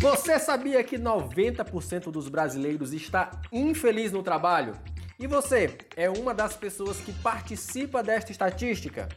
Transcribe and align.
Você 0.00 0.38
sabia 0.38 0.84
que 0.84 0.96
90% 0.96 2.12
dos 2.12 2.28
brasileiros 2.28 2.92
está 2.92 3.32
infeliz 3.50 4.12
no 4.12 4.22
trabalho? 4.22 4.74
E 5.18 5.26
você 5.26 5.76
é 5.96 6.08
uma 6.08 6.32
das 6.32 6.54
pessoas 6.54 6.98
que 7.00 7.12
participa 7.14 8.00
desta 8.00 8.30
estatística? 8.30 9.08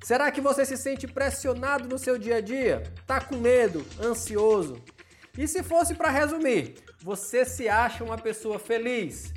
Será 0.00 0.30
que 0.30 0.40
você 0.40 0.64
se 0.64 0.76
sente 0.76 1.08
pressionado 1.08 1.88
no 1.88 1.98
seu 1.98 2.16
dia 2.16 2.36
a 2.36 2.40
dia? 2.40 2.84
Tá 3.08 3.20
com 3.20 3.38
medo, 3.38 3.84
ansioso? 4.00 4.80
E 5.36 5.48
se 5.48 5.64
fosse 5.64 5.96
para 5.96 6.10
resumir, 6.10 6.76
você 7.02 7.44
se 7.44 7.68
acha 7.68 8.04
uma 8.04 8.16
pessoa 8.16 8.60
feliz? 8.60 9.34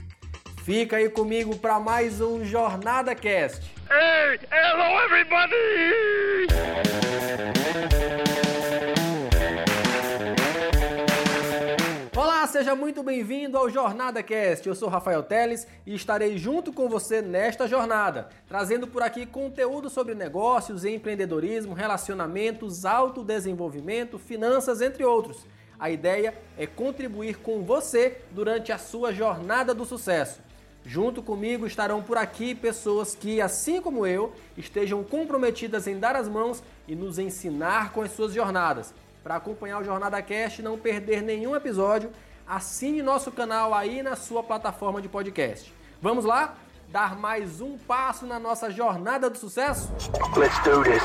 Fica 0.64 0.98
aí 0.98 1.10
comigo 1.10 1.58
para 1.58 1.80
mais 1.80 2.22
um 2.22 2.46
Jornada 2.46 3.16
Cast. 3.16 3.64
Hey, 3.90 4.40
hello 4.52 5.02
everybody! 5.06 5.54
Seja 12.54 12.76
muito 12.76 13.02
bem-vindo 13.02 13.58
ao 13.58 13.68
Jornada 13.68 14.22
Cast. 14.22 14.68
Eu 14.68 14.76
sou 14.76 14.88
Rafael 14.88 15.24
Teles 15.24 15.66
e 15.88 15.96
estarei 15.96 16.38
junto 16.38 16.72
com 16.72 16.88
você 16.88 17.20
nesta 17.20 17.68
jornada, 17.68 18.30
trazendo 18.48 18.86
por 18.86 19.02
aqui 19.02 19.26
conteúdo 19.26 19.90
sobre 19.90 20.14
negócios, 20.14 20.86
empreendedorismo, 20.86 21.74
relacionamentos, 21.74 22.86
autodesenvolvimento, 22.86 24.20
finanças, 24.20 24.82
entre 24.82 25.04
outros. 25.04 25.48
A 25.80 25.90
ideia 25.90 26.36
é 26.56 26.68
contribuir 26.68 27.40
com 27.40 27.64
você 27.64 28.22
durante 28.30 28.72
a 28.72 28.78
sua 28.78 29.12
jornada 29.12 29.74
do 29.74 29.84
sucesso. 29.84 30.40
Junto 30.86 31.24
comigo 31.24 31.66
estarão 31.66 32.04
por 32.04 32.18
aqui 32.20 32.54
pessoas 32.54 33.16
que, 33.16 33.42
assim 33.42 33.82
como 33.82 34.06
eu, 34.06 34.32
estejam 34.56 35.04
comprometidas 35.04 35.88
em 35.88 35.98
dar 35.98 36.16
as 36.16 36.30
mãos 36.30 36.62
e 36.88 36.96
nos 36.96 37.18
ensinar 37.18 37.92
com 37.94 38.04
as 38.04 38.12
suas 38.12 38.32
jornadas. 38.32 38.94
Para 39.24 39.38
acompanhar 39.38 39.82
o 39.82 39.84
Jornada 39.84 40.22
Cast 40.22 40.62
e 40.62 40.64
não 40.64 40.78
perder 40.78 41.24
nenhum 41.24 41.56
episódio, 41.56 42.12
assine 42.48 43.02
nosso 43.02 43.32
canal 43.32 43.74
aí 43.74 44.04
na 44.04 44.16
sua 44.16 44.44
plataforma 44.44 45.02
de 45.02 45.10
podcast. 45.10 45.74
Vamos 46.02 46.26
lá? 46.26 46.56
Dar 46.90 47.16
mais 47.18 47.62
um 47.62 47.78
passo 47.78 48.26
na 48.26 48.40
nossa 48.40 48.70
jornada 48.70 49.30
do 49.30 49.38
sucesso? 49.38 49.92
Let's 50.38 50.60
do 50.64 50.84
this. 50.84 51.04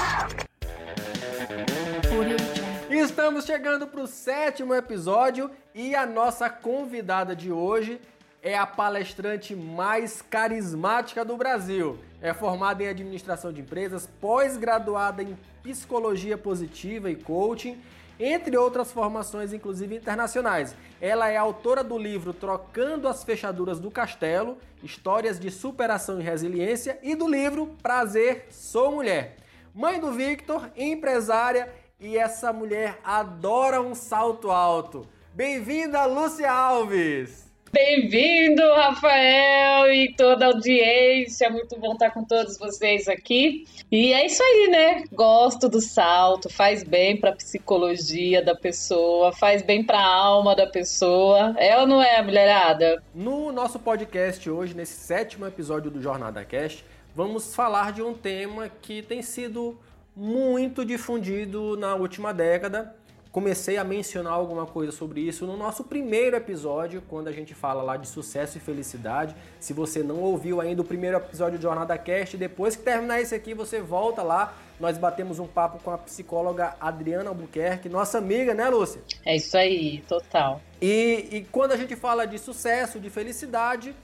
Estamos 2.91 3.45
chegando 3.45 3.87
para 3.87 4.01
o 4.01 4.07
sétimo 4.07 4.75
episódio 4.75 5.51
e 5.75 5.95
a 5.95 6.05
nossa 6.05 6.51
convidada 6.51 7.35
de 7.35 7.53
hoje 7.53 8.01
é 8.43 8.57
a 8.57 8.67
palestrante 8.67 9.55
mais 9.55 10.23
carismática 10.23 11.25
do 11.25 11.37
Brasil. 11.37 11.99
É 12.21 12.33
formada 12.35 12.83
em 12.83 12.89
administração 12.89 13.53
de 13.53 13.61
empresas, 13.61 14.09
pós-graduada 14.21 15.23
em 15.23 15.39
psicologia 15.63 16.37
positiva 16.37 17.11
e 17.11 17.17
coaching, 17.17 17.81
entre 18.19 18.57
outras 18.57 18.91
formações, 18.93 19.53
inclusive 19.53 19.97
internacionais. 19.97 20.75
Ela 21.01 21.29
é 21.29 21.37
autora 21.37 21.85
do 21.85 21.97
livro 21.97 22.33
Trocando 22.33 23.09
as 23.09 23.23
Fechaduras 23.23 23.79
do 23.79 23.91
Castelo, 23.91 24.59
Histórias 24.83 25.39
de 25.39 25.51
Superação 25.51 26.21
e 26.21 26.25
Resiliência, 26.25 26.99
e 27.03 27.15
do 27.15 27.29
livro 27.29 27.77
Prazer, 27.83 28.47
Sou 28.51 28.93
Mulher. 28.93 29.37
Mãe 29.75 30.01
do 30.01 30.13
Victor, 30.13 30.71
empresária, 30.77 31.73
e 32.01 32.17
essa 32.17 32.53
mulher 32.53 32.99
adora 33.05 33.81
um 33.81 33.95
salto 33.95 34.51
alto. 34.51 35.07
Bem-vinda, 35.35 36.05
Lúcia 36.05 36.51
Alves! 36.51 37.48
Bem-vindo, 37.71 38.63
Rafael 38.73 39.93
e 39.93 40.15
toda 40.15 40.47
a 40.47 40.49
audiência. 40.49 41.51
Muito 41.51 41.79
bom 41.79 41.93
estar 41.93 42.11
com 42.11 42.25
todos 42.25 42.57
vocês 42.57 43.07
aqui. 43.09 43.67
E 43.93 44.13
é 44.13 44.25
isso 44.25 44.43
aí, 44.43 44.69
né? 44.71 45.05
Gosto 45.13 45.69
do 45.69 45.81
salto, 45.81 46.49
faz 46.49 46.83
bem 46.83 47.17
para 47.17 47.31
a 47.31 47.37
psicologia 47.37 48.43
da 48.43 48.55
pessoa, 48.55 49.33
faz 49.33 49.61
bem 49.61 49.85
para 49.85 49.99
a 49.99 50.07
alma 50.07 50.57
da 50.57 50.67
pessoa. 50.67 51.55
É 51.59 51.79
ou 51.79 51.87
não 51.87 52.03
é, 52.03 52.23
mulherada? 52.23 53.03
No 53.15 53.53
nosso 53.53 53.79
podcast 53.79 54.49
hoje, 54.49 54.75
nesse 54.75 54.95
sétimo 54.95 55.47
episódio 55.47 55.91
do 55.91 56.01
Jornada 56.01 56.43
Cast, 56.47 56.83
vamos 57.15 57.55
falar 57.55 57.93
de 57.93 58.01
um 58.01 58.15
tema 58.15 58.71
que 58.81 59.03
tem 59.03 59.21
sido 59.21 59.79
muito 60.17 60.87
difundido 60.87 61.77
na 61.77 61.95
última 61.95 62.33
década 62.33 62.98
comecei 63.39 63.77
a 63.77 63.85
mencionar 63.85 64.33
alguma 64.33 64.67
coisa 64.67 64.91
sobre 64.91 65.21
isso 65.21 65.47
no 65.47 65.57
nosso 65.57 65.85
primeiro 65.85 66.35
episódio, 66.35 67.01
quando 67.09 67.29
a 67.29 67.33
gente 67.33 67.55
fala 67.55 67.85
lá 67.85 67.97
de 67.97 68.09
sucesso 68.09 68.59
e 68.59 68.61
felicidade. 68.61 69.33
Se 69.61 69.73
você 69.73 70.03
não 70.03 70.17
ouviu 70.17 70.61
ainda 70.61 70.83
o 70.83 70.85
primeiro 70.85 71.19
episódio 71.19 71.57
de 71.57 71.63
Jornada 71.63 71.97
Cast, 71.97 72.37
depois 72.37 72.75
que 72.75 72.83
terminar 72.83 73.21
esse 73.21 73.37
aqui, 73.37 73.55
você 73.55 73.81
volta 73.81 74.25
lá. 74.25 74.57
Nós 74.81 74.99
batemos 74.99 75.39
um 75.39 75.47
papo 75.47 75.81
com 75.85 75.93
a 75.93 75.99
psicóloga 75.99 76.75
Adriana 76.81 77.29
Albuquerque, 77.29 77.89
nossa 77.89 78.19
amiga, 78.19 78.55
né, 78.55 78.69
Lúcia? 78.69 79.03
É 79.25 79.37
isso 79.37 79.57
aí, 79.57 80.03
total. 80.09 80.61
E, 80.83 81.29
e 81.31 81.47
quando 81.53 81.71
a 81.71 81.77
gente 81.77 81.95
fala 81.95 82.27
de 82.27 82.41
sucesso, 82.41 82.99
de 82.99 83.09
felicidade, 83.09 83.95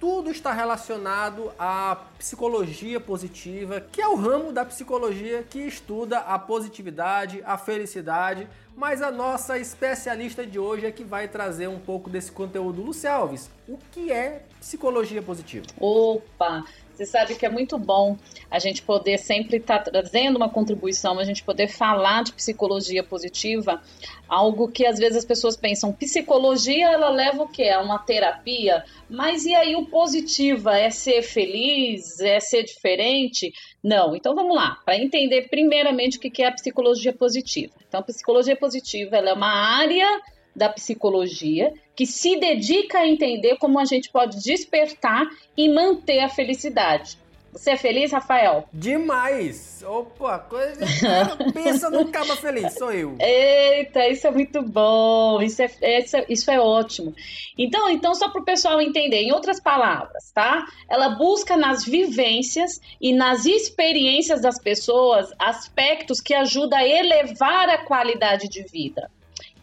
tudo 0.00 0.30
está 0.30 0.50
relacionado 0.50 1.52
à 1.58 1.94
psicologia 2.18 2.98
positiva, 2.98 3.82
que 3.92 4.00
é 4.00 4.08
o 4.08 4.16
ramo 4.16 4.50
da 4.50 4.64
psicologia 4.64 5.42
que 5.42 5.58
estuda 5.58 6.20
a 6.20 6.38
positividade, 6.38 7.42
a 7.44 7.58
felicidade. 7.58 8.48
Mas 8.74 9.02
a 9.02 9.10
nossa 9.10 9.58
especialista 9.58 10.46
de 10.46 10.58
hoje 10.58 10.86
é 10.86 10.90
que 10.90 11.04
vai 11.04 11.28
trazer 11.28 11.68
um 11.68 11.78
pouco 11.78 12.08
desse 12.08 12.32
conteúdo. 12.32 12.80
Lúcia 12.80 13.12
Alves, 13.12 13.50
o 13.68 13.76
que 13.92 14.10
é 14.10 14.46
psicologia 14.58 15.20
positiva? 15.20 15.66
Opa! 15.78 16.64
Você 17.00 17.06
sabe 17.06 17.34
que 17.34 17.46
é 17.46 17.48
muito 17.48 17.78
bom 17.78 18.18
a 18.50 18.58
gente 18.58 18.82
poder 18.82 19.16
sempre 19.16 19.56
estar 19.56 19.78
tá 19.78 19.90
trazendo 19.90 20.36
uma 20.36 20.50
contribuição, 20.50 21.18
a 21.18 21.24
gente 21.24 21.42
poder 21.42 21.66
falar 21.66 22.22
de 22.22 22.34
psicologia 22.34 23.02
positiva, 23.02 23.80
algo 24.28 24.68
que 24.68 24.84
às 24.84 24.98
vezes 24.98 25.16
as 25.16 25.24
pessoas 25.24 25.56
pensam, 25.56 25.94
psicologia 25.94 26.90
ela 26.90 27.08
leva 27.08 27.44
o 27.44 27.48
quê? 27.48 27.62
É 27.62 27.78
uma 27.78 27.98
terapia, 28.00 28.84
mas 29.08 29.46
e 29.46 29.54
aí 29.54 29.74
o 29.74 29.86
positiva 29.86 30.78
é 30.78 30.90
ser 30.90 31.22
feliz, 31.22 32.20
é 32.20 32.38
ser 32.38 32.64
diferente? 32.64 33.50
Não. 33.82 34.14
Então 34.14 34.34
vamos 34.34 34.54
lá, 34.54 34.76
para 34.84 34.98
entender 34.98 35.48
primeiramente 35.48 36.18
o 36.18 36.20
que 36.20 36.42
é 36.42 36.48
a 36.48 36.52
psicologia 36.52 37.14
positiva. 37.14 37.72
Então, 37.88 38.00
a 38.00 38.04
psicologia 38.04 38.54
positiva 38.54 39.16
ela 39.16 39.30
é 39.30 39.32
uma 39.32 39.78
área 39.80 40.20
da 40.60 40.68
psicologia 40.68 41.72
que 41.96 42.04
se 42.04 42.36
dedica 42.38 42.98
a 42.98 43.08
entender 43.08 43.56
como 43.56 43.80
a 43.80 43.86
gente 43.86 44.10
pode 44.10 44.42
despertar 44.42 45.26
e 45.56 45.72
manter 45.72 46.20
a 46.20 46.28
felicidade. 46.28 47.16
Você 47.50 47.70
é 47.70 47.76
feliz, 47.78 48.12
Rafael? 48.12 48.68
Demais! 48.72 49.82
Opa, 49.84 50.38
coisa. 50.38 50.84
Pensa 51.52 51.88
num 51.88 52.10
caba 52.10 52.36
feliz, 52.36 52.74
sou 52.74 52.92
eu. 52.92 53.16
Eita, 53.18 54.06
isso 54.06 54.26
é 54.26 54.30
muito 54.30 54.62
bom. 54.62 55.40
Isso 55.40 55.62
é, 55.62 55.98
isso 55.98 56.16
é, 56.16 56.26
isso 56.28 56.50
é 56.50 56.60
ótimo. 56.60 57.14
Então, 57.58 57.88
então 57.88 58.14
só 58.14 58.28
para 58.28 58.42
o 58.42 58.44
pessoal 58.44 58.80
entender, 58.82 59.22
em 59.22 59.32
outras 59.32 59.58
palavras, 59.58 60.30
tá? 60.32 60.64
Ela 60.88 61.16
busca 61.16 61.56
nas 61.56 61.84
vivências 61.84 62.80
e 63.00 63.14
nas 63.14 63.46
experiências 63.46 64.42
das 64.42 64.60
pessoas 64.60 65.32
aspectos 65.38 66.20
que 66.20 66.34
ajudam 66.34 66.78
a 66.78 66.86
elevar 66.86 67.68
a 67.70 67.78
qualidade 67.78 68.46
de 68.46 68.62
vida 68.62 69.10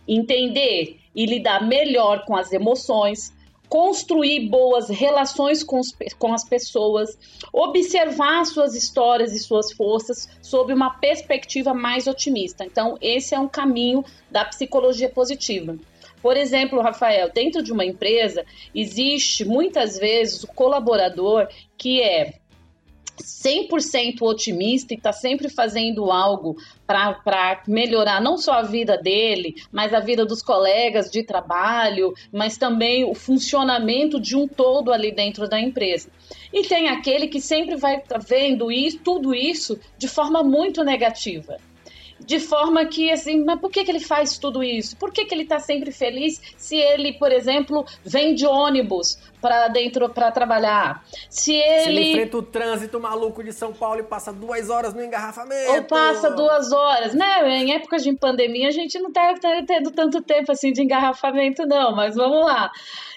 entender 0.07 0.97
e 1.15 1.25
lidar 1.25 1.67
melhor 1.67 2.25
com 2.25 2.35
as 2.35 2.51
emoções, 2.51 3.35
construir 3.67 4.47
boas 4.49 4.89
relações 4.89 5.63
com, 5.63 5.79
os, 5.79 5.95
com 6.17 6.33
as 6.33 6.47
pessoas, 6.47 7.17
observar 7.51 8.45
suas 8.45 8.75
histórias 8.75 9.33
e 9.33 9.39
suas 9.39 9.73
forças 9.73 10.27
sob 10.41 10.73
uma 10.73 10.91
perspectiva 10.91 11.73
mais 11.73 12.07
otimista. 12.07 12.63
Então, 12.63 12.97
esse 13.01 13.35
é 13.35 13.39
um 13.39 13.47
caminho 13.47 14.05
da 14.31 14.45
psicologia 14.45 15.09
positiva. 15.09 15.77
Por 16.21 16.35
exemplo, 16.35 16.81
Rafael, 16.81 17.31
dentro 17.31 17.61
de 17.61 17.71
uma 17.71 17.85
empresa 17.85 18.45
existe 18.73 19.45
muitas 19.45 19.97
vezes 19.97 20.43
o 20.43 20.47
colaborador 20.47 21.47
que 21.77 22.01
é 22.01 22.33
100% 23.23 24.21
otimista 24.21 24.93
e 24.93 24.97
está 24.97 25.11
sempre 25.11 25.49
fazendo 25.49 26.11
algo 26.11 26.57
para 26.85 27.61
melhorar 27.67 28.21
não 28.21 28.37
só 28.37 28.53
a 28.53 28.61
vida 28.61 28.97
dele, 28.97 29.55
mas 29.71 29.93
a 29.93 29.99
vida 29.99 30.25
dos 30.25 30.41
colegas 30.41 31.09
de 31.09 31.23
trabalho, 31.23 32.13
mas 32.31 32.57
também 32.57 33.03
o 33.03 33.13
funcionamento 33.13 34.19
de 34.19 34.35
um 34.35 34.47
todo 34.47 34.91
ali 34.91 35.11
dentro 35.11 35.47
da 35.47 35.59
empresa. 35.59 36.09
E 36.53 36.63
tem 36.63 36.87
aquele 36.87 37.27
que 37.27 37.41
sempre 37.41 37.75
vai 37.75 38.01
vendo 38.27 38.71
isso, 38.71 38.99
tudo 38.99 39.33
isso 39.33 39.79
de 39.97 40.07
forma 40.07 40.43
muito 40.43 40.83
negativa 40.83 41.57
de 42.19 42.39
forma 42.39 42.85
que, 42.85 43.11
assim, 43.11 43.43
mas 43.43 43.59
por 43.59 43.71
que, 43.71 43.83
que 43.83 43.91
ele 43.91 43.99
faz 43.99 44.37
tudo 44.37 44.63
isso? 44.63 44.97
Por 44.97 45.11
que, 45.11 45.25
que 45.25 45.33
ele 45.33 45.43
está 45.43 45.59
sempre 45.59 45.91
feliz 45.91 46.41
se 46.57 46.75
ele, 46.75 47.13
por 47.13 47.31
exemplo, 47.31 47.85
vem 48.03 48.33
de 48.33 48.45
ônibus 48.45 49.17
para 49.41 49.67
dentro 49.67 50.09
para 50.09 50.31
trabalhar? 50.31 51.03
Se 51.29 51.53
ele... 51.53 51.81
se 51.81 51.89
ele 51.89 52.09
enfrenta 52.11 52.37
o 52.37 52.43
trânsito 52.43 52.99
maluco 52.99 53.43
de 53.43 53.53
São 53.53 53.71
Paulo 53.71 53.99
e 53.99 54.03
passa 54.03 54.33
duas 54.33 54.69
horas 54.69 54.93
no 54.93 55.03
engarrafamento. 55.03 55.71
Ou 55.71 55.83
passa 55.83 56.31
duas 56.31 56.71
horas, 56.71 57.13
né? 57.13 57.47
Em 57.49 57.73
épocas 57.73 58.03
de 58.03 58.13
pandemia 58.13 58.67
a 58.69 58.71
gente 58.71 58.99
não 58.99 59.09
está 59.09 59.33
tendo 59.65 59.91
tanto 59.91 60.21
tempo 60.21 60.51
assim 60.51 60.71
de 60.71 60.81
engarrafamento, 60.81 61.65
não, 61.65 61.95
mas 61.95 62.15
vamos 62.15 62.45
lá. 62.45 62.71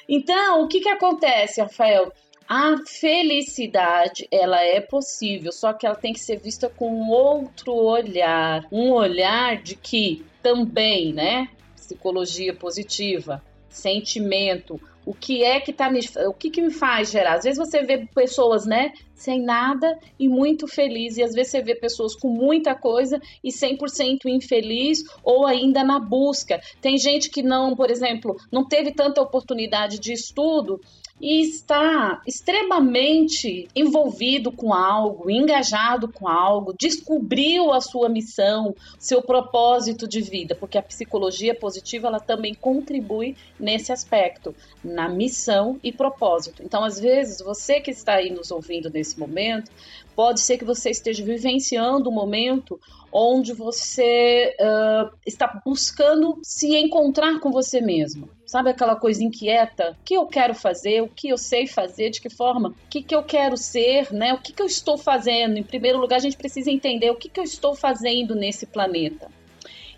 Então, 0.08 0.62
o 0.62 0.68
que, 0.68 0.80
que 0.80 0.88
acontece, 0.88 1.60
Rafael? 1.60 2.12
A 2.52 2.78
felicidade, 2.84 4.26
ela 4.28 4.60
é 4.60 4.80
possível, 4.80 5.52
só 5.52 5.72
que 5.72 5.86
ela 5.86 5.94
tem 5.94 6.12
que 6.12 6.18
ser 6.18 6.36
vista 6.40 6.68
com 6.68 7.08
outro 7.08 7.72
olhar, 7.72 8.66
um 8.72 8.90
olhar 8.90 9.62
de 9.62 9.76
que 9.76 10.26
também, 10.42 11.12
né? 11.12 11.48
psicologia 11.76 12.52
positiva, 12.52 13.40
sentimento, 13.68 14.80
o 15.06 15.14
que 15.14 15.44
é 15.44 15.60
que 15.60 15.72
tá 15.72 15.88
me, 15.88 16.00
o 16.26 16.32
que 16.32 16.50
que 16.50 16.60
me 16.60 16.72
faz 16.72 17.12
gerar? 17.12 17.34
Às 17.34 17.44
vezes 17.44 17.58
você 17.58 17.84
vê 17.84 18.04
pessoas, 18.12 18.66
né, 18.66 18.94
sem 19.20 19.42
nada 19.42 19.98
e 20.18 20.28
muito 20.28 20.66
feliz, 20.66 21.18
e 21.18 21.22
às 21.22 21.34
vezes 21.34 21.52
você 21.52 21.62
vê 21.62 21.74
pessoas 21.74 22.14
com 22.14 22.28
muita 22.28 22.74
coisa 22.74 23.20
e 23.44 23.50
100% 23.50 24.24
infeliz 24.24 25.04
ou 25.22 25.46
ainda 25.46 25.84
na 25.84 25.98
busca. 25.98 26.58
Tem 26.80 26.96
gente 26.96 27.28
que 27.28 27.42
não, 27.42 27.76
por 27.76 27.90
exemplo, 27.90 28.34
não 28.50 28.66
teve 28.66 28.92
tanta 28.92 29.20
oportunidade 29.20 29.98
de 29.98 30.14
estudo 30.14 30.80
e 31.20 31.42
está 31.42 32.22
extremamente 32.26 33.68
envolvido 33.76 34.50
com 34.50 34.72
algo, 34.72 35.30
engajado 35.30 36.08
com 36.08 36.26
algo, 36.26 36.74
descobriu 36.78 37.72
a 37.72 37.80
sua 37.80 38.08
missão, 38.08 38.74
seu 38.98 39.20
propósito 39.20 40.08
de 40.08 40.22
vida, 40.22 40.54
porque 40.54 40.78
a 40.78 40.82
psicologia 40.82 41.54
positiva 41.54 42.08
ela 42.08 42.20
também 42.20 42.54
contribui 42.54 43.36
nesse 43.58 43.92
aspecto, 43.92 44.54
na 44.82 45.08
missão 45.08 45.78
e 45.82 45.92
propósito. 45.92 46.62
Então, 46.62 46.82
às 46.82 46.98
vezes, 46.98 47.40
você 47.40 47.80
que 47.80 47.90
está 47.90 48.14
aí 48.14 48.30
nos 48.30 48.50
ouvindo 48.50 48.88
nesse 48.88 49.09
momento, 49.18 49.70
pode 50.14 50.40
ser 50.40 50.58
que 50.58 50.64
você 50.64 50.90
esteja 50.90 51.24
vivenciando 51.24 52.10
um 52.10 52.12
momento 52.12 52.78
onde 53.12 53.52
você 53.52 54.54
uh, 54.60 55.10
está 55.26 55.60
buscando 55.64 56.38
se 56.42 56.76
encontrar 56.76 57.40
com 57.40 57.50
você 57.50 57.80
mesmo. 57.80 58.28
Sabe 58.46 58.70
aquela 58.70 58.96
coisa 58.96 59.22
inquieta? 59.22 59.96
O 60.00 60.04
que 60.04 60.14
eu 60.14 60.26
quero 60.26 60.54
fazer? 60.54 61.02
O 61.02 61.08
que 61.08 61.28
eu 61.28 61.38
sei 61.38 61.66
fazer? 61.66 62.10
De 62.10 62.20
que 62.20 62.30
forma? 62.30 62.70
O 62.70 62.74
que, 62.88 63.02
que 63.02 63.14
eu 63.14 63.22
quero 63.22 63.56
ser? 63.56 64.12
Né? 64.12 64.34
O 64.34 64.38
que, 64.38 64.52
que 64.52 64.62
eu 64.62 64.66
estou 64.66 64.98
fazendo? 64.98 65.56
Em 65.56 65.62
primeiro 65.62 65.98
lugar, 65.98 66.16
a 66.16 66.20
gente 66.20 66.36
precisa 66.36 66.70
entender 66.70 67.10
o 67.10 67.16
que, 67.16 67.28
que 67.28 67.40
eu 67.40 67.44
estou 67.44 67.74
fazendo 67.74 68.34
nesse 68.34 68.66
planeta. 68.66 69.30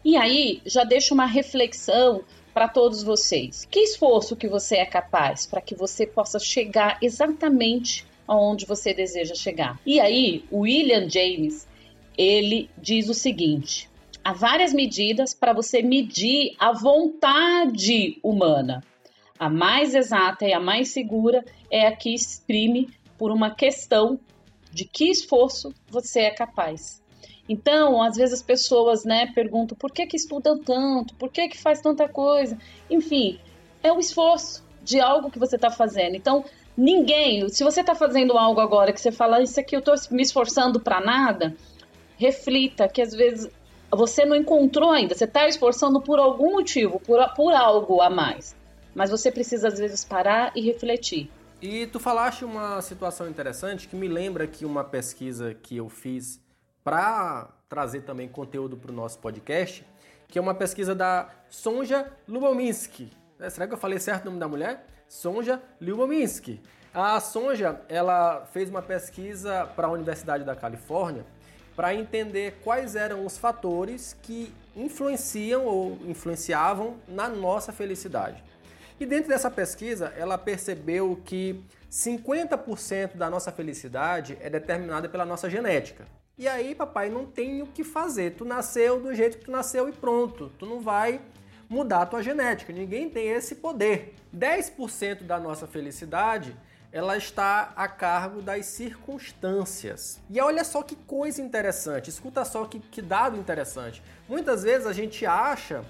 E 0.05 0.17
aí, 0.17 0.61
já 0.65 0.85
deixo 0.85 1.15
uma 1.15 1.27
reflexão 1.27 2.23
para 2.53 2.69
todos 2.69 3.03
vocês. 3.03 3.67
Que 3.71 3.81
esforço 3.81 4.37
que 4.37 4.49
você 4.49 4.77
é 4.77 4.87
capaz 4.87 5.47
para 5.47 5.61
que 5.61 5.75
você 5.75 6.07
possa 6.07 6.39
chegar 6.39 6.99
exatamente 7.01 8.07
aonde 8.33 8.65
você 8.65 8.95
deseja 8.95 9.35
chegar? 9.35 9.79
E 9.85 10.01
aí, 10.01 10.45
o 10.51 10.61
William 10.61 11.09
James, 11.09 11.69
ele 12.17 12.71
diz 12.79 13.09
o 13.09 13.15
seguinte: 13.15 13.91
há 14.25 14.33
várias 14.33 14.73
medidas 14.73 15.35
para 15.35 15.53
você 15.53 15.83
medir 15.83 16.55
a 16.59 16.73
vontade 16.73 18.19
humana. 18.23 18.83
A 19.39 19.51
mais 19.51 19.95
exata 19.95 20.47
e 20.47 20.53
a 20.53 20.61
mais 20.61 20.91
segura 20.91 21.45
é 21.71 21.87
a 21.87 21.97
que 21.97 22.15
exprime 22.15 22.89
por 23.19 23.31
uma 23.31 23.55
questão 23.55 24.19
de 24.73 24.85
que 24.85 25.11
esforço 25.11 25.75
você 25.89 26.21
é 26.21 26.31
capaz. 26.31 27.03
Então, 27.49 28.01
às 28.01 28.17
vezes 28.17 28.35
as 28.35 28.43
pessoas, 28.43 29.05
né, 29.05 29.27
perguntam 29.35 29.77
por 29.77 29.91
que 29.91 30.07
que 30.07 30.17
estudam 30.17 30.59
tanto, 30.59 31.15
por 31.17 31.31
que 31.31 31.49
que 31.49 31.59
faz 31.59 31.83
tanta 31.83 32.09
coisa. 32.09 32.57
Enfim, 32.89 33.39
é 33.83 33.93
o 33.93 33.99
esforço 33.99 34.65
de 34.83 35.01
algo 35.01 35.31
que 35.31 35.39
você 35.39 35.57
está 35.57 35.71
fazendo. 35.71 36.15
Então, 36.15 36.45
ninguém, 36.77 37.49
se 37.49 37.65
você 37.65 37.81
está 37.81 37.95
fazendo 37.95 38.37
algo 38.37 38.61
agora 38.61 38.93
que 38.93 39.01
você 39.01 39.13
fala, 39.13 39.43
isso 39.43 39.59
aqui 39.59 39.77
eu 39.77 39.81
estou 39.81 39.95
me 40.11 40.23
esforçando 40.23 40.81
para 40.81 41.01
nada, 41.01 41.55
reflita 42.17 42.89
que 42.89 43.03
às 43.03 43.13
vezes 43.15 43.51
você 43.91 44.25
não 44.25 44.35
encontrou 44.35 44.91
ainda, 44.91 45.15
você 45.15 45.25
está 45.25 45.47
esforçando 45.47 46.01
por 46.01 46.19
algum 46.19 46.53
motivo, 46.53 46.99
por, 47.01 47.19
por 47.35 47.53
algo 47.53 48.01
a 48.01 48.09
mais. 48.09 48.57
Mas 48.95 49.11
você 49.11 49.31
precisa 49.31 49.69
às 49.69 49.79
vezes 49.79 50.05
parar 50.05 50.53
e 50.55 50.61
refletir. 50.61 51.31
E 51.61 51.87
tu 51.87 52.01
falaste 52.01 52.45
uma 52.45 52.83
situação 52.83 53.29
interessante 53.29 53.87
que 53.87 53.95
me 53.95 54.09
lembra 54.09 54.47
que 54.47 54.65
uma 54.65 54.83
pesquisa 54.83 55.55
que 55.55 55.77
eu 55.77 55.89
fiz 55.89 56.41
para 56.83 57.49
trazer 57.69 58.03
também 58.03 58.29
conteúdo 58.29 58.77
para 58.77 58.91
o 58.91 58.95
nosso 58.95 59.19
podcast, 59.19 59.87
que 60.29 60.39
é 60.39 60.43
uma 60.43 60.55
pesquisa 60.55 60.95
da 60.95 61.29
Sonja 61.49 62.11
Lubominski. 62.27 63.13
É, 63.39 63.49
será 63.49 63.67
que 63.67 63.75
eu 63.75 63.79
falei 63.79 63.99
certo 63.99 64.23
o 64.23 64.27
nome 64.27 64.41
da 64.41 64.49
mulher? 64.49 64.87
Sonja 65.13 65.61
Lubominski. 65.79 66.59
A 66.93 67.21
Sonja, 67.21 67.83
ela 67.87 68.47
fez 68.51 68.71
uma 68.71 68.81
pesquisa 68.81 69.67
para 69.77 69.87
a 69.87 69.91
Universidade 69.91 70.43
da 70.43 70.57
Califórnia 70.57 71.27
para 71.77 71.95
entender 71.95 72.61
quais 72.65 72.97
eram 72.97 73.27
os 73.27 73.37
fatores 73.37 74.17
que 74.23 74.51
influenciam 74.75 75.67
ou 75.67 75.99
influenciavam 76.07 76.97
na 77.07 77.29
nossa 77.29 77.73
felicidade. 77.73 78.43
E 78.99 79.05
dentro 79.05 79.29
dessa 79.29 79.51
pesquisa, 79.51 80.15
ela 80.17 80.39
percebeu 80.39 81.21
que 81.27 81.63
50% 81.91 83.15
da 83.15 83.29
nossa 83.29 83.53
felicidade 83.53 84.39
é 84.41 84.49
determinada 84.49 85.11
pela 85.11 85.27
nossa 85.27 85.51
genética. 85.51 86.07
E 86.39 86.49
aí, 86.49 86.75
papai, 86.75 87.11
não 87.11 87.27
tem 87.27 87.61
o 87.61 87.67
que 87.67 87.85
fazer. 87.85 88.31
Tu 88.35 88.47
nasceu 88.47 88.99
do 88.99 89.15
jeito 89.15 89.37
que 89.37 89.45
tu 89.45 89.51
nasceu 89.51 89.91
e 89.91 89.93
pronto. 89.93 90.51
Tu 90.59 90.65
não 90.65 90.81
vai 90.81 91.21
mudar 91.73 92.03
a 92.03 92.07
tua 92.07 92.23
genética. 92.23 92.73
Ninguém 92.73 93.09
tem 93.09 93.29
esse 93.31 93.57
poder. 93.57 94.15
10% 94.37 95.23
da 95.23 95.41
nossa 95.41 95.67
felicidade 95.67 96.55
ela 96.93 97.17
está 97.17 97.73
a 97.75 97.89
cargo 97.89 98.43
das 98.43 98.67
circunstâncias. 98.67 100.21
E 100.29 100.39
olha 100.39 100.63
só 100.63 100.83
que 100.83 100.95
coisa 100.95 101.41
interessante, 101.41 102.11
escuta 102.11 102.45
só 102.45 102.67
que, 102.67 102.79
que 102.79 103.01
dado 103.01 103.39
interessante. 103.39 104.03
Muitas 104.29 104.63
vezes 104.63 104.87
a 104.87 104.93
gente 104.93 105.25
acha 105.25 105.83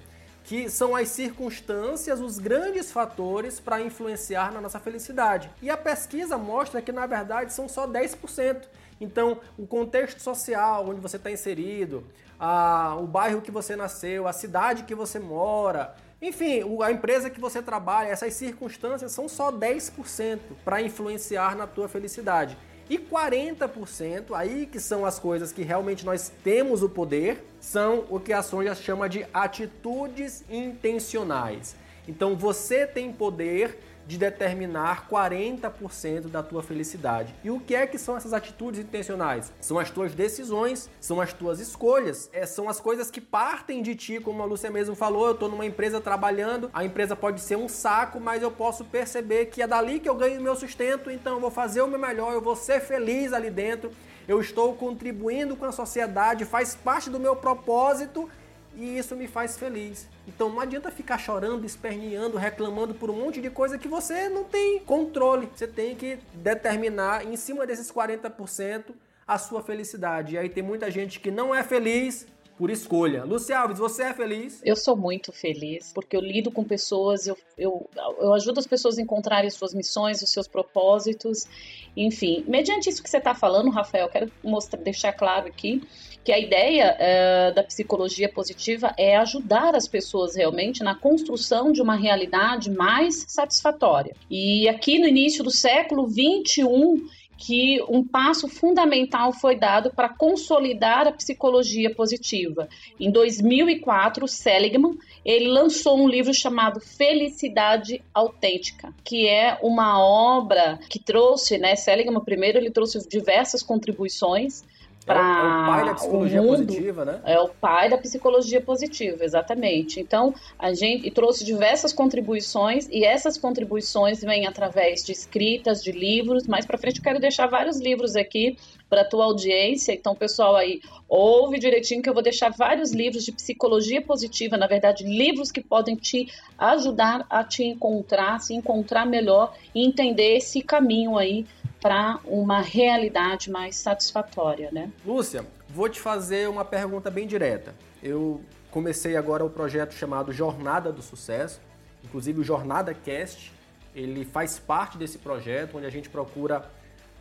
que 0.44 0.68
são 0.68 0.94
as 0.94 1.08
circunstâncias 1.08 2.20
os 2.20 2.38
grandes 2.38 2.90
fatores 2.90 3.60
para 3.60 3.80
influenciar 3.80 4.52
na 4.52 4.60
nossa 4.60 4.80
felicidade. 4.80 5.50
E 5.60 5.70
a 5.70 5.76
pesquisa 5.76 6.36
mostra 6.36 6.82
que 6.82 6.92
na 6.92 7.06
verdade 7.06 7.52
são 7.52 7.68
só 7.68 7.86
10%. 7.86 8.62
Então, 9.00 9.40
o 9.58 9.66
contexto 9.66 10.20
social 10.20 10.88
onde 10.88 11.00
você 11.00 11.16
está 11.16 11.30
inserido, 11.30 12.04
a, 12.38 12.96
o 13.00 13.06
bairro 13.06 13.40
que 13.40 13.50
você 13.50 13.74
nasceu, 13.76 14.26
a 14.26 14.32
cidade 14.32 14.84
que 14.84 14.94
você 14.94 15.18
mora, 15.18 15.94
enfim, 16.22 16.62
a 16.84 16.92
empresa 16.92 17.28
que 17.28 17.40
você 17.40 17.60
trabalha, 17.60 18.06
essas 18.06 18.32
circunstâncias 18.34 19.10
são 19.10 19.28
só 19.28 19.50
10% 19.50 20.38
para 20.64 20.80
influenciar 20.80 21.56
na 21.56 21.66
tua 21.66 21.88
felicidade. 21.88 22.56
E 22.92 22.98
40%, 22.98 24.34
aí 24.34 24.66
que 24.66 24.78
são 24.78 25.06
as 25.06 25.18
coisas 25.18 25.50
que 25.50 25.62
realmente 25.62 26.04
nós 26.04 26.30
temos 26.44 26.82
o 26.82 26.90
poder, 26.90 27.42
são 27.58 28.04
o 28.10 28.20
que 28.20 28.34
a 28.34 28.42
Sonja 28.42 28.74
chama 28.74 29.08
de 29.08 29.24
atitudes 29.32 30.44
intencionais. 30.50 31.74
Então 32.06 32.36
você 32.36 32.86
tem 32.86 33.10
poder 33.10 33.78
de 34.06 34.18
determinar 34.18 35.08
40% 35.08 36.28
da 36.28 36.42
tua 36.42 36.62
felicidade. 36.62 37.34
E 37.42 37.50
o 37.50 37.60
que 37.60 37.74
é 37.74 37.86
que 37.86 37.98
são 37.98 38.16
essas 38.16 38.32
atitudes 38.32 38.80
intencionais? 38.80 39.52
São 39.60 39.78
as 39.78 39.90
tuas 39.90 40.14
decisões, 40.14 40.90
são 41.00 41.20
as 41.20 41.32
tuas 41.32 41.60
escolhas, 41.60 42.28
é, 42.32 42.44
são 42.46 42.68
as 42.68 42.80
coisas 42.80 43.10
que 43.10 43.20
partem 43.20 43.82
de 43.82 43.94
ti, 43.94 44.20
como 44.20 44.42
a 44.42 44.46
Lúcia 44.46 44.70
mesmo 44.70 44.94
falou, 44.94 45.26
eu 45.26 45.32
estou 45.32 45.48
numa 45.48 45.66
empresa 45.66 46.00
trabalhando, 46.00 46.70
a 46.72 46.84
empresa 46.84 47.14
pode 47.14 47.40
ser 47.40 47.56
um 47.56 47.68
saco, 47.68 48.20
mas 48.20 48.42
eu 48.42 48.50
posso 48.50 48.84
perceber 48.84 49.46
que 49.46 49.62
é 49.62 49.66
dali 49.66 50.00
que 50.00 50.08
eu 50.08 50.14
ganho 50.14 50.40
meu 50.40 50.56
sustento, 50.56 51.10
então 51.10 51.34
eu 51.34 51.40
vou 51.40 51.50
fazer 51.50 51.82
o 51.82 51.88
meu 51.88 51.98
melhor, 51.98 52.32
eu 52.32 52.40
vou 52.40 52.56
ser 52.56 52.80
feliz 52.80 53.32
ali 53.32 53.50
dentro, 53.50 53.90
eu 54.26 54.40
estou 54.40 54.74
contribuindo 54.74 55.56
com 55.56 55.64
a 55.64 55.72
sociedade, 55.72 56.44
faz 56.44 56.74
parte 56.74 57.10
do 57.10 57.18
meu 57.18 57.36
propósito 57.36 58.28
e 58.76 58.98
isso 58.98 59.14
me 59.14 59.26
faz 59.26 59.58
feliz. 59.58 60.08
Então 60.26 60.48
não 60.48 60.60
adianta 60.60 60.90
ficar 60.90 61.18
chorando, 61.18 61.64
esperneando, 61.64 62.36
reclamando 62.36 62.94
por 62.94 63.10
um 63.10 63.14
monte 63.14 63.40
de 63.40 63.50
coisa 63.50 63.78
que 63.78 63.88
você 63.88 64.28
não 64.28 64.44
tem 64.44 64.78
controle. 64.80 65.48
Você 65.54 65.66
tem 65.66 65.94
que 65.94 66.18
determinar 66.34 67.26
em 67.26 67.36
cima 67.36 67.66
desses 67.66 67.90
40% 67.90 68.94
a 69.26 69.38
sua 69.38 69.62
felicidade. 69.62 70.34
E 70.34 70.38
aí 70.38 70.48
tem 70.48 70.62
muita 70.62 70.90
gente 70.90 71.20
que 71.20 71.30
não 71.30 71.54
é 71.54 71.62
feliz 71.62 72.26
por 72.62 72.70
escolha. 72.70 73.24
Luci 73.24 73.52
Alves, 73.52 73.80
você 73.80 74.04
é 74.04 74.14
feliz? 74.14 74.62
Eu 74.64 74.76
sou 74.76 74.96
muito 74.96 75.32
feliz, 75.32 75.90
porque 75.92 76.16
eu 76.16 76.20
lido 76.20 76.48
com 76.48 76.62
pessoas, 76.62 77.26
eu, 77.26 77.36
eu, 77.58 77.90
eu 78.20 78.32
ajudo 78.34 78.60
as 78.60 78.68
pessoas 78.68 78.98
a 78.98 79.02
encontrarem 79.02 79.48
as 79.48 79.54
suas 79.54 79.74
missões, 79.74 80.22
os 80.22 80.30
seus 80.30 80.46
propósitos, 80.46 81.48
enfim. 81.96 82.44
Mediante 82.46 82.88
isso 82.88 83.02
que 83.02 83.10
você 83.10 83.16
está 83.16 83.34
falando, 83.34 83.68
Rafael, 83.68 84.08
quero 84.08 84.30
mostrar, 84.44 84.80
deixar 84.80 85.12
claro 85.12 85.48
aqui 85.48 85.82
que 86.22 86.30
a 86.30 86.38
ideia 86.38 86.96
uh, 86.96 87.52
da 87.52 87.64
psicologia 87.64 88.28
positiva 88.28 88.94
é 88.96 89.16
ajudar 89.16 89.74
as 89.74 89.88
pessoas 89.88 90.36
realmente 90.36 90.84
na 90.84 90.94
construção 90.94 91.72
de 91.72 91.82
uma 91.82 91.96
realidade 91.96 92.70
mais 92.70 93.24
satisfatória. 93.26 94.14
E 94.30 94.68
aqui 94.68 95.00
no 95.00 95.08
início 95.08 95.42
do 95.42 95.50
século 95.50 96.06
21 96.06 97.08
que 97.44 97.82
um 97.88 98.06
passo 98.06 98.46
fundamental 98.46 99.32
foi 99.32 99.56
dado 99.56 99.90
para 99.90 100.08
consolidar 100.08 101.08
a 101.08 101.12
psicologia 101.12 101.92
positiva. 101.92 102.68
Em 103.00 103.10
2004, 103.10 104.28
Seligman 104.28 104.96
ele 105.24 105.48
lançou 105.48 105.98
um 105.98 106.08
livro 106.08 106.32
chamado 106.32 106.78
Felicidade 106.78 108.00
Autêntica, 108.14 108.94
que 109.02 109.26
é 109.26 109.58
uma 109.60 110.00
obra 110.00 110.78
que 110.88 111.00
trouxe, 111.00 111.58
né, 111.58 111.74
Seligman 111.74 112.22
primeiro 112.22 112.58
ele 112.58 112.70
trouxe 112.70 113.08
diversas 113.08 113.60
contribuições 113.60 114.62
é, 115.06 115.12
é 115.12 115.16
o 115.16 115.66
pai 115.66 115.84
da 115.84 115.94
psicologia 115.94 116.42
mundo, 116.42 116.66
positiva, 116.66 117.04
né? 117.04 117.20
É 117.24 117.40
o 117.40 117.48
pai 117.48 117.90
da 117.90 117.98
psicologia 117.98 118.60
positiva, 118.60 119.24
exatamente. 119.24 120.00
Então, 120.00 120.34
a 120.58 120.72
gente 120.72 121.10
trouxe 121.10 121.44
diversas 121.44 121.92
contribuições 121.92 122.88
e 122.90 123.04
essas 123.04 123.36
contribuições 123.36 124.20
vêm 124.20 124.46
através 124.46 125.04
de 125.04 125.12
escritas, 125.12 125.82
de 125.82 125.90
livros. 125.90 126.46
Mais 126.46 126.64
para 126.64 126.78
frente 126.78 126.98
eu 126.98 127.02
quero 127.02 127.18
deixar 127.18 127.46
vários 127.48 127.80
livros 127.80 128.14
aqui 128.14 128.56
para 128.88 129.00
a 129.00 129.04
tua 129.04 129.24
audiência. 129.24 129.92
Então, 129.92 130.14
pessoal 130.14 130.54
aí, 130.54 130.80
ouve 131.08 131.58
direitinho 131.58 132.02
que 132.02 132.08
eu 132.08 132.14
vou 132.14 132.22
deixar 132.22 132.50
vários 132.50 132.92
livros 132.92 133.24
de 133.24 133.32
psicologia 133.32 134.02
positiva, 134.02 134.56
na 134.56 134.66
verdade, 134.66 135.04
livros 135.04 135.50
que 135.50 135.62
podem 135.62 135.96
te 135.96 136.28
ajudar 136.58 137.26
a 137.28 137.42
te 137.42 137.64
encontrar, 137.64 138.38
se 138.40 138.54
encontrar 138.54 139.06
melhor 139.06 139.54
e 139.74 139.84
entender 139.84 140.36
esse 140.36 140.60
caminho 140.60 141.16
aí 141.16 141.46
para 141.82 142.20
uma 142.24 142.60
realidade 142.60 143.50
mais 143.50 143.74
satisfatória, 143.74 144.70
né? 144.70 144.90
Lúcia, 145.04 145.44
vou 145.68 145.88
te 145.88 146.00
fazer 146.00 146.48
uma 146.48 146.64
pergunta 146.64 147.10
bem 147.10 147.26
direta. 147.26 147.74
Eu 148.00 148.40
comecei 148.70 149.16
agora 149.16 149.44
o 149.44 149.50
projeto 149.50 149.92
chamado 149.92 150.32
Jornada 150.32 150.92
do 150.92 151.02
Sucesso, 151.02 151.60
inclusive 152.04 152.40
o 152.40 152.44
Jornada 152.44 152.94
Cast, 152.94 153.52
ele 153.94 154.24
faz 154.24 154.60
parte 154.60 154.96
desse 154.96 155.18
projeto 155.18 155.76
onde 155.76 155.86
a 155.86 155.90
gente 155.90 156.08
procura 156.08 156.70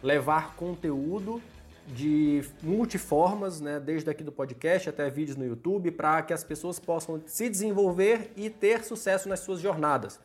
levar 0.01 0.55
conteúdo 0.55 1.41
de 1.87 2.43
multiformas, 2.61 3.59
né, 3.59 3.79
desde 3.79 4.09
aqui 4.09 4.23
do 4.23 4.31
podcast 4.31 4.87
até 4.87 5.09
vídeos 5.09 5.35
no 5.35 5.45
YouTube, 5.45 5.91
para 5.91 6.21
que 6.21 6.31
as 6.31 6.43
pessoas 6.43 6.79
possam 6.79 7.21
se 7.25 7.49
desenvolver 7.49 8.31
e 8.37 8.49
ter 8.49 8.83
sucesso 8.83 9.27
nas 9.27 9.39
suas 9.39 9.59
jornadas. 9.59 10.19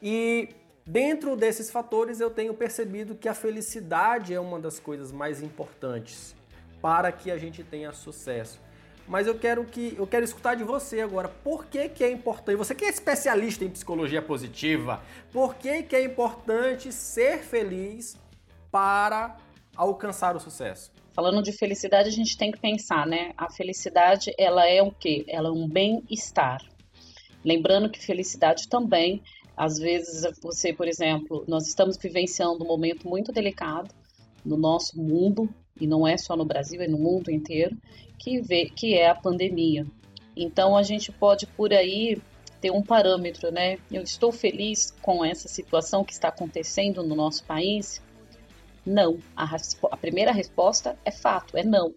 E 0.00 0.48
Dentro 0.86 1.34
desses 1.34 1.70
fatores, 1.70 2.20
eu 2.20 2.30
tenho 2.30 2.52
percebido 2.52 3.14
que 3.14 3.26
a 3.26 3.32
felicidade 3.32 4.34
é 4.34 4.40
uma 4.40 4.60
das 4.60 4.78
coisas 4.78 5.10
mais 5.10 5.42
importantes 5.42 6.36
para 6.82 7.10
que 7.10 7.30
a 7.30 7.38
gente 7.38 7.64
tenha 7.64 7.90
sucesso. 7.92 8.60
Mas 9.08 9.26
eu 9.26 9.38
quero 9.38 9.64
que 9.64 9.94
eu 9.96 10.06
quero 10.06 10.24
escutar 10.24 10.54
de 10.54 10.62
você 10.62 11.00
agora. 11.00 11.28
Por 11.28 11.64
que, 11.64 11.88
que 11.88 12.04
é 12.04 12.10
importante? 12.10 12.56
Você 12.56 12.74
que 12.74 12.84
é 12.84 12.88
especialista 12.88 13.64
em 13.64 13.70
psicologia 13.70 14.20
positiva, 14.20 15.02
por 15.32 15.54
que, 15.54 15.82
que 15.82 15.96
é 15.96 16.04
importante 16.04 16.92
ser 16.92 17.38
feliz 17.38 18.18
para 18.70 19.38
alcançar 19.74 20.36
o 20.36 20.40
sucesso? 20.40 20.92
Falando 21.14 21.42
de 21.42 21.52
felicidade, 21.52 22.08
a 22.08 22.12
gente 22.12 22.36
tem 22.36 22.50
que 22.50 22.58
pensar, 22.58 23.06
né? 23.06 23.32
A 23.38 23.50
felicidade, 23.50 24.34
ela 24.36 24.68
é 24.68 24.82
o 24.82 24.90
quê? 24.90 25.24
Ela 25.28 25.48
é 25.48 25.52
um 25.52 25.66
bem-estar. 25.66 26.60
Lembrando 27.42 27.90
que 27.90 28.04
felicidade 28.04 28.68
também 28.68 29.22
às 29.56 29.78
vezes, 29.78 30.24
você, 30.42 30.72
por 30.72 30.88
exemplo, 30.88 31.44
nós 31.46 31.66
estamos 31.66 31.96
vivenciando 31.96 32.64
um 32.64 32.66
momento 32.66 33.08
muito 33.08 33.32
delicado 33.32 33.94
no 34.44 34.56
nosso 34.56 35.00
mundo, 35.00 35.48
e 35.80 35.86
não 35.86 36.06
é 36.06 36.16
só 36.16 36.36
no 36.36 36.44
Brasil, 36.44 36.80
é 36.80 36.88
no 36.88 36.98
mundo 36.98 37.30
inteiro, 37.30 37.76
que, 38.18 38.40
vê, 38.40 38.66
que 38.66 38.94
é 38.94 39.08
a 39.08 39.14
pandemia. 39.14 39.86
Então, 40.36 40.76
a 40.76 40.82
gente 40.82 41.12
pode, 41.12 41.46
por 41.46 41.72
aí, 41.72 42.20
ter 42.60 42.70
um 42.70 42.82
parâmetro, 42.82 43.52
né? 43.52 43.78
Eu 43.92 44.02
estou 44.02 44.32
feliz 44.32 44.90
com 45.02 45.24
essa 45.24 45.48
situação 45.48 46.02
que 46.02 46.12
está 46.12 46.28
acontecendo 46.28 47.02
no 47.02 47.14
nosso 47.14 47.44
país? 47.44 48.02
Não. 48.84 49.18
A, 49.36 49.56
a 49.90 49.96
primeira 49.96 50.32
resposta 50.32 50.98
é 51.04 51.10
fato, 51.10 51.56
é 51.56 51.62
não. 51.62 51.94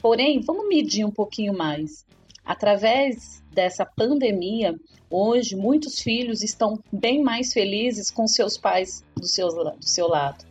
Porém, 0.00 0.40
vamos 0.40 0.68
medir 0.68 1.04
um 1.04 1.10
pouquinho 1.10 1.52
mais. 1.52 2.06
Através 2.50 3.40
dessa 3.52 3.86
pandemia, 3.86 4.74
hoje 5.08 5.54
muitos 5.54 6.00
filhos 6.00 6.42
estão 6.42 6.82
bem 6.90 7.22
mais 7.22 7.52
felizes 7.52 8.10
com 8.10 8.26
seus 8.26 8.58
pais 8.58 9.04
do 9.14 9.24
seu, 9.24 9.46
do 9.46 9.88
seu 9.88 10.08
lado. 10.08 10.44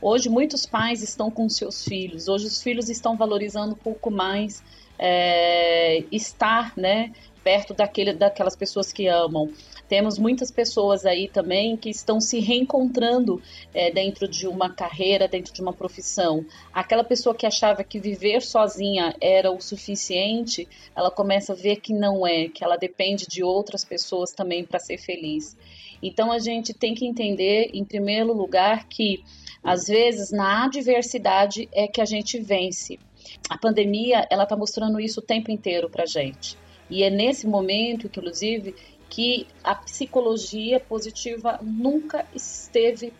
Hoje 0.00 0.30
muitos 0.30 0.64
pais 0.64 1.02
estão 1.02 1.30
com 1.30 1.46
seus 1.50 1.84
filhos. 1.84 2.26
Hoje 2.26 2.46
os 2.46 2.62
filhos 2.62 2.88
estão 2.88 3.18
valorizando 3.18 3.74
um 3.74 3.76
pouco 3.76 4.10
mais 4.10 4.62
é, 4.98 6.02
estar, 6.10 6.72
né, 6.74 7.12
perto 7.44 7.74
daquele, 7.74 8.14
daquelas 8.14 8.56
pessoas 8.56 8.90
que 8.90 9.06
amam. 9.06 9.52
Temos 9.92 10.18
muitas 10.18 10.50
pessoas 10.50 11.04
aí 11.04 11.28
também 11.28 11.76
que 11.76 11.90
estão 11.90 12.18
se 12.18 12.40
reencontrando 12.40 13.42
é, 13.74 13.90
dentro 13.90 14.26
de 14.26 14.48
uma 14.48 14.70
carreira, 14.70 15.28
dentro 15.28 15.52
de 15.52 15.60
uma 15.60 15.74
profissão. 15.74 16.46
Aquela 16.72 17.04
pessoa 17.04 17.34
que 17.34 17.44
achava 17.44 17.84
que 17.84 18.00
viver 18.00 18.40
sozinha 18.40 19.14
era 19.20 19.52
o 19.52 19.60
suficiente, 19.60 20.66
ela 20.96 21.10
começa 21.10 21.52
a 21.52 21.54
ver 21.54 21.76
que 21.76 21.92
não 21.92 22.26
é, 22.26 22.48
que 22.48 22.64
ela 22.64 22.78
depende 22.78 23.26
de 23.26 23.44
outras 23.44 23.84
pessoas 23.84 24.32
também 24.32 24.64
para 24.64 24.78
ser 24.78 24.96
feliz. 24.96 25.54
Então 26.02 26.32
a 26.32 26.38
gente 26.38 26.72
tem 26.72 26.94
que 26.94 27.06
entender, 27.06 27.68
em 27.74 27.84
primeiro 27.84 28.32
lugar, 28.32 28.88
que 28.88 29.22
às 29.62 29.88
vezes 29.88 30.30
na 30.30 30.64
adversidade 30.64 31.68
é 31.70 31.86
que 31.86 32.00
a 32.00 32.06
gente 32.06 32.40
vence. 32.40 32.98
A 33.46 33.58
pandemia, 33.58 34.26
ela 34.30 34.44
está 34.44 34.56
mostrando 34.56 34.98
isso 34.98 35.20
o 35.20 35.22
tempo 35.22 35.50
inteiro 35.50 35.90
para 35.90 36.06
gente. 36.06 36.56
E 36.92 37.02
é 37.02 37.08
nesse 37.08 37.46
momento, 37.46 38.06
inclusive, 38.06 38.74
que 39.12 39.46
a 39.62 39.74
psicologia 39.74 40.80
positiva 40.80 41.60
nunca 41.60 42.26
esteve, 42.34 43.12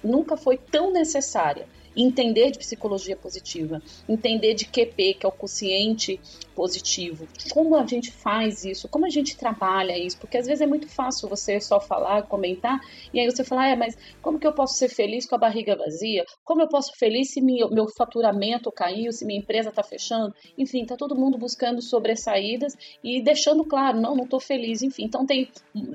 nunca 0.00 0.36
foi 0.36 0.56
tão 0.56 0.92
necessária 0.92 1.66
entender 1.96 2.50
de 2.50 2.58
psicologia 2.58 3.16
positiva, 3.16 3.82
entender 4.08 4.54
de 4.54 4.66
QP, 4.66 5.14
que 5.14 5.26
é 5.26 5.28
o 5.28 5.32
quociente 5.32 6.20
positivo. 6.54 7.26
Como 7.50 7.74
a 7.74 7.86
gente 7.86 8.10
faz 8.10 8.64
isso? 8.64 8.88
Como 8.88 9.06
a 9.06 9.08
gente 9.08 9.36
trabalha 9.36 9.98
isso? 9.98 10.18
Porque 10.18 10.36
às 10.36 10.46
vezes 10.46 10.60
é 10.60 10.66
muito 10.66 10.88
fácil 10.88 11.28
você 11.28 11.60
só 11.60 11.80
falar, 11.80 12.24
comentar, 12.24 12.78
e 13.14 13.20
aí 13.20 13.24
você 13.30 13.42
fala, 13.42 13.62
ah, 13.62 13.68
é, 13.68 13.76
mas 13.76 13.96
como 14.20 14.38
que 14.38 14.46
eu 14.46 14.52
posso 14.52 14.74
ser 14.74 14.88
feliz 14.88 15.26
com 15.26 15.34
a 15.34 15.38
barriga 15.38 15.76
vazia? 15.76 16.24
Como 16.44 16.60
eu 16.60 16.68
posso 16.68 16.92
ser 16.92 16.98
feliz 16.98 17.32
se 17.32 17.40
meu, 17.40 17.70
meu 17.70 17.86
faturamento 17.88 18.70
caiu, 18.70 19.10
se 19.10 19.24
minha 19.24 19.40
empresa 19.40 19.70
está 19.70 19.82
fechando? 19.82 20.34
Enfim, 20.58 20.84
tá 20.84 20.96
todo 20.96 21.16
mundo 21.16 21.38
buscando 21.38 21.80
sobressaídas 21.80 22.76
e 23.02 23.22
deixando 23.22 23.64
claro, 23.64 24.00
não, 24.00 24.14
não 24.14 24.24
estou 24.24 24.40
feliz. 24.40 24.82
Enfim, 24.82 25.04
então 25.04 25.24
tem 25.24 25.48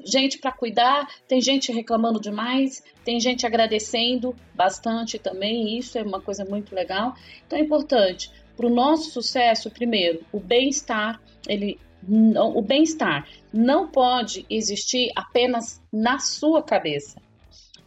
gente 0.03 0.39
para 0.39 0.51
cuidar, 0.51 1.07
tem 1.27 1.39
gente 1.41 1.71
reclamando 1.71 2.19
demais, 2.19 2.83
tem 3.03 3.19
gente 3.19 3.45
agradecendo 3.45 4.35
bastante 4.55 5.19
também, 5.19 5.77
isso 5.85 5.97
é 5.97 6.03
uma 6.03 6.21
coisa 6.21 6.43
muito 6.45 6.75
legal. 6.75 7.15
Então 7.45 7.57
é 7.57 7.61
importante 7.61 8.31
para 8.55 8.67
o 8.67 8.69
nosso 8.69 9.11
sucesso, 9.11 9.69
primeiro, 9.69 10.23
o 10.31 10.39
bem-estar, 10.39 11.21
ele 11.47 11.79
o 12.07 12.61
bem-estar 12.61 13.27
não 13.51 13.87
pode 13.87 14.45
existir 14.47 15.09
apenas 15.15 15.81
na 15.91 16.19
sua 16.19 16.61
cabeça. 16.61 17.19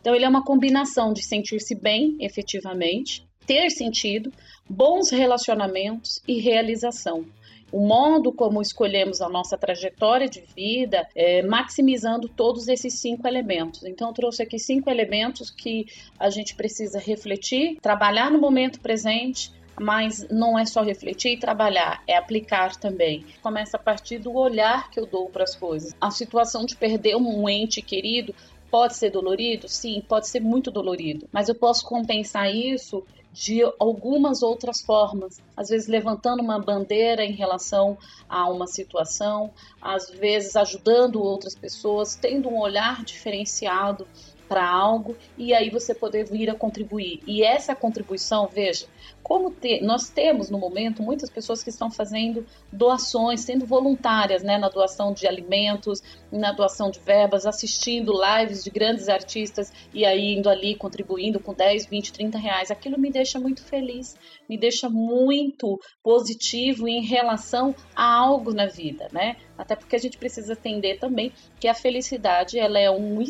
Então 0.00 0.12
ele 0.12 0.24
é 0.24 0.28
uma 0.28 0.44
combinação 0.44 1.12
de 1.12 1.22
sentir-se 1.22 1.74
bem, 1.74 2.16
efetivamente, 2.18 3.24
ter 3.46 3.70
sentido, 3.70 4.32
bons 4.68 5.10
relacionamentos 5.10 6.20
e 6.26 6.40
realização 6.40 7.24
o 7.70 7.80
modo 7.80 8.32
como 8.32 8.62
escolhemos 8.62 9.20
a 9.20 9.28
nossa 9.28 9.56
trajetória 9.56 10.28
de 10.28 10.40
vida, 10.40 11.06
é, 11.14 11.42
maximizando 11.42 12.28
todos 12.28 12.68
esses 12.68 12.94
cinco 12.94 13.26
elementos. 13.26 13.84
Então, 13.84 14.12
trouxe 14.12 14.42
aqui 14.42 14.58
cinco 14.58 14.90
elementos 14.90 15.50
que 15.50 15.86
a 16.18 16.30
gente 16.30 16.54
precisa 16.54 16.98
refletir, 16.98 17.78
trabalhar 17.80 18.30
no 18.30 18.38
momento 18.38 18.80
presente, 18.80 19.52
mas 19.80 20.26
não 20.28 20.58
é 20.58 20.64
só 20.64 20.82
refletir 20.82 21.34
e 21.34 21.38
trabalhar, 21.38 22.02
é 22.06 22.16
aplicar 22.16 22.76
também. 22.76 23.24
Começa 23.42 23.76
a 23.76 23.80
partir 23.80 24.18
do 24.18 24.34
olhar 24.34 24.90
que 24.90 24.98
eu 24.98 25.06
dou 25.06 25.28
para 25.28 25.44
as 25.44 25.54
coisas. 25.54 25.94
A 26.00 26.10
situação 26.10 26.64
de 26.64 26.76
perder 26.76 27.16
um 27.16 27.48
ente 27.48 27.80
querido 27.80 28.34
pode 28.70 28.96
ser 28.96 29.10
dolorido? 29.10 29.68
Sim, 29.68 30.02
pode 30.06 30.28
ser 30.28 30.40
muito 30.40 30.70
dolorido, 30.70 31.28
mas 31.32 31.48
eu 31.48 31.54
posso 31.54 31.86
compensar 31.86 32.52
isso 32.54 33.04
de 33.32 33.62
algumas 33.78 34.42
outras 34.42 34.80
formas, 34.80 35.40
às 35.56 35.68
vezes 35.68 35.86
levantando 35.88 36.42
uma 36.42 36.58
bandeira 36.58 37.24
em 37.24 37.32
relação 37.32 37.96
a 38.28 38.48
uma 38.48 38.66
situação, 38.66 39.52
às 39.80 40.10
vezes 40.10 40.56
ajudando 40.56 41.22
outras 41.22 41.54
pessoas, 41.54 42.16
tendo 42.16 42.48
um 42.48 42.58
olhar 42.58 43.04
diferenciado 43.04 44.06
para 44.48 44.68
algo 44.68 45.16
e 45.36 45.52
aí 45.52 45.68
você 45.68 45.94
poder 45.94 46.24
vir 46.24 46.48
a 46.48 46.54
contribuir. 46.54 47.20
E 47.26 47.42
essa 47.42 47.74
contribuição, 47.74 48.48
veja, 48.48 48.86
como 49.22 49.50
ter, 49.50 49.82
nós 49.82 50.08
temos 50.08 50.48
no 50.48 50.58
momento 50.58 51.02
muitas 51.02 51.28
pessoas 51.28 51.62
que 51.62 51.68
estão 51.68 51.90
fazendo 51.90 52.46
doações, 52.72 53.42
sendo 53.42 53.66
voluntárias 53.66 54.42
né, 54.42 54.56
na 54.56 54.70
doação 54.70 55.12
de 55.12 55.26
alimentos, 55.26 56.02
na 56.32 56.50
doação 56.50 56.90
de 56.90 56.98
verbas, 56.98 57.44
assistindo 57.44 58.12
lives 58.12 58.64
de 58.64 58.70
grandes 58.70 59.08
artistas 59.08 59.70
e 59.92 60.06
aí 60.06 60.34
indo 60.34 60.48
ali 60.48 60.74
contribuindo 60.74 61.38
com 61.38 61.52
10, 61.52 61.86
20, 61.86 62.12
30 62.12 62.38
reais. 62.38 62.70
Aquilo 62.70 62.98
me 62.98 63.10
deixa 63.10 63.38
muito 63.38 63.62
feliz, 63.62 64.16
me 64.48 64.56
deixa 64.56 64.88
muito 64.88 65.78
positivo 66.02 66.88
em 66.88 67.04
relação 67.04 67.74
a 67.94 68.10
algo 68.10 68.54
na 68.54 68.66
vida, 68.66 69.08
né? 69.12 69.36
Até 69.58 69.76
porque 69.76 69.96
a 69.96 69.98
gente 69.98 70.16
precisa 70.16 70.54
entender 70.54 70.98
também 70.98 71.32
que 71.60 71.68
a 71.68 71.74
felicidade 71.74 72.58
ela 72.58 72.78
é 72.78 72.90
um 72.90 73.20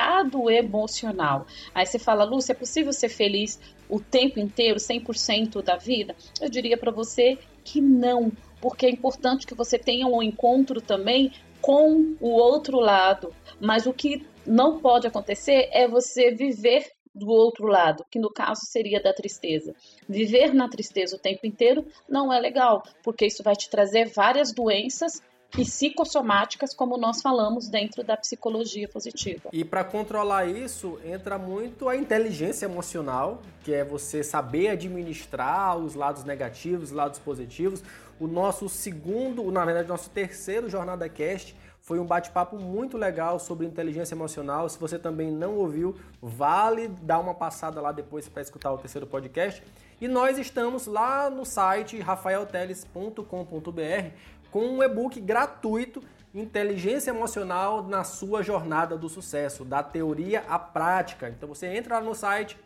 estado 0.00 0.50
emocional. 0.50 1.46
Aí 1.74 1.84
você 1.84 1.98
fala, 1.98 2.24
Lúcia, 2.24 2.52
é 2.52 2.56
possível 2.56 2.92
ser 2.92 3.10
feliz 3.10 3.60
o 3.88 4.00
tempo 4.00 4.40
inteiro, 4.40 4.78
100% 4.78 5.62
da 5.62 5.76
vida? 5.76 6.16
Eu 6.40 6.48
diria 6.48 6.76
para 6.78 6.90
você 6.90 7.38
que 7.62 7.80
não, 7.80 8.32
porque 8.60 8.86
é 8.86 8.90
importante 8.90 9.46
que 9.46 9.54
você 9.54 9.78
tenha 9.78 10.06
um 10.06 10.22
encontro 10.22 10.80
também 10.80 11.32
com 11.60 12.16
o 12.18 12.30
outro 12.30 12.80
lado. 12.80 13.34
Mas 13.60 13.86
o 13.86 13.92
que 13.92 14.26
não 14.46 14.80
pode 14.80 15.06
acontecer 15.06 15.68
é 15.70 15.86
você 15.86 16.30
viver 16.30 16.90
do 17.14 17.28
outro 17.28 17.66
lado, 17.66 18.06
que 18.10 18.18
no 18.18 18.30
caso 18.30 18.62
seria 18.64 19.02
da 19.02 19.12
tristeza. 19.12 19.74
Viver 20.08 20.54
na 20.54 20.68
tristeza 20.68 21.16
o 21.16 21.18
tempo 21.18 21.46
inteiro 21.46 21.84
não 22.08 22.32
é 22.32 22.40
legal, 22.40 22.82
porque 23.02 23.26
isso 23.26 23.42
vai 23.42 23.54
te 23.54 23.68
trazer 23.68 24.08
várias 24.08 24.52
doenças 24.52 25.20
psicossomáticas, 25.50 26.72
como 26.72 26.96
nós 26.96 27.20
falamos 27.20 27.68
dentro 27.68 28.04
da 28.04 28.16
psicologia 28.16 28.88
positiva. 28.88 29.48
E 29.52 29.64
para 29.64 29.84
controlar 29.84 30.46
isso, 30.46 30.98
entra 31.04 31.38
muito 31.38 31.88
a 31.88 31.96
inteligência 31.96 32.66
emocional, 32.66 33.42
que 33.62 33.72
é 33.72 33.84
você 33.84 34.22
saber 34.22 34.68
administrar 34.68 35.76
os 35.76 35.94
lados 35.94 36.24
negativos, 36.24 36.90
os 36.90 36.92
lados 36.92 37.18
positivos. 37.18 37.82
O 38.18 38.26
nosso 38.26 38.68
segundo, 38.68 39.50
na 39.50 39.64
verdade, 39.64 39.88
nosso 39.88 40.10
terceiro 40.10 40.68
Jornada 40.68 41.08
Cast 41.08 41.56
foi 41.80 41.98
um 41.98 42.04
bate-papo 42.04 42.56
muito 42.56 42.96
legal 42.96 43.40
sobre 43.40 43.66
inteligência 43.66 44.14
emocional. 44.14 44.68
Se 44.68 44.78
você 44.78 44.98
também 44.98 45.32
não 45.32 45.56
ouviu, 45.56 45.96
vale 46.20 46.88
dar 46.88 47.18
uma 47.18 47.34
passada 47.34 47.80
lá 47.80 47.90
depois 47.90 48.28
para 48.28 48.42
escutar 48.42 48.72
o 48.72 48.78
terceiro 48.78 49.06
podcast. 49.06 49.62
E 50.00 50.06
nós 50.06 50.38
estamos 50.38 50.86
lá 50.86 51.28
no 51.28 51.44
site 51.44 51.98
rafaelteles.com.br 51.98 54.10
com 54.50 54.66
um 54.66 54.82
e-book 54.82 55.20
gratuito 55.20 56.02
Inteligência 56.32 57.10
Emocional 57.10 57.82
na 57.82 58.04
sua 58.04 58.42
jornada 58.42 58.96
do 58.96 59.08
sucesso, 59.08 59.64
da 59.64 59.82
teoria 59.82 60.44
à 60.48 60.58
prática. 60.58 61.28
Então 61.28 61.48
você 61.48 61.66
entra 61.66 61.96
lá 61.96 62.00
no 62.00 62.14
site, 62.14 62.56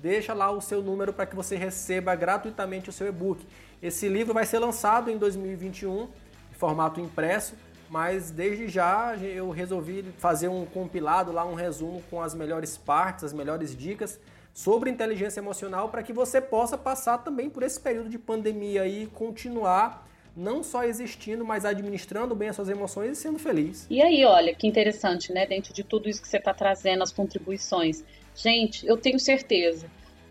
deixa 0.00 0.32
lá 0.32 0.50
o 0.50 0.60
seu 0.60 0.82
número 0.82 1.12
para 1.12 1.26
que 1.26 1.36
você 1.36 1.54
receba 1.56 2.14
gratuitamente 2.14 2.88
o 2.88 2.92
seu 2.92 3.08
e-book. 3.08 3.46
Esse 3.82 4.08
livro 4.08 4.32
vai 4.32 4.46
ser 4.46 4.58
lançado 4.58 5.10
em 5.10 5.18
2021 5.18 6.04
em 6.04 6.08
formato 6.54 6.98
impresso, 6.98 7.54
mas 7.90 8.30
desde 8.30 8.68
já 8.68 9.14
eu 9.16 9.50
resolvi 9.50 10.02
fazer 10.16 10.48
um 10.48 10.64
compilado 10.64 11.30
lá, 11.30 11.44
um 11.44 11.54
resumo 11.54 12.02
com 12.08 12.22
as 12.22 12.34
melhores 12.34 12.78
partes, 12.78 13.24
as 13.24 13.32
melhores 13.34 13.76
dicas 13.76 14.18
sobre 14.54 14.90
inteligência 14.90 15.40
emocional 15.40 15.90
para 15.90 16.02
que 16.02 16.12
você 16.12 16.40
possa 16.40 16.78
passar 16.78 17.18
também 17.18 17.50
por 17.50 17.62
esse 17.62 17.78
período 17.78 18.08
de 18.08 18.18
pandemia 18.18 18.86
e 18.86 19.06
continuar 19.08 20.06
não 20.36 20.62
só 20.62 20.84
existindo, 20.84 21.44
mas 21.44 21.64
administrando 21.64 22.34
bem 22.34 22.48
as 22.48 22.56
suas 22.56 22.68
emoções 22.68 23.18
e 23.18 23.20
sendo 23.20 23.38
feliz. 23.38 23.86
E 23.90 24.00
aí, 24.02 24.24
olha, 24.24 24.54
que 24.54 24.66
interessante, 24.66 25.32
né? 25.32 25.46
Dentro 25.46 25.72
de 25.72 25.84
tudo 25.84 26.08
isso 26.08 26.22
que 26.22 26.28
você 26.28 26.38
está 26.38 26.54
trazendo, 26.54 27.02
as 27.02 27.12
contribuições. 27.12 28.04
Gente, 28.34 28.86
eu 28.86 28.96
tenho 28.96 29.18
certeza. 29.18 29.86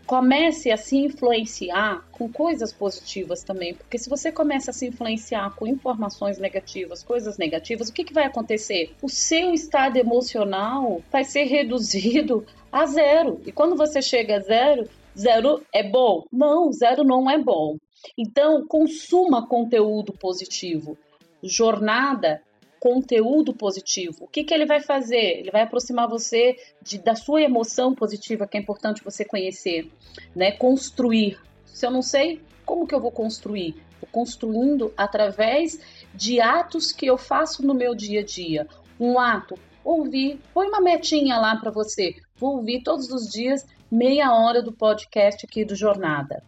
Comece 0.06 0.72
a 0.72 0.76
se 0.76 0.96
influenciar 0.96 2.04
com 2.10 2.28
coisas 2.28 2.72
positivas 2.72 3.44
também, 3.44 3.74
porque 3.74 3.96
se 3.96 4.10
você 4.10 4.32
começa 4.32 4.72
a 4.72 4.74
se 4.74 4.86
influenciar 4.86 5.54
com 5.54 5.68
informações 5.68 6.36
negativas, 6.36 7.04
coisas 7.04 7.38
negativas, 7.38 7.88
o 7.88 7.92
que, 7.92 8.02
que 8.02 8.12
vai 8.12 8.24
acontecer? 8.24 8.92
O 9.00 9.08
seu 9.08 9.54
estado 9.54 9.96
emocional 9.98 11.00
vai 11.12 11.22
ser 11.22 11.44
reduzido 11.44 12.44
a 12.72 12.86
zero. 12.86 13.40
E 13.46 13.52
quando 13.52 13.76
você 13.76 14.02
chega 14.02 14.38
a 14.38 14.40
zero, 14.40 14.88
zero 15.16 15.62
é 15.72 15.88
bom? 15.88 16.24
Não, 16.32 16.72
zero 16.72 17.04
não 17.04 17.30
é 17.30 17.38
bom. 17.38 17.76
Então, 18.16 18.66
consuma 18.66 19.46
conteúdo 19.46 20.12
positivo. 20.12 20.96
Jornada, 21.42 22.42
conteúdo 22.80 23.52
positivo. 23.52 24.24
O 24.24 24.26
que, 24.26 24.42
que 24.42 24.54
ele 24.54 24.64
vai 24.64 24.80
fazer? 24.80 25.40
Ele 25.40 25.50
vai 25.50 25.62
aproximar 25.62 26.08
você 26.08 26.56
de, 26.82 26.98
da 26.98 27.14
sua 27.14 27.42
emoção 27.42 27.94
positiva, 27.94 28.46
que 28.46 28.56
é 28.56 28.60
importante 28.60 29.04
você 29.04 29.24
conhecer, 29.24 29.90
né? 30.34 30.52
Construir. 30.52 31.38
Se 31.66 31.86
eu 31.86 31.90
não 31.90 32.02
sei, 32.02 32.40
como 32.64 32.86
que 32.86 32.94
eu 32.94 33.00
vou 33.00 33.12
construir? 33.12 33.74
Vou 34.00 34.08
construindo 34.10 34.92
através 34.96 35.78
de 36.14 36.40
atos 36.40 36.90
que 36.90 37.06
eu 37.06 37.18
faço 37.18 37.64
no 37.64 37.74
meu 37.74 37.94
dia 37.94 38.20
a 38.20 38.24
dia. 38.24 38.66
Um 38.98 39.18
ato, 39.18 39.56
ouvir, 39.84 40.40
põe 40.54 40.68
uma 40.68 40.80
metinha 40.80 41.36
lá 41.38 41.56
para 41.56 41.70
você. 41.70 42.16
Vou 42.36 42.56
ouvir 42.56 42.82
todos 42.82 43.10
os 43.10 43.30
dias 43.30 43.66
meia 43.90 44.32
hora 44.32 44.62
do 44.62 44.72
podcast 44.72 45.44
aqui 45.44 45.64
do 45.64 45.74
Jornada 45.74 46.42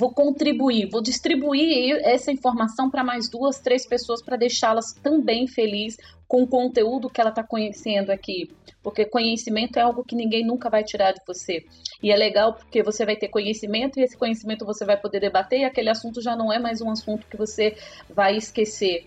vou 0.00 0.10
contribuir, 0.10 0.88
vou 0.88 1.02
distribuir 1.02 2.00
essa 2.02 2.32
informação 2.32 2.88
para 2.90 3.04
mais 3.04 3.28
duas, 3.28 3.60
três 3.60 3.84
pessoas 3.84 4.22
para 4.22 4.34
deixá-las 4.34 4.94
também 4.94 5.46
felizes 5.46 5.98
com 6.26 6.42
o 6.42 6.46
conteúdo 6.46 7.10
que 7.10 7.20
ela 7.20 7.28
está 7.28 7.42
conhecendo 7.42 8.08
aqui. 8.08 8.50
Porque 8.82 9.04
conhecimento 9.04 9.78
é 9.78 9.82
algo 9.82 10.02
que 10.02 10.16
ninguém 10.16 10.42
nunca 10.42 10.70
vai 10.70 10.82
tirar 10.82 11.12
de 11.12 11.20
você. 11.26 11.66
E 12.02 12.10
é 12.10 12.16
legal 12.16 12.54
porque 12.54 12.82
você 12.82 13.04
vai 13.04 13.14
ter 13.14 13.28
conhecimento 13.28 14.00
e 14.00 14.02
esse 14.02 14.16
conhecimento 14.16 14.64
você 14.64 14.86
vai 14.86 14.96
poder 14.96 15.20
debater 15.20 15.60
e 15.60 15.64
aquele 15.64 15.90
assunto 15.90 16.22
já 16.22 16.34
não 16.34 16.50
é 16.50 16.58
mais 16.58 16.80
um 16.80 16.90
assunto 16.90 17.26
que 17.26 17.36
você 17.36 17.76
vai 18.08 18.38
esquecer. 18.38 19.04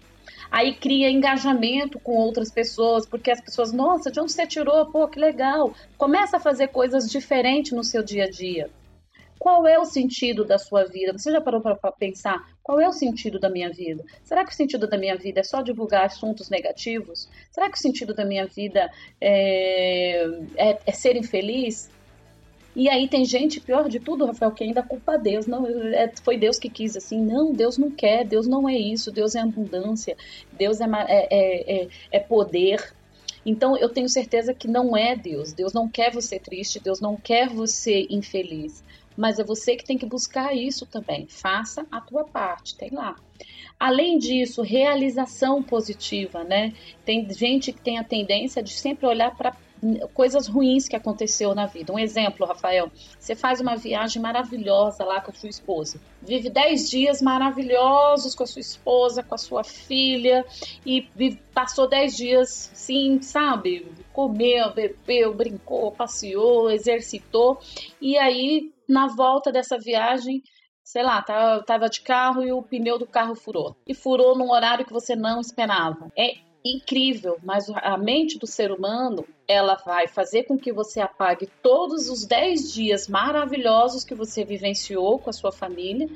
Aí 0.51 0.75
cria 0.75 1.09
engajamento 1.09 1.99
com 1.99 2.11
outras 2.11 2.51
pessoas, 2.51 3.07
porque 3.07 3.31
as 3.31 3.41
pessoas, 3.41 3.71
nossa, 3.71 4.11
de 4.11 4.19
onde 4.19 4.31
você 4.31 4.45
tirou? 4.45 4.85
Pô, 4.85 5.07
que 5.07 5.19
legal. 5.19 5.73
Começa 5.97 6.37
a 6.37 6.39
fazer 6.39 6.67
coisas 6.67 7.09
diferentes 7.09 7.71
no 7.71 7.83
seu 7.83 8.03
dia 8.03 8.25
a 8.25 8.29
dia. 8.29 8.69
Qual 9.43 9.67
é 9.67 9.77
o 9.77 9.83
sentido 9.83 10.45
da 10.45 10.57
sua 10.57 10.85
vida? 10.85 11.11
Você 11.11 11.29
já 11.29 11.41
parou 11.41 11.59
para 11.59 11.75
pensar 11.91 12.47
qual 12.63 12.79
é 12.79 12.87
o 12.87 12.93
sentido 12.93 13.37
da 13.37 13.49
minha 13.49 13.69
vida? 13.69 14.01
Será 14.23 14.45
que 14.45 14.53
o 14.53 14.55
sentido 14.55 14.87
da 14.87 14.97
minha 14.97 15.17
vida 15.17 15.41
é 15.41 15.43
só 15.43 15.61
divulgar 15.61 16.05
assuntos 16.05 16.49
negativos? 16.49 17.27
Será 17.51 17.69
que 17.69 17.77
o 17.77 17.81
sentido 17.81 18.13
da 18.13 18.23
minha 18.23 18.45
vida 18.45 18.89
é, 19.19 20.25
é, 20.55 20.79
é 20.85 20.91
ser 20.93 21.17
infeliz? 21.17 21.91
E 22.73 22.87
aí 22.87 23.09
tem 23.09 23.25
gente, 23.25 23.59
pior 23.59 23.89
de 23.89 23.99
tudo, 23.99 24.25
Rafael, 24.25 24.53
que 24.53 24.63
ainda 24.63 24.81
culpa 24.81 25.17
Deus. 25.17 25.45
Não, 25.45 25.67
é, 25.67 26.09
foi 26.23 26.37
Deus 26.37 26.57
que 26.57 26.69
quis 26.69 26.95
assim. 26.95 27.19
Não, 27.21 27.51
Deus 27.51 27.77
não 27.77 27.91
quer, 27.91 28.23
Deus 28.23 28.47
não 28.47 28.69
é 28.69 28.77
isso, 28.77 29.11
Deus 29.11 29.35
é 29.35 29.41
abundância, 29.41 30.15
Deus 30.53 30.79
é, 30.79 30.85
é, 30.85 31.81
é, 31.81 31.87
é 32.13 32.19
poder. 32.21 32.93
Então 33.45 33.75
eu 33.75 33.89
tenho 33.89 34.07
certeza 34.07 34.53
que 34.53 34.69
não 34.69 34.95
é 34.95 35.17
Deus. 35.17 35.51
Deus 35.51 35.73
não 35.73 35.89
quer 35.89 36.13
você 36.13 36.39
triste, 36.39 36.79
Deus 36.79 37.01
não 37.01 37.17
quer 37.17 37.49
você 37.49 38.07
infeliz 38.09 38.81
mas 39.17 39.39
é 39.39 39.43
você 39.43 39.75
que 39.75 39.85
tem 39.85 39.97
que 39.97 40.05
buscar 40.05 40.55
isso 40.55 40.85
também. 40.85 41.27
Faça 41.27 41.85
a 41.91 42.01
tua 42.01 42.23
parte, 42.23 42.75
tem 42.75 42.89
lá. 42.91 43.15
Além 43.79 44.17
disso, 44.17 44.61
realização 44.61 45.61
positiva, 45.61 46.43
né? 46.43 46.73
Tem 47.03 47.27
gente 47.33 47.71
que 47.71 47.81
tem 47.81 47.97
a 47.97 48.03
tendência 48.03 48.63
de 48.63 48.71
sempre 48.71 49.05
olhar 49.05 49.35
para 49.35 49.55
coisas 50.13 50.47
ruins 50.47 50.87
que 50.87 50.95
aconteceu 50.95 51.53
na 51.53 51.65
vida. 51.65 51.91
Um 51.91 51.99
exemplo, 51.99 52.45
Rafael, 52.45 52.89
você 53.19 53.35
faz 53.35 53.59
uma 53.59 53.75
viagem 53.75 54.21
maravilhosa 54.21 55.03
lá 55.03 55.19
com 55.19 55.31
a 55.31 55.33
sua 55.33 55.49
esposa. 55.49 55.99
Vive 56.21 56.49
10 56.49 56.89
dias 56.89 57.21
maravilhosos 57.21 58.33
com 58.33 58.43
a 58.43 58.47
sua 58.47 58.61
esposa, 58.61 59.23
com 59.23 59.35
a 59.35 59.37
sua 59.37 59.63
filha 59.63 60.45
e 60.85 61.07
passou 61.53 61.87
10 61.87 62.15
dias, 62.15 62.71
sim, 62.73 63.21
sabe? 63.21 63.85
Comeu, 64.13 64.73
bebeu, 64.73 65.33
brincou, 65.33 65.91
passeou, 65.91 66.71
exercitou 66.71 67.59
e 68.01 68.17
aí 68.17 68.71
na 68.87 69.07
volta 69.07 69.51
dessa 69.51 69.77
viagem, 69.77 70.41
sei 70.83 71.03
lá, 71.03 71.21
tava 71.21 71.89
de 71.89 72.01
carro 72.01 72.43
e 72.43 72.51
o 72.51 72.61
pneu 72.61 72.97
do 72.97 73.07
carro 73.07 73.35
furou. 73.35 73.75
E 73.87 73.93
furou 73.93 74.37
num 74.37 74.51
horário 74.51 74.85
que 74.85 74.93
você 74.93 75.15
não 75.15 75.39
esperava. 75.39 76.11
É 76.17 76.35
incrível, 76.65 77.37
mas 77.43 77.69
a 77.69 77.97
mente 77.97 78.39
do 78.39 78.47
ser 78.47 78.71
humano, 78.71 79.25
ela 79.47 79.75
vai 79.75 80.07
fazer 80.07 80.43
com 80.43 80.57
que 80.57 80.71
você 80.71 81.01
apague 81.01 81.49
todos 81.61 82.09
os 82.09 82.25
10 82.25 82.73
dias 82.73 83.07
maravilhosos 83.07 84.05
que 84.05 84.15
você 84.15 84.45
vivenciou 84.45 85.19
com 85.19 85.29
a 85.29 85.33
sua 85.33 85.51
família 85.51 86.07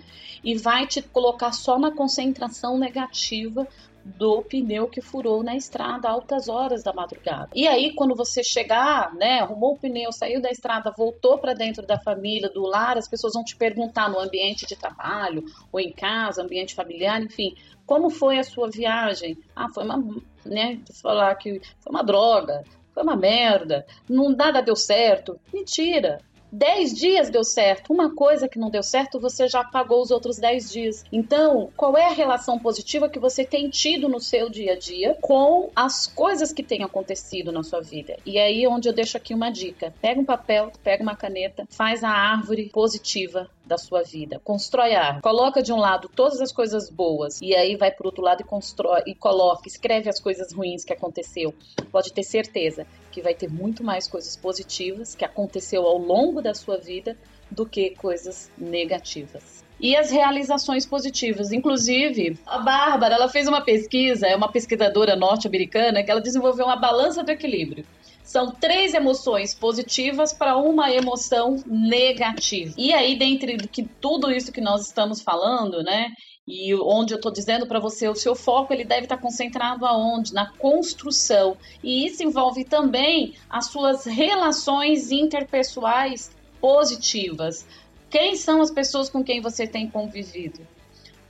e 0.44 0.56
vai 0.56 0.88
te 0.88 1.02
colocar 1.02 1.52
só 1.52 1.78
na 1.78 1.92
concentração 1.92 2.78
negativa 2.78 3.68
do 4.16 4.42
pneu 4.42 4.88
que 4.88 5.02
furou 5.02 5.44
na 5.44 5.56
estrada 5.56 6.10
altas 6.10 6.48
horas 6.48 6.84
da 6.84 6.94
madrugada. 6.94 7.50
E 7.54 7.68
aí, 7.68 7.94
quando 7.94 8.16
você 8.16 8.42
chegar, 8.44 9.14
né, 9.16 9.40
arrumou 9.40 9.74
o 9.74 9.78
pneu, 9.78 10.12
saiu 10.12 10.42
da 10.42 10.50
estrada, 10.50 10.94
voltou 10.96 11.38
para 11.38 11.54
dentro 11.54 11.86
da 11.86 12.00
família, 12.00 12.50
do 12.50 12.62
lar, 12.62 12.98
as 12.98 13.08
pessoas 13.08 13.34
vão 13.34 13.44
te 13.44 13.56
perguntar 13.56 14.10
no 14.10 14.20
ambiente 14.20 14.66
de 14.66 14.76
trabalho 14.76 15.44
ou 15.72 15.80
em 15.80 15.92
casa, 15.92 16.42
ambiente 16.42 16.74
familiar, 16.74 17.22
enfim, 17.22 17.54
como 17.86 18.10
foi 18.10 18.40
a 18.40 18.44
sua 18.44 18.70
viagem? 18.70 19.38
Ah, 19.56 19.68
foi 19.74 19.84
uma, 19.84 19.98
né, 20.46 20.80
falar 21.02 21.36
que 21.36 21.60
foi 21.80 21.92
uma 21.92 22.04
droga, 22.04 22.64
foi 22.94 23.04
uma 23.04 23.16
merda, 23.16 23.86
não 24.10 24.30
nada 24.30 24.62
deu 24.62 24.76
certo. 24.76 25.40
Mentira. 25.54 26.20
10 26.52 26.94
dias 26.94 27.30
deu 27.30 27.44
certo. 27.44 27.92
Uma 27.92 28.14
coisa 28.14 28.48
que 28.48 28.60
não 28.60 28.70
deu 28.70 28.84
certo, 28.84 29.20
você 29.20 29.48
já 29.48 29.64
pagou 29.64 30.02
os 30.02 30.12
outros 30.12 30.38
10 30.38 30.72
dias. 30.72 31.06
Então, 31.12 31.70
qual 31.76 31.98
é 31.98 32.06
a 32.06 32.14
relação 32.14 32.58
positiva 32.58 33.10
que 33.10 33.20
você 33.20 33.46
tem 33.46 33.70
tido 33.70 34.08
no 34.08 34.20
seu 34.20 34.50
dia 34.50 34.74
a 34.74 34.78
dia 34.78 35.18
com 35.22 35.70
as 35.76 36.08
coisas 36.08 36.52
que 36.52 36.64
têm 36.64 36.84
acontecido 36.84 37.52
na 37.52 37.64
sua 37.64 37.82
vida? 37.82 38.18
E 38.26 38.38
aí 38.40 38.66
onde 38.68 38.88
eu 38.88 38.94
deixo 38.94 39.18
aqui 39.18 39.34
uma 39.34 39.50
dica. 39.50 39.94
Pega 40.02 40.20
um 40.20 40.26
papel, 40.26 40.72
pega 40.84 41.04
uma 41.04 41.16
caneta, 41.16 41.66
faz 41.70 42.04
a 42.04 42.10
árvore 42.10 42.70
positiva 42.70 43.50
da 43.68 43.78
sua 43.78 44.02
vida. 44.02 44.40
Constrói 44.44 44.96
a 44.96 45.02
árvore. 45.02 45.22
Coloca 45.22 45.62
de 45.62 45.74
um 45.74 45.78
lado 45.78 46.10
todas 46.10 46.42
as 46.42 46.52
coisas 46.52 46.90
boas 46.90 47.40
e 47.42 47.56
aí 47.56 47.76
vai 47.76 47.92
para 47.92 48.08
outro 48.08 48.24
lado 48.24 48.42
e 48.42 48.44
constrói 48.44 49.02
e 49.06 49.14
coloca, 49.14 49.68
escreve 49.68 50.10
as 50.10 50.20
coisas 50.20 50.54
ruins 50.54 50.84
que 50.84 50.94
aconteceu. 50.94 51.54
Pode 51.92 52.14
ter 52.14 52.24
certeza 52.24 52.88
que 53.12 53.22
vai 53.22 53.36
ter 53.36 53.50
muito 53.50 53.84
mais 53.84 54.08
coisas 54.08 54.36
positivas 54.36 55.14
que 55.16 55.26
aconteceu 55.26 55.86
ao 55.86 55.98
longo 55.98 56.42
da 56.42 56.54
sua 56.54 56.78
vida 56.78 57.18
do 57.52 57.66
que 57.66 57.92
coisas 57.92 58.52
negativas 58.58 59.68
e 59.80 59.96
as 59.96 60.10
realizações 60.10 60.86
positivas. 60.86 61.52
Inclusive, 61.52 62.38
a 62.46 62.60
Bárbara, 62.60 63.16
ela 63.16 63.30
fez 63.30 63.48
uma 63.48 63.62
pesquisa, 63.62 64.28
é 64.28 64.36
uma 64.36 64.52
pesquisadora 64.52 65.16
norte-americana, 65.16 66.04
que 66.04 66.12
ela 66.12 66.22
desenvolveu 66.22 66.66
uma 66.66 66.76
balança 66.76 67.24
do 67.24 67.32
equilíbrio. 67.32 67.86
São 68.28 68.52
três 68.52 68.94
emoções 68.94 69.56
positivas 69.56 70.34
para 70.34 70.58
uma 70.58 70.92
emoção 70.92 71.64
negativa. 71.66 72.74
E 72.78 72.92
aí, 72.92 73.18
dentre 73.18 73.56
que 73.70 73.84
tudo 74.02 74.30
isso 74.30 74.52
que 74.52 74.60
nós 74.60 74.86
estamos 74.86 75.22
falando, 75.22 75.82
né? 75.82 76.12
E 76.46 76.76
onde 76.76 77.14
eu 77.14 77.16
estou 77.16 77.32
dizendo 77.32 77.66
para 77.66 77.80
você, 77.80 78.10
o 78.10 78.16
seu 78.16 78.36
foco 78.36 78.74
ele 78.74 78.84
deve 78.84 79.04
estar 79.04 79.16
tá 79.16 79.22
concentrado 79.22 79.86
aonde? 79.86 80.34
Na 80.34 80.52
construção. 80.52 81.56
E 81.82 82.06
isso 82.06 82.22
envolve 82.22 82.66
também 82.66 83.34
as 83.50 83.68
suas 83.68 84.04
relações 84.04 85.10
interpessoais 85.10 86.30
positivas. 86.60 87.66
Quem 88.10 88.36
são 88.36 88.62
as 88.62 88.70
pessoas 88.70 89.10
com 89.10 89.24
quem 89.24 89.40
você 89.40 89.66
tem 89.66 89.90
convivido? 89.90 90.68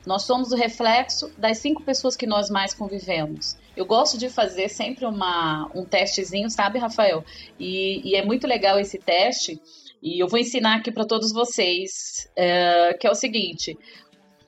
Nós 0.03 0.23
somos 0.23 0.51
o 0.51 0.55
reflexo 0.55 1.31
das 1.37 1.59
cinco 1.59 1.83
pessoas 1.83 2.15
que 2.15 2.25
nós 2.25 2.49
mais 2.49 2.73
convivemos. 2.73 3.55
Eu 3.77 3.85
gosto 3.85 4.17
de 4.17 4.27
fazer 4.27 4.69
sempre 4.69 5.05
uma, 5.05 5.69
um 5.75 5.85
testezinho, 5.85 6.49
sabe, 6.49 6.79
Rafael? 6.79 7.23
E, 7.59 8.01
e 8.03 8.15
é 8.15 8.25
muito 8.25 8.47
legal 8.47 8.79
esse 8.79 8.97
teste. 8.97 9.61
E 10.01 10.21
eu 10.21 10.27
vou 10.27 10.39
ensinar 10.39 10.77
aqui 10.77 10.91
para 10.91 11.05
todos 11.05 11.31
vocês, 11.31 12.27
é, 12.35 12.95
que 12.99 13.05
é 13.05 13.11
o 13.11 13.15
seguinte: 13.15 13.77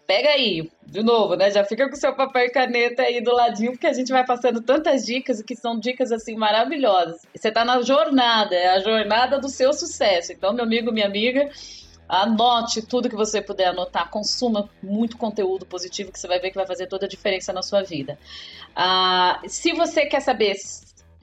pega 0.07 0.29
aí, 0.29 0.67
de 0.83 1.03
novo, 1.03 1.35
né? 1.35 1.51
Já 1.51 1.63
fica 1.63 1.87
com 1.87 1.95
seu 1.95 2.15
papel 2.15 2.45
e 2.45 2.49
caneta 2.49 3.03
aí 3.03 3.21
do 3.21 3.31
ladinho, 3.31 3.73
porque 3.73 3.85
a 3.85 3.93
gente 3.93 4.11
vai 4.11 4.25
passando 4.25 4.61
tantas 4.61 5.05
dicas 5.05 5.43
que 5.43 5.55
são 5.55 5.79
dicas 5.79 6.11
assim 6.11 6.35
maravilhosas. 6.35 7.21
Você 7.35 7.49
está 7.49 7.63
na 7.63 7.83
jornada, 7.83 8.55
é 8.55 8.69
a 8.69 8.79
jornada 8.79 9.39
do 9.39 9.47
seu 9.47 9.71
sucesso. 9.73 10.31
Então, 10.31 10.51
meu 10.53 10.65
amigo, 10.65 10.91
minha 10.91 11.05
amiga, 11.05 11.47
Anote 12.09 12.81
tudo 12.81 13.07
que 13.07 13.15
você 13.15 13.39
puder 13.39 13.67
anotar, 13.67 14.09
consuma 14.09 14.67
muito 14.81 15.15
conteúdo 15.15 15.63
positivo 15.63 16.11
que 16.11 16.19
você 16.19 16.27
vai 16.27 16.39
ver 16.39 16.49
que 16.49 16.55
vai 16.55 16.65
fazer 16.65 16.87
toda 16.87 17.05
a 17.05 17.09
diferença 17.09 17.53
na 17.53 17.61
sua 17.61 17.83
vida. 17.83 18.17
Ah, 18.75 19.39
se 19.47 19.73
você 19.73 20.07
quer 20.07 20.19
saber 20.19 20.55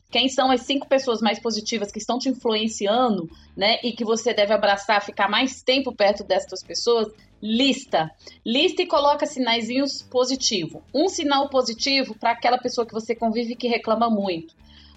quem 0.09 0.29
são 0.29 0.49
as 0.49 0.61
cinco 0.61 0.87
pessoas 0.87 1.21
mais 1.21 1.41
positivas 1.41 1.91
que 1.91 1.99
estão 1.99 2.21
te 2.21 2.29
influenciando, 2.29 3.29
né, 3.57 3.81
e 3.83 3.93
que 3.93 4.05
você 4.05 4.33
deve 4.33 4.55
abraçar, 4.55 5.05
ficar 5.05 5.29
mais 5.29 5.61
tempo 5.61 5.93
perto 5.93 6.23
dessas 6.23 6.63
pessoas, 6.63 7.09
lista. 7.43 8.09
Lista 8.45 8.83
e 8.83 8.87
coloca 8.87 9.27
sinaizinhos 9.27 10.03
positivos. 10.03 10.81
Um 10.95 11.09
sinal 11.09 11.49
positivo 11.49 12.15
para 12.15 12.31
aquela 12.31 12.59
pessoa 12.59 12.87
que 12.87 12.95
você 12.95 13.13
convive 13.13 13.57
que 13.57 13.67
reclama 13.67 14.09
muito 14.09 14.55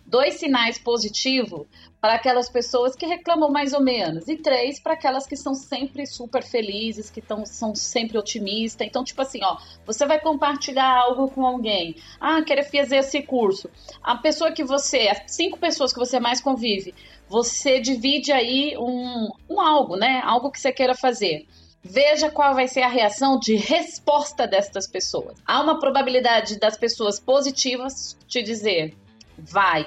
dois 0.10 0.36
sinais 0.36 0.78
positivos 0.78 1.68
para 2.02 2.16
aquelas 2.16 2.50
pessoas 2.50 2.96
que 2.96 3.06
reclamam 3.06 3.52
mais 3.52 3.74
ou 3.74 3.82
menos, 3.82 4.28
e 4.28 4.38
três 4.38 4.80
para 4.80 4.94
aquelas 4.94 5.28
que 5.28 5.36
são 5.36 5.54
sempre 5.54 6.06
super 6.08 6.44
felizes, 6.44 7.10
que 7.10 7.22
tão, 7.22 7.46
são 7.46 7.76
sempre 7.76 8.18
otimistas. 8.18 8.88
Então, 8.88 9.04
tipo 9.04 9.22
assim, 9.22 9.40
ó, 9.44 9.58
você 9.86 10.06
vai 10.06 10.20
compartilhar 10.20 10.90
algo 10.90 11.30
com 11.30 11.46
alguém. 11.46 11.96
Ah, 12.20 12.42
quero 12.42 12.64
fazer 12.64 12.98
esse 12.98 13.22
curso. 13.22 13.70
A 14.02 14.16
pessoa 14.16 14.52
que 14.52 14.64
você, 14.64 15.10
as 15.10 15.24
cinco 15.28 15.60
pessoas 15.60 15.94
que 15.94 16.00
você 16.00 16.20
mais 16.20 16.42
convive, 16.42 16.96
você 17.28 17.80
divide 17.80 18.32
aí 18.32 18.76
um, 18.78 19.30
um 19.50 19.62
algo, 19.62 19.96
né? 19.96 20.22
Algo 20.24 20.50
que 20.50 20.60
você 20.60 20.72
queira 20.72 20.96
fazer. 20.96 21.46
Veja 21.82 22.30
qual 22.30 22.54
vai 22.54 22.68
ser 22.68 22.82
a 22.82 22.90
reação 22.90 23.40
de 23.40 23.56
resposta 23.56 24.46
destas 24.48 24.88
pessoas. 24.88 25.38
Há 25.46 25.62
uma 25.62 25.80
probabilidade 25.80 26.60
das 26.60 26.78
pessoas 26.78 27.20
positivas 27.20 28.18
te 28.28 28.42
dizer: 28.42 28.96
vai, 29.38 29.86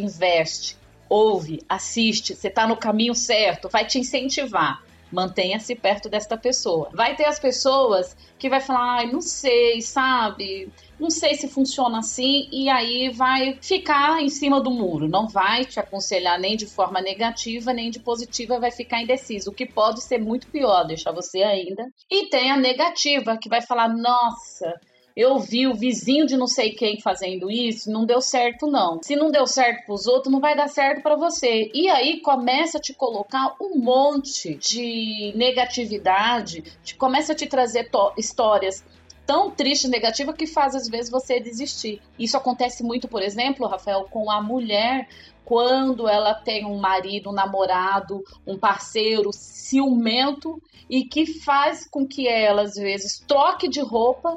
investe, 0.00 0.76
ouve, 1.08 1.60
assiste, 1.68 2.34
você 2.34 2.48
está 2.48 2.66
no 2.66 2.76
caminho 2.76 3.14
certo, 3.14 3.68
vai 3.68 3.84
te 3.84 3.98
incentivar. 3.98 4.82
Mantenha-se 5.12 5.74
perto 5.74 6.08
desta 6.08 6.36
pessoa. 6.36 6.88
Vai 6.94 7.16
ter 7.16 7.24
as 7.24 7.38
pessoas 7.38 8.16
que 8.38 8.48
vai 8.48 8.60
falar, 8.60 8.98
ai, 8.98 9.10
não 9.10 9.20
sei, 9.20 9.80
sabe? 9.80 10.72
Não 11.00 11.10
sei 11.10 11.34
se 11.34 11.48
funciona 11.48 11.98
assim, 11.98 12.48
e 12.52 12.68
aí 12.68 13.08
vai 13.08 13.58
ficar 13.60 14.22
em 14.22 14.28
cima 14.28 14.60
do 14.60 14.70
muro. 14.70 15.08
Não 15.08 15.26
vai 15.26 15.64
te 15.64 15.80
aconselhar 15.80 16.38
nem 16.38 16.56
de 16.56 16.66
forma 16.66 17.00
negativa, 17.00 17.72
nem 17.72 17.90
de 17.90 17.98
positiva, 17.98 18.60
vai 18.60 18.70
ficar 18.70 19.02
indeciso, 19.02 19.50
o 19.50 19.54
que 19.54 19.66
pode 19.66 20.00
ser 20.00 20.18
muito 20.18 20.46
pior, 20.46 20.84
deixar 20.84 21.10
você 21.10 21.42
ainda. 21.42 21.88
E 22.08 22.28
tem 22.28 22.52
a 22.52 22.56
negativa, 22.56 23.36
que 23.36 23.48
vai 23.48 23.62
falar, 23.62 23.88
nossa, 23.88 24.78
eu 25.16 25.38
vi 25.38 25.66
o 25.66 25.74
vizinho 25.74 26.26
de 26.26 26.36
não 26.36 26.46
sei 26.46 26.70
quem 26.70 27.00
fazendo 27.00 27.50
isso, 27.50 27.90
não 27.90 28.04
deu 28.04 28.20
certo 28.20 28.66
não. 28.66 29.00
Se 29.02 29.16
não 29.16 29.30
deu 29.30 29.46
certo 29.46 29.86
para 29.86 29.94
os 29.94 30.06
outros, 30.06 30.32
não 30.32 30.40
vai 30.40 30.56
dar 30.56 30.68
certo 30.68 31.02
para 31.02 31.16
você. 31.16 31.70
E 31.74 31.88
aí 31.88 32.20
começa 32.20 32.78
a 32.78 32.80
te 32.80 32.94
colocar 32.94 33.54
um 33.60 33.78
monte 33.78 34.54
de 34.54 35.32
negatividade, 35.36 36.62
te, 36.82 36.94
começa 36.94 37.32
a 37.32 37.36
te 37.36 37.46
trazer 37.46 37.90
histórias 38.16 38.84
tão 39.26 39.50
triste 39.50 39.86
negativa 39.86 40.32
que 40.32 40.46
faz 40.46 40.74
às 40.74 40.88
vezes 40.88 41.10
você 41.10 41.38
desistir. 41.38 42.00
Isso 42.18 42.36
acontece 42.36 42.82
muito, 42.82 43.06
por 43.06 43.22
exemplo, 43.22 43.66
Rafael, 43.66 44.08
com 44.10 44.30
a 44.30 44.42
mulher 44.42 45.08
quando 45.44 46.08
ela 46.08 46.34
tem 46.34 46.64
um 46.64 46.78
marido, 46.78 47.30
um 47.30 47.32
namorado, 47.32 48.22
um 48.46 48.58
parceiro 48.58 49.30
ciumento 49.32 50.62
e 50.88 51.04
que 51.04 51.26
faz 51.26 51.88
com 51.88 52.06
que 52.06 52.28
ela 52.28 52.62
às 52.62 52.74
vezes 52.74 53.18
troque 53.26 53.68
de 53.68 53.80
roupa 53.80 54.36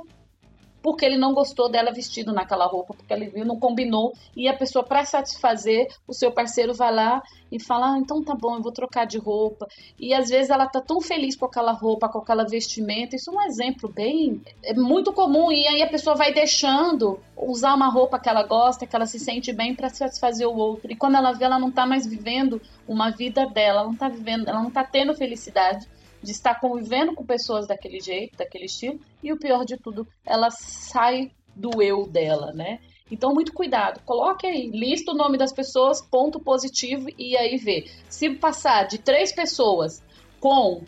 porque 0.84 1.06
ele 1.06 1.18
não 1.18 1.34
gostou 1.34 1.72
dela 1.72 1.94
vestido 1.94 2.34
naquela 2.34 2.66
roupa, 2.66 2.94
porque 2.94 3.14
ele 3.14 3.30
viu, 3.30 3.46
não 3.46 3.58
combinou, 3.58 4.14
e 4.36 4.50
a 4.50 4.56
pessoa, 4.56 4.84
para 4.84 5.06
satisfazer, 5.06 5.88
o 6.06 6.14
seu 6.14 6.30
parceiro 6.30 6.74
vai 6.74 6.94
lá 6.94 7.24
e 7.50 7.58
fala: 7.58 7.94
ah, 7.94 7.98
então 7.98 8.22
tá 8.22 8.36
bom, 8.36 8.58
eu 8.58 8.62
vou 8.62 8.72
trocar 8.72 9.06
de 9.06 9.18
roupa. 9.18 9.66
E 9.98 10.14
às 10.14 10.30
vezes 10.30 10.50
ela 10.50 10.68
tá 10.68 10.82
tão 10.82 11.00
feliz 11.00 11.38
com 11.38 11.46
aquela 11.46 11.72
roupa, 11.72 12.10
com 12.10 12.20
aquela 12.20 12.44
vestimenta. 12.44 13.16
Isso 13.16 13.32
é 13.32 13.34
um 13.34 13.42
exemplo 13.42 13.90
bem. 13.90 14.42
É 14.62 14.74
muito 14.74 15.14
comum, 15.14 15.52
e 15.52 15.66
aí 15.66 15.82
a 15.82 15.90
pessoa 15.90 16.18
vai 16.18 16.34
deixando 16.34 17.18
usar 17.38 17.74
uma 17.74 17.90
roupa 17.90 18.20
que 18.20 18.28
ela 18.28 18.44
gosta, 18.44 18.86
que 18.86 18.96
ela 18.96 19.06
se 19.06 19.20
sente 19.20 19.54
bem 19.54 19.74
para 19.74 19.90
satisfazer 19.90 20.48
o 20.48 20.56
outro. 20.56 20.92
E 20.92 20.96
quando 20.96 21.16
ela 21.16 21.32
vê, 21.32 21.46
ela 21.46 21.58
não 21.58 21.72
tá 21.72 21.86
mais 21.86 22.06
vivendo 22.06 22.62
uma 22.86 23.10
vida 23.10 23.46
dela, 23.46 23.80
ela 23.80 23.88
não 23.88 23.96
tá 23.96 24.10
vivendo, 24.10 24.50
ela 24.50 24.62
não 24.62 24.70
tá 24.70 24.84
tendo 24.84 25.16
felicidade 25.16 25.88
de 26.24 26.32
estar 26.32 26.60
convivendo 26.60 27.14
com 27.14 27.26
pessoas 27.26 27.68
daquele 27.68 28.00
jeito, 28.00 28.38
daquele 28.38 28.66
estilo, 28.66 29.00
e 29.22 29.32
o 29.32 29.38
pior 29.38 29.66
de 29.66 29.78
tudo, 29.78 30.08
ela 30.26 30.50
sai 30.50 31.32
do 31.56 31.82
eu 31.82 32.08
dela, 32.08 32.52
né? 32.54 32.80
Então, 33.12 33.34
muito 33.34 33.54
cuidado. 33.54 34.02
Coloque 34.06 34.48
aí, 34.48 34.72
lista 34.72 35.12
o 35.12 35.16
nome 35.16 35.38
das 35.38 35.52
pessoas, 35.52 36.02
ponto 36.02 36.40
positivo, 36.40 37.08
e 37.18 37.38
aí 37.38 37.58
vê. 37.58 37.86
Se 38.10 38.30
passar 38.32 38.88
de 38.88 38.98
três 38.98 39.32
pessoas 39.32 40.02
com 40.40 40.82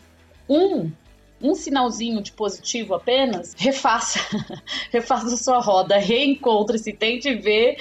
um, 0.48 0.90
um 1.40 1.54
sinalzinho 1.54 2.22
de 2.22 2.32
positivo 2.32 2.94
apenas, 2.94 3.54
refaça. 3.56 4.18
refaça 4.90 5.26
a 5.26 5.36
sua 5.36 5.60
roda, 5.60 5.98
reencontre-se, 5.98 6.92
tente 6.92 7.32
ver, 7.34 7.76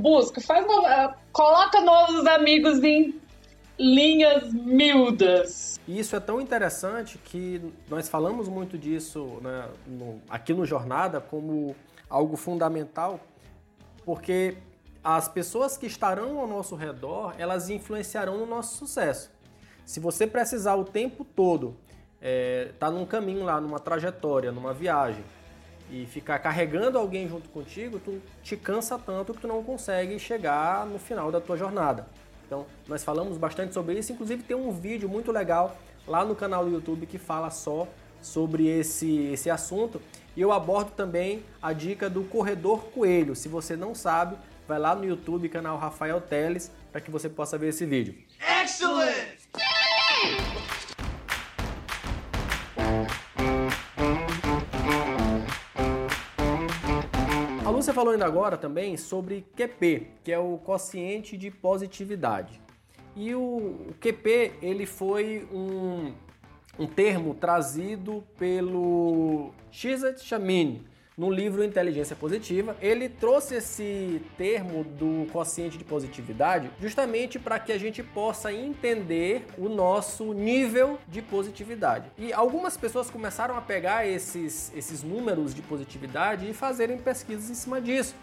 busca, 0.00 0.40
faz 0.40 0.64
uma, 0.64 1.14
coloca 1.32 1.80
novos 1.80 2.26
amigos 2.26 2.82
em 2.82 3.20
linhas 3.80 4.52
miúdas 4.52 5.70
isso 5.98 6.14
é 6.14 6.20
tão 6.20 6.40
interessante 6.40 7.18
que 7.18 7.60
nós 7.88 8.08
falamos 8.08 8.48
muito 8.48 8.78
disso 8.78 9.38
né, 9.42 9.68
no, 9.86 10.20
aqui 10.28 10.54
no 10.54 10.64
Jornada 10.64 11.20
como 11.20 11.74
algo 12.08 12.36
fundamental, 12.36 13.18
porque 14.04 14.56
as 15.02 15.28
pessoas 15.28 15.76
que 15.76 15.86
estarão 15.86 16.38
ao 16.38 16.46
nosso 16.46 16.76
redor, 16.76 17.34
elas 17.38 17.70
influenciarão 17.70 18.38
no 18.38 18.46
nosso 18.46 18.76
sucesso. 18.76 19.30
Se 19.84 19.98
você 19.98 20.26
precisar 20.26 20.76
o 20.76 20.84
tempo 20.84 21.24
todo 21.24 21.76
é, 22.20 22.72
tá 22.78 22.90
num 22.90 23.06
caminho 23.06 23.44
lá, 23.44 23.60
numa 23.60 23.80
trajetória, 23.80 24.52
numa 24.52 24.72
viagem, 24.72 25.24
e 25.90 26.06
ficar 26.06 26.38
carregando 26.38 26.98
alguém 26.98 27.28
junto 27.28 27.48
contigo, 27.48 27.98
tu 27.98 28.22
te 28.44 28.56
cansa 28.56 28.96
tanto 28.96 29.34
que 29.34 29.40
tu 29.40 29.48
não 29.48 29.64
consegue 29.64 30.20
chegar 30.20 30.86
no 30.86 31.00
final 31.00 31.32
da 31.32 31.40
tua 31.40 31.56
jornada. 31.56 32.06
Então, 32.50 32.66
nós 32.88 33.04
falamos 33.04 33.38
bastante 33.38 33.72
sobre 33.72 33.96
isso, 33.96 34.10
inclusive 34.10 34.42
tem 34.42 34.56
um 34.56 34.72
vídeo 34.72 35.08
muito 35.08 35.30
legal 35.30 35.78
lá 36.04 36.24
no 36.24 36.34
canal 36.34 36.64
do 36.64 36.72
YouTube 36.72 37.06
que 37.06 37.16
fala 37.16 37.48
só 37.48 37.86
sobre 38.20 38.66
esse, 38.66 39.28
esse 39.32 39.48
assunto. 39.48 40.02
E 40.36 40.40
eu 40.40 40.50
abordo 40.50 40.90
também 40.90 41.44
a 41.62 41.72
dica 41.72 42.10
do 42.10 42.24
corredor 42.24 42.86
coelho. 42.86 43.36
Se 43.36 43.48
você 43.48 43.76
não 43.76 43.94
sabe, 43.94 44.36
vai 44.66 44.80
lá 44.80 44.96
no 44.96 45.04
YouTube, 45.04 45.48
canal 45.48 45.78
Rafael 45.78 46.20
Teles, 46.20 46.72
para 46.90 47.00
que 47.00 47.08
você 47.08 47.28
possa 47.28 47.56
ver 47.56 47.68
esse 47.68 47.86
vídeo. 47.86 48.16
Excellent! 48.60 49.39
Lúcia 57.80 57.94
falou 57.94 58.12
ainda 58.12 58.26
agora 58.26 58.58
também 58.58 58.94
sobre 58.98 59.46
QP, 59.56 60.08
que 60.22 60.30
é 60.30 60.38
o 60.38 60.58
quociente 60.58 61.34
de 61.34 61.50
positividade. 61.50 62.60
E 63.16 63.34
o, 63.34 63.94
QP 63.98 64.52
ele 64.60 64.84
foi 64.84 65.48
um, 65.50 66.12
um 66.78 66.86
termo 66.86 67.32
trazido 67.32 68.22
pelo 68.36 69.50
Shizat 69.70 70.22
Shamin, 70.22 70.84
no 71.20 71.30
livro 71.30 71.62
Inteligência 71.62 72.16
Positiva, 72.16 72.74
ele 72.80 73.06
trouxe 73.06 73.56
esse 73.56 74.22
termo 74.38 74.82
do 74.82 75.30
quociente 75.30 75.76
de 75.76 75.84
positividade 75.84 76.70
justamente 76.80 77.38
para 77.38 77.58
que 77.58 77.72
a 77.72 77.78
gente 77.78 78.02
possa 78.02 78.50
entender 78.50 79.44
o 79.58 79.68
nosso 79.68 80.32
nível 80.32 80.98
de 81.06 81.20
positividade. 81.20 82.10
E 82.16 82.32
algumas 82.32 82.74
pessoas 82.78 83.10
começaram 83.10 83.54
a 83.54 83.60
pegar 83.60 84.08
esses, 84.08 84.72
esses 84.74 85.02
números 85.02 85.54
de 85.54 85.60
positividade 85.60 86.48
e 86.48 86.54
fazerem 86.54 86.96
pesquisas 86.96 87.50
em 87.50 87.54
cima 87.54 87.82
disso. 87.82 88.14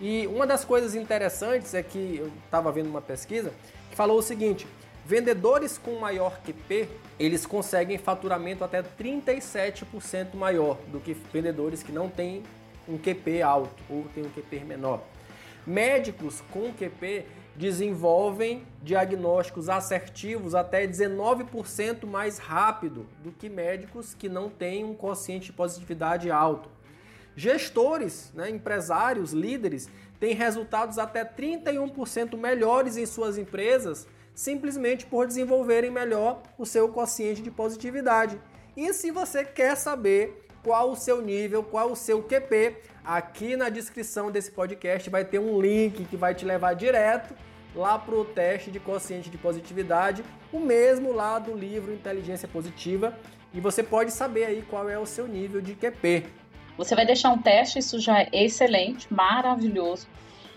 E 0.00 0.26
uma 0.26 0.46
das 0.46 0.64
coisas 0.64 0.94
interessantes 0.94 1.74
é 1.74 1.82
que 1.82 2.16
eu 2.16 2.32
estava 2.46 2.72
vendo 2.72 2.88
uma 2.88 3.02
pesquisa 3.02 3.52
que 3.90 3.96
falou 3.96 4.18
o 4.18 4.22
seguinte: 4.22 4.66
vendedores 5.04 5.76
com 5.76 5.98
maior 5.98 6.40
QP, 6.40 6.88
eles 7.18 7.46
conseguem 7.46 7.96
faturamento 7.98 8.62
até 8.62 8.82
37% 8.82 10.34
maior 10.34 10.78
do 10.88 11.00
que 11.00 11.14
vendedores 11.32 11.82
que 11.82 11.92
não 11.92 12.08
têm 12.08 12.42
um 12.88 12.98
QP 12.98 13.42
alto 13.42 13.82
ou 13.88 14.04
têm 14.14 14.24
um 14.24 14.30
QP 14.30 14.60
menor. 14.60 15.02
Médicos 15.66 16.42
com 16.52 16.72
QP 16.72 17.24
desenvolvem 17.56 18.64
diagnósticos 18.82 19.68
assertivos 19.68 20.54
até 20.54 20.86
19% 20.86 22.06
mais 22.06 22.38
rápido 22.38 23.06
do 23.24 23.32
que 23.32 23.48
médicos 23.48 24.14
que 24.14 24.28
não 24.28 24.50
têm 24.50 24.84
um 24.84 24.94
quociente 24.94 25.46
de 25.46 25.52
positividade 25.54 26.30
alto. 26.30 26.68
Gestores, 27.34 28.30
né, 28.34 28.50
empresários, 28.50 29.32
líderes 29.32 29.88
têm 30.20 30.34
resultados 30.34 30.98
até 30.98 31.24
31% 31.24 32.36
melhores 32.36 32.96
em 32.96 33.06
suas 33.06 33.38
empresas 33.38 34.06
simplesmente 34.36 35.06
por 35.06 35.26
desenvolverem 35.26 35.90
melhor 35.90 36.42
o 36.58 36.66
seu 36.66 36.90
quociente 36.90 37.40
de 37.40 37.50
positividade. 37.50 38.38
E 38.76 38.92
se 38.92 39.10
você 39.10 39.42
quer 39.44 39.74
saber 39.76 40.46
qual 40.62 40.90
o 40.90 40.96
seu 40.96 41.22
nível, 41.22 41.62
qual 41.62 41.90
o 41.90 41.96
seu 41.96 42.22
QP, 42.22 42.76
aqui 43.02 43.56
na 43.56 43.70
descrição 43.70 44.30
desse 44.30 44.50
podcast 44.50 45.08
vai 45.08 45.24
ter 45.24 45.38
um 45.38 45.58
link 45.58 46.04
que 46.04 46.16
vai 46.16 46.34
te 46.34 46.44
levar 46.44 46.74
direto 46.74 47.34
lá 47.74 47.98
para 47.98 48.14
o 48.14 48.24
teste 48.24 48.70
de 48.70 48.78
quociente 48.78 49.30
de 49.30 49.38
positividade, 49.38 50.22
o 50.52 50.60
mesmo 50.60 51.12
lá 51.12 51.38
do 51.38 51.54
livro 51.54 51.92
Inteligência 51.92 52.46
Positiva, 52.46 53.16
e 53.54 53.60
você 53.60 53.82
pode 53.82 54.10
saber 54.10 54.44
aí 54.44 54.62
qual 54.68 54.88
é 54.88 54.98
o 54.98 55.06
seu 55.06 55.26
nível 55.26 55.62
de 55.62 55.74
QP. 55.74 56.26
Você 56.76 56.94
vai 56.94 57.06
deixar 57.06 57.30
um 57.30 57.38
teste, 57.38 57.78
isso 57.78 57.98
já 57.98 58.20
é 58.20 58.28
excelente, 58.32 59.12
maravilhoso. 59.12 60.06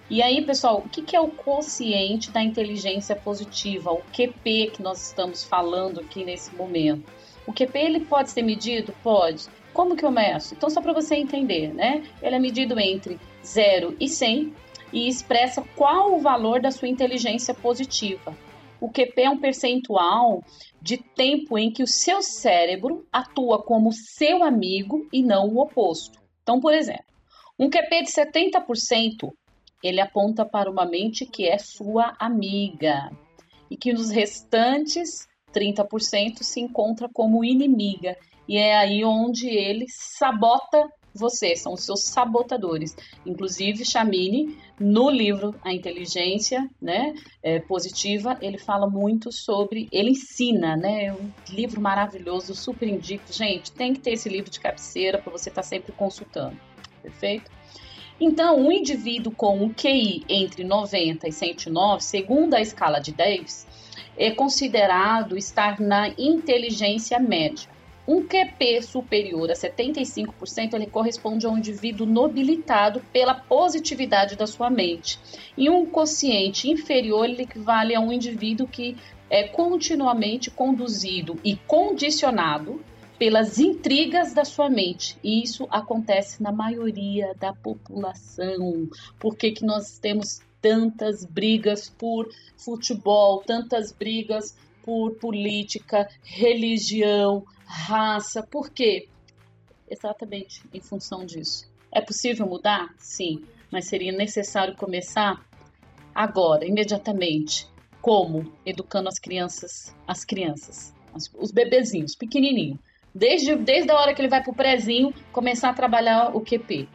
E 0.10 0.24
aí, 0.24 0.44
pessoal, 0.44 0.80
o 0.80 0.90
que 0.90 1.16
é 1.16 1.22
o 1.22 1.28
quociente 1.28 2.32
da 2.32 2.42
inteligência 2.42 3.16
positiva, 3.16 3.92
o 3.92 4.02
QP 4.12 4.72
que 4.74 4.82
nós 4.82 5.06
estamos 5.06 5.44
falando 5.44 6.00
aqui 6.00 6.26
nesse 6.26 6.56
momento? 6.56 7.08
O 7.46 7.54
QP 7.54 7.78
ele 7.78 8.00
pode 8.00 8.32
ser 8.32 8.42
medido? 8.42 8.92
Pode. 9.04 9.46
Como 9.72 9.96
que 9.96 10.04
eu 10.04 10.10
meço? 10.10 10.56
Então, 10.56 10.68
só 10.68 10.82
para 10.82 10.94
você 10.94 11.16
entender, 11.16 11.72
né? 11.72 12.04
Ele 12.24 12.36
é 12.36 12.40
medido 12.40 12.80
entre 12.80 13.20
0 13.46 13.96
e 14.00 14.08
100 14.08 14.52
e 14.92 15.08
expressa 15.08 15.64
qual 15.76 16.16
o 16.16 16.20
valor 16.20 16.60
da 16.60 16.72
sua 16.72 16.88
inteligência 16.88 17.54
positiva. 17.54 18.36
O 18.82 18.90
QP 18.90 19.22
é 19.22 19.30
um 19.30 19.38
percentual 19.38 20.44
de 20.82 20.98
tempo 20.98 21.56
em 21.56 21.70
que 21.70 21.84
o 21.84 21.88
seu 21.88 22.24
cérebro 22.24 23.06
atua 23.12 23.62
como 23.62 23.92
seu 23.92 24.44
amigo 24.44 25.08
e 25.14 25.22
não 25.22 25.50
o 25.50 25.60
oposto. 25.60 26.20
Então, 26.42 26.60
por 26.60 26.74
exemplo, 26.74 27.06
um 27.60 27.70
QP 27.70 28.04
de 28.04 28.12
70%, 28.12 29.34
ele 29.84 30.02
aponta 30.02 30.46
para 30.46 30.70
uma 30.70 30.86
mente 30.86 31.26
que 31.26 31.48
é 31.48 31.58
sua 31.58 32.16
amiga 32.20 33.12
e 33.70 33.78
que 33.78 33.94
nos 33.94 34.10
restantes 34.10 35.28
30% 35.54 36.44
se 36.44 36.60
encontra 36.60 37.10
como 37.12 37.44
inimiga. 37.44 38.18
E 38.48 38.58
é 38.58 38.76
aí 38.76 39.04
onde 39.06 39.48
ele 39.48 39.86
sabota 39.88 40.90
você, 41.14 41.56
são 41.56 41.74
os 41.74 41.84
seus 41.84 42.04
sabotadores. 42.04 42.96
Inclusive, 43.26 43.86
Chamini, 43.86 44.58
no 44.80 45.10
livro 45.10 45.56
A 45.64 45.74
Inteligência 45.74 46.70
né, 46.82 47.14
é, 47.42 47.60
Positiva, 47.60 48.38
ele 48.42 48.58
fala 48.58 48.88
muito 48.90 49.32
sobre, 49.32 49.88
ele 49.92 50.12
ensina, 50.12 50.76
né? 50.76 51.06
É 51.06 51.14
um 51.14 51.32
livro 51.50 51.82
maravilhoso, 51.82 52.56
super 52.56 52.88
indico. 52.88 53.32
Gente, 53.32 53.72
tem 53.72 53.94
que 53.94 54.00
ter 54.00 54.14
esse 54.14 54.30
livro 54.30 54.50
de 54.50 54.60
cabeceira 54.60 55.18
para 55.18 55.32
você 55.32 55.50
estar 55.50 55.62
tá 55.62 55.68
sempre 55.68 55.92
consultando, 55.92 56.58
perfeito? 57.02 57.50
Então, 58.20 58.60
um 58.60 58.72
indivíduo 58.72 59.32
com 59.32 59.58
um 59.64 59.70
QI 59.74 60.26
entre 60.28 60.64
90 60.64 61.28
e 61.28 61.32
109, 61.32 62.04
segundo 62.04 62.54
a 62.54 62.60
escala 62.60 63.00
de 63.00 63.14
Davis, 63.14 63.66
é 64.18 64.30
considerado 64.32 65.38
estar 65.38 65.80
na 65.80 66.10
inteligência 66.18 67.18
média. 67.18 67.70
Um 68.06 68.24
QP 68.24 68.82
superior 68.82 69.52
a 69.52 69.54
75% 69.54 70.74
ele 70.74 70.88
corresponde 70.88 71.46
a 71.46 71.50
um 71.50 71.60
indivíduo 71.60 72.08
nobilitado 72.08 73.02
pela 73.14 73.36
positividade 73.36 74.36
da 74.36 74.48
sua 74.48 74.70
mente. 74.70 75.20
E 75.56 75.70
um 75.70 75.86
quociente 75.86 76.70
inferior 76.70 77.26
ele 77.26 77.44
equivale 77.44 77.96
a 77.96 78.00
um 78.00 78.12
indivíduo 78.12 78.68
que 78.68 78.98
é 79.30 79.44
continuamente 79.44 80.50
conduzido 80.50 81.40
e 81.44 81.56
condicionado 81.56 82.84
pelas 83.20 83.60
intrigas 83.60 84.34
da 84.34 84.46
sua 84.46 84.70
mente. 84.70 85.18
E 85.24 85.44
isso 85.44 85.68
acontece 85.70 86.42
na 86.42 86.52
maioria 86.52 87.36
da 87.36 87.54
população. 87.54 88.90
Por 89.20 89.36
que, 89.36 89.52
que 89.52 89.66
nós 89.66 90.00
temos 90.00 90.40
tantas 90.62 91.26
brigas 91.26 91.90
por 91.90 92.30
futebol, 92.58 93.42
tantas 93.46 93.92
brigas 93.92 94.58
por 94.84 95.16
política, 95.16 96.10
religião, 96.24 97.46
raça. 97.66 98.42
Por 98.44 98.70
quê? 98.70 99.08
Exatamente 99.90 100.64
em 100.74 100.82
função 100.82 101.26
disso. 101.26 101.70
É 101.92 102.02
possível 102.02 102.46
mudar? 102.48 102.94
Sim, 102.98 103.44
mas 103.72 103.86
seria 103.86 104.12
necessário 104.12 104.76
começar 104.76 105.46
agora, 106.14 106.66
imediatamente. 106.66 107.68
Como? 108.02 108.52
Educando 108.66 109.10
as 109.10 109.20
crianças, 109.20 109.96
as 110.08 110.24
crianças, 110.24 110.94
os 111.38 111.52
bebezinhos, 111.52 112.16
pequenininho. 112.16 112.80
Desde, 113.14 113.56
desde 113.56 113.92
a 113.92 113.96
hora 113.96 114.14
que 114.14 114.22
ele 114.22 114.30
vai 114.30 114.42
para 114.42 114.52
o 114.52 114.56
prezinho, 114.56 115.14
começar 115.32 115.70
a 115.70 115.74
trabalhar 115.74 116.36
o 116.36 116.42
QP. 116.42 116.88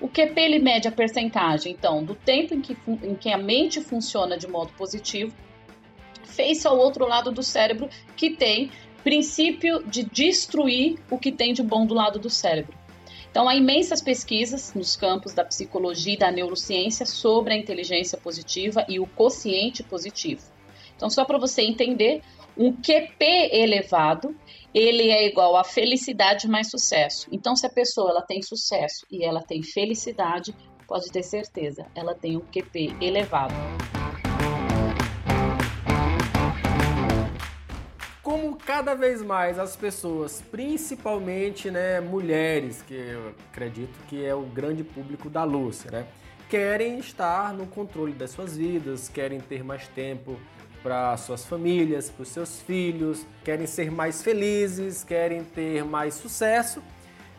O 0.00 0.08
QP 0.08 0.40
ele 0.40 0.58
mede 0.58 0.88
a 0.88 0.92
percentagem, 0.92 1.72
então, 1.72 2.02
do 2.02 2.14
tempo 2.14 2.54
em 2.54 2.60
que, 2.60 2.76
em 3.02 3.14
que 3.14 3.30
a 3.30 3.38
mente 3.38 3.80
funciona 3.80 4.36
de 4.36 4.48
modo 4.48 4.72
positivo, 4.72 5.34
face 6.24 6.66
ao 6.66 6.78
outro 6.78 7.06
lado 7.06 7.30
do 7.30 7.42
cérebro 7.42 7.88
que 8.16 8.30
tem 8.30 8.70
princípio 9.02 9.82
de 9.84 10.04
destruir 10.04 10.98
o 11.10 11.18
que 11.18 11.32
tem 11.32 11.52
de 11.52 11.62
bom 11.62 11.86
do 11.86 11.94
lado 11.94 12.18
do 12.18 12.30
cérebro. 12.30 12.78
Então, 13.30 13.48
há 13.48 13.54
imensas 13.54 14.02
pesquisas 14.02 14.74
nos 14.74 14.96
campos 14.96 15.32
da 15.32 15.44
psicologia 15.44 16.14
e 16.14 16.18
da 16.18 16.32
neurociência 16.32 17.06
sobre 17.06 17.54
a 17.54 17.56
inteligência 17.56 18.18
positiva 18.18 18.84
e 18.88 18.98
o 18.98 19.06
quociente 19.06 19.82
positivo. 19.82 20.42
Então, 20.96 21.08
só 21.08 21.24
para 21.24 21.38
você 21.38 21.62
entender, 21.62 22.22
um 22.60 22.76
QP 22.76 23.24
elevado, 23.54 24.36
ele 24.74 25.10
é 25.10 25.26
igual 25.26 25.56
a 25.56 25.64
felicidade 25.64 26.46
mais 26.46 26.70
sucesso. 26.70 27.26
Então, 27.32 27.56
se 27.56 27.64
a 27.64 27.70
pessoa 27.70 28.10
ela 28.10 28.20
tem 28.20 28.42
sucesso 28.42 29.06
e 29.10 29.24
ela 29.24 29.40
tem 29.40 29.62
felicidade, 29.62 30.54
pode 30.86 31.10
ter 31.10 31.22
certeza, 31.22 31.86
ela 31.94 32.14
tem 32.14 32.36
um 32.36 32.40
QP 32.40 32.94
elevado. 33.00 33.54
como 38.22 38.54
cada 38.54 38.94
vez 38.94 39.22
mais 39.22 39.58
as 39.58 39.74
pessoas, 39.74 40.40
principalmente 40.52 41.68
né, 41.68 42.00
mulheres, 42.00 42.80
que 42.80 42.94
eu 42.94 43.34
acredito 43.50 43.98
que 44.06 44.24
é 44.24 44.32
o 44.32 44.42
grande 44.42 44.84
público 44.84 45.28
da 45.28 45.42
Lúcia, 45.42 45.90
né, 45.90 46.06
querem 46.48 47.00
estar 47.00 47.52
no 47.52 47.66
controle 47.66 48.12
das 48.12 48.30
suas 48.30 48.56
vidas, 48.56 49.08
querem 49.08 49.40
ter 49.40 49.64
mais 49.64 49.88
tempo 49.88 50.38
para 50.82 51.16
suas 51.16 51.44
famílias, 51.44 52.10
para 52.10 52.22
os 52.22 52.28
seus 52.28 52.60
filhos, 52.60 53.26
querem 53.44 53.66
ser 53.66 53.90
mais 53.90 54.22
felizes, 54.22 55.04
querem 55.04 55.44
ter 55.44 55.84
mais 55.84 56.14
sucesso 56.14 56.82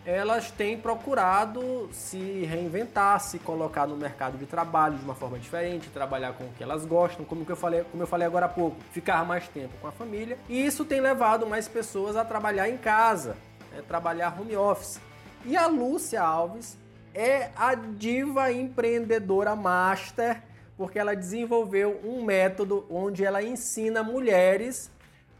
elas 0.06 0.50
têm 0.50 0.78
procurado 0.78 1.90
se 1.92 2.44
reinventar, 2.46 3.20
se 3.20 3.38
colocar 3.38 3.86
no 3.86 3.96
mercado 3.96 4.38
de 4.38 4.46
trabalho 4.46 4.98
de 4.98 5.04
uma 5.04 5.14
forma 5.14 5.38
diferente, 5.38 5.90
trabalhar 5.90 6.34
com 6.34 6.46
o 6.46 6.50
que 6.54 6.64
elas 6.64 6.86
gostam, 6.86 7.24
como, 7.24 7.46
eu, 7.48 7.56
falei, 7.56 7.84
como 7.84 8.02
eu 8.02 8.08
falei 8.08 8.26
agora 8.26 8.48
há 8.48 8.50
pouco, 8.50 8.78
ficar 8.92 9.24
mais 9.26 9.48
tempo 9.48 9.74
com 9.80 9.88
a 9.88 9.92
família. 9.92 10.38
E 10.50 10.66
isso 10.66 10.84
tem 10.84 11.00
levado 11.00 11.46
mais 11.46 11.68
pessoas 11.68 12.16
a 12.16 12.26
trabalhar 12.26 12.68
em 12.68 12.78
casa, 12.78 13.38
né, 13.72 13.84
trabalhar 13.88 14.36
home 14.40 14.56
office. 14.56 15.00
E 15.46 15.56
a 15.56 15.68
Lúcia 15.68 16.22
Alves 16.22 16.78
é 17.14 17.52
a 17.56 17.76
diva 17.76 18.52
empreendedora 18.52 19.56
master, 19.56 20.42
porque 20.82 20.98
ela 20.98 21.16
desenvolveu 21.16 22.02
um 22.04 22.24
método 22.24 22.88
onde 22.90 23.24
ela 23.24 23.44
ensina 23.44 24.02
mulheres 24.02 24.90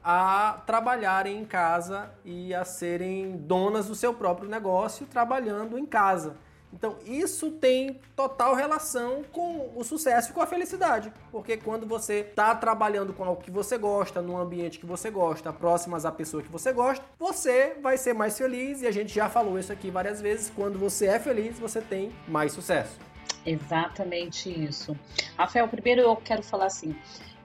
a 0.04 0.62
trabalharem 0.68 1.36
em 1.36 1.46
casa 1.46 2.12
e 2.24 2.54
a 2.54 2.64
serem 2.64 3.38
donas 3.38 3.88
do 3.88 3.96
seu 3.96 4.14
próprio 4.14 4.48
negócio 4.48 5.08
trabalhando 5.08 5.80
em 5.80 5.86
casa. 5.88 6.38
Então, 6.72 6.96
isso 7.08 7.50
tem 7.54 8.00
total 8.16 8.54
relação 8.54 9.24
com 9.32 9.72
o 9.76 9.84
sucesso 9.84 10.30
e 10.30 10.34
com 10.34 10.42
a 10.42 10.46
felicidade. 10.46 11.12
Porque 11.32 11.58
quando 11.58 11.88
você 11.88 12.20
está 12.20 12.54
trabalhando 12.54 13.12
com 13.12 13.24
algo 13.24 13.42
que 13.42 13.50
você 13.50 13.80
gosta, 13.80 14.22
num 14.22 14.38
ambiente 14.38 14.78
que 14.78 14.86
você 14.86 15.10
gosta, 15.10 15.52
próximas 15.52 16.06
à 16.06 16.12
pessoa 16.12 16.44
que 16.44 16.52
você 16.52 16.72
gosta, 16.72 17.04
você 17.18 17.76
vai 17.82 17.98
ser 17.98 18.14
mais 18.14 18.38
feliz. 18.38 18.84
E 18.84 18.86
a 18.86 18.92
gente 18.92 19.12
já 19.12 19.28
falou 19.28 19.58
isso 19.58 19.74
aqui 19.74 19.90
várias 19.90 20.22
vezes. 20.22 20.52
Quando 20.56 20.78
você 20.78 21.08
é 21.08 21.20
feliz, 21.20 21.58
você 21.58 21.82
tem 21.82 22.12
mais 22.28 22.52
sucesso. 22.52 23.11
Exatamente 23.46 24.50
isso. 24.50 24.98
Rafael, 25.38 25.68
primeiro 25.68 26.02
eu 26.02 26.16
quero 26.16 26.44
falar 26.44 26.66
assim: 26.66 26.96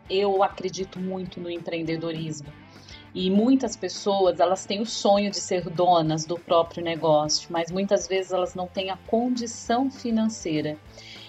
eu 0.08 0.42
acredito 0.42 0.98
muito 0.98 1.40
no 1.40 1.50
empreendedorismo. 1.50 2.48
E 3.14 3.30
muitas 3.30 3.74
pessoas, 3.74 4.40
elas 4.40 4.66
têm 4.66 4.82
o 4.82 4.84
sonho 4.84 5.30
de 5.30 5.40
ser 5.40 5.70
donas 5.70 6.26
do 6.26 6.38
próprio 6.38 6.84
negócio, 6.84 7.48
mas 7.50 7.70
muitas 7.70 8.06
vezes 8.06 8.30
elas 8.30 8.54
não 8.54 8.66
têm 8.66 8.90
a 8.90 8.96
condição 9.06 9.90
financeira. 9.90 10.76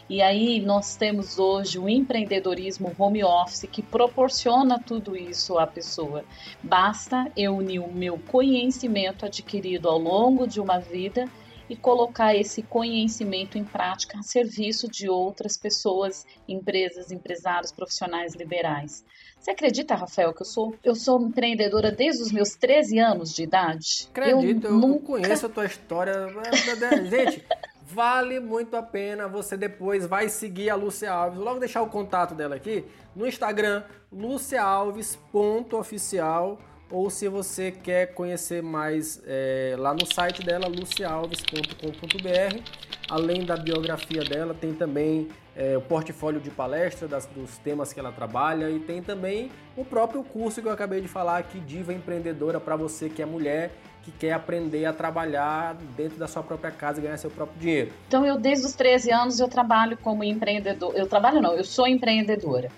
E 0.10 0.22
aí 0.22 0.60
nós 0.60 0.96
temos 0.96 1.40
hoje 1.40 1.80
o 1.80 1.88
empreendedorismo 1.88 2.94
home 2.98 3.24
office 3.24 3.68
que 3.70 3.82
proporciona 3.82 4.80
tudo 4.80 5.16
isso 5.16 5.58
à 5.58 5.68
pessoa. 5.68 6.24
Basta 6.62 7.32
eu 7.36 7.56
unir 7.56 7.80
o 7.80 7.92
meu 7.92 8.18
conhecimento 8.18 9.26
adquirido 9.26 9.90
ao 9.90 9.98
longo 9.98 10.48
de 10.48 10.60
uma 10.60 10.80
vida 10.80 11.30
e 11.70 11.76
colocar 11.76 12.36
esse 12.36 12.64
conhecimento 12.64 13.58
em 13.58 13.64
prática 13.64 14.20
a 14.20 14.24
serviço 14.24 14.90
de 14.90 15.10
outras 15.10 15.58
pessoas, 15.58 16.26
empresas, 16.48 17.12
empresários, 17.12 17.72
profissionais 17.72 18.36
liberais. 18.36 19.04
Você 19.40 19.52
acredita, 19.52 19.96
Rafael, 19.96 20.34
que 20.34 20.42
eu 20.42 20.46
sou, 20.46 20.76
eu 20.84 20.96
sou 20.96 21.22
empreendedora 21.22 21.92
desde 21.92 22.24
os 22.24 22.32
meus 22.32 22.56
13 22.56 23.00
anos 23.00 23.34
de 23.34 23.44
idade? 23.44 24.08
Acredito, 24.10 24.68
eu, 24.68 24.72
eu 24.72 24.78
nunca... 24.78 25.06
conheço 25.06 25.46
a 25.46 25.50
tua 25.50 25.66
história. 25.66 26.28
Gente, 27.10 27.44
vale 27.84 28.40
muito 28.40 28.76
a 28.76 28.84
pena. 28.84 29.28
Você 29.28 29.56
depois 29.56 30.06
vai 30.06 30.28
seguir 30.30 30.70
a 30.70 30.76
Lúcia 30.76 31.12
Alves. 31.12 31.38
Vou 31.38 31.46
logo 31.46 31.60
deixar 31.60 31.82
o 31.82 31.90
contato 31.90 32.36
dela 32.36 32.56
aqui 32.56 32.86
no 33.16 33.28
Instagram, 33.28 33.84
luciaalves.oficial 34.12 36.60
ou 36.90 37.10
se 37.10 37.28
você 37.28 37.72
quer 37.72 38.14
conhecer 38.14 38.64
mais 38.64 39.22
é, 39.26 39.76
lá 39.78 39.94
no 39.94 40.06
site 40.06 40.42
dela, 40.44 40.68
lucialves.com.br. 40.68 42.62
Além 43.10 43.46
da 43.46 43.56
biografia 43.56 44.24
dela, 44.24 44.54
tem 44.54 44.74
também 44.74 45.30
é, 45.56 45.78
o 45.78 45.82
portfólio 45.82 46.40
de 46.40 46.50
palestra 46.50 47.08
das, 47.08 47.26
dos 47.26 47.58
temas 47.58 47.92
que 47.92 48.00
ela 48.00 48.12
trabalha 48.12 48.70
e 48.70 48.80
tem 48.80 49.02
também 49.02 49.50
o 49.76 49.84
próprio 49.84 50.24
curso 50.24 50.62
que 50.62 50.68
eu 50.68 50.72
acabei 50.72 51.02
de 51.02 51.08
falar 51.08 51.38
aqui, 51.38 51.60
Diva 51.60 51.94
Empreendedora, 51.94 52.60
para 52.60 52.76
você 52.76 53.10
que 53.10 53.22
é 53.22 53.26
mulher, 53.26 53.72
que 54.04 54.12
quer 54.12 54.34
aprender 54.34 54.86
a 54.86 54.94
trabalhar 54.94 55.76
dentro 55.96 56.18
da 56.18 56.28
sua 56.28 56.44
própria 56.44 56.72
casa 56.72 57.00
e 57.00 57.04
ganhar 57.04 57.18
seu 57.18 57.30
próprio 57.30 57.60
dinheiro. 57.60 57.92
Então, 58.08 58.26
eu 58.26 58.38
desde 58.38 58.66
os 58.66 58.74
13 58.74 59.12
anos 59.12 59.40
eu 59.40 59.48
trabalho 59.48 59.98
como 59.98 60.24
empreendedor. 60.24 60.94
Eu 60.96 61.08
trabalho 61.08 61.42
não, 61.42 61.54
eu 61.54 61.64
sou 61.64 61.88
empreendedora. 61.88 62.70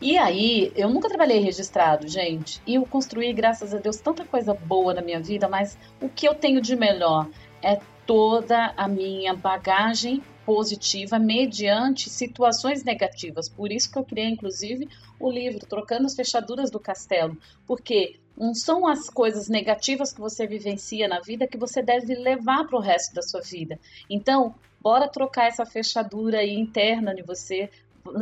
E 0.00 0.16
aí, 0.16 0.72
eu 0.76 0.88
nunca 0.88 1.08
trabalhei 1.08 1.40
registrado, 1.40 2.06
gente. 2.06 2.62
E 2.64 2.76
eu 2.76 2.86
construí, 2.86 3.32
graças 3.32 3.74
a 3.74 3.78
Deus, 3.78 3.96
tanta 3.96 4.24
coisa 4.24 4.54
boa 4.54 4.94
na 4.94 5.02
minha 5.02 5.20
vida, 5.20 5.48
mas 5.48 5.76
o 6.00 6.08
que 6.08 6.28
eu 6.28 6.34
tenho 6.34 6.60
de 6.60 6.76
melhor 6.76 7.28
é 7.60 7.80
toda 8.06 8.72
a 8.76 8.86
minha 8.86 9.34
bagagem 9.34 10.22
positiva 10.46 11.18
mediante 11.18 12.08
situações 12.08 12.82
negativas. 12.82 13.48
Por 13.48 13.70
isso 13.70 13.90
que 13.92 13.98
eu 13.98 14.04
criei, 14.04 14.28
inclusive, 14.28 14.88
o 15.20 15.30
livro 15.30 15.66
Trocando 15.66 16.06
as 16.06 16.14
Fechaduras 16.14 16.70
do 16.70 16.80
Castelo, 16.80 17.36
porque 17.66 18.18
não 18.34 18.54
são 18.54 18.86
as 18.86 19.10
coisas 19.10 19.48
negativas 19.48 20.12
que 20.12 20.20
você 20.20 20.46
vivencia 20.46 21.08
na 21.08 21.20
vida 21.20 21.46
que 21.46 21.58
você 21.58 21.82
deve 21.82 22.14
levar 22.14 22.64
para 22.66 22.78
o 22.78 22.80
resto 22.80 23.14
da 23.14 23.20
sua 23.20 23.40
vida. 23.40 23.78
Então, 24.08 24.54
bora 24.80 25.08
trocar 25.08 25.48
essa 25.48 25.66
fechadura 25.66 26.42
interna 26.46 27.14
de 27.14 27.22
você 27.22 27.68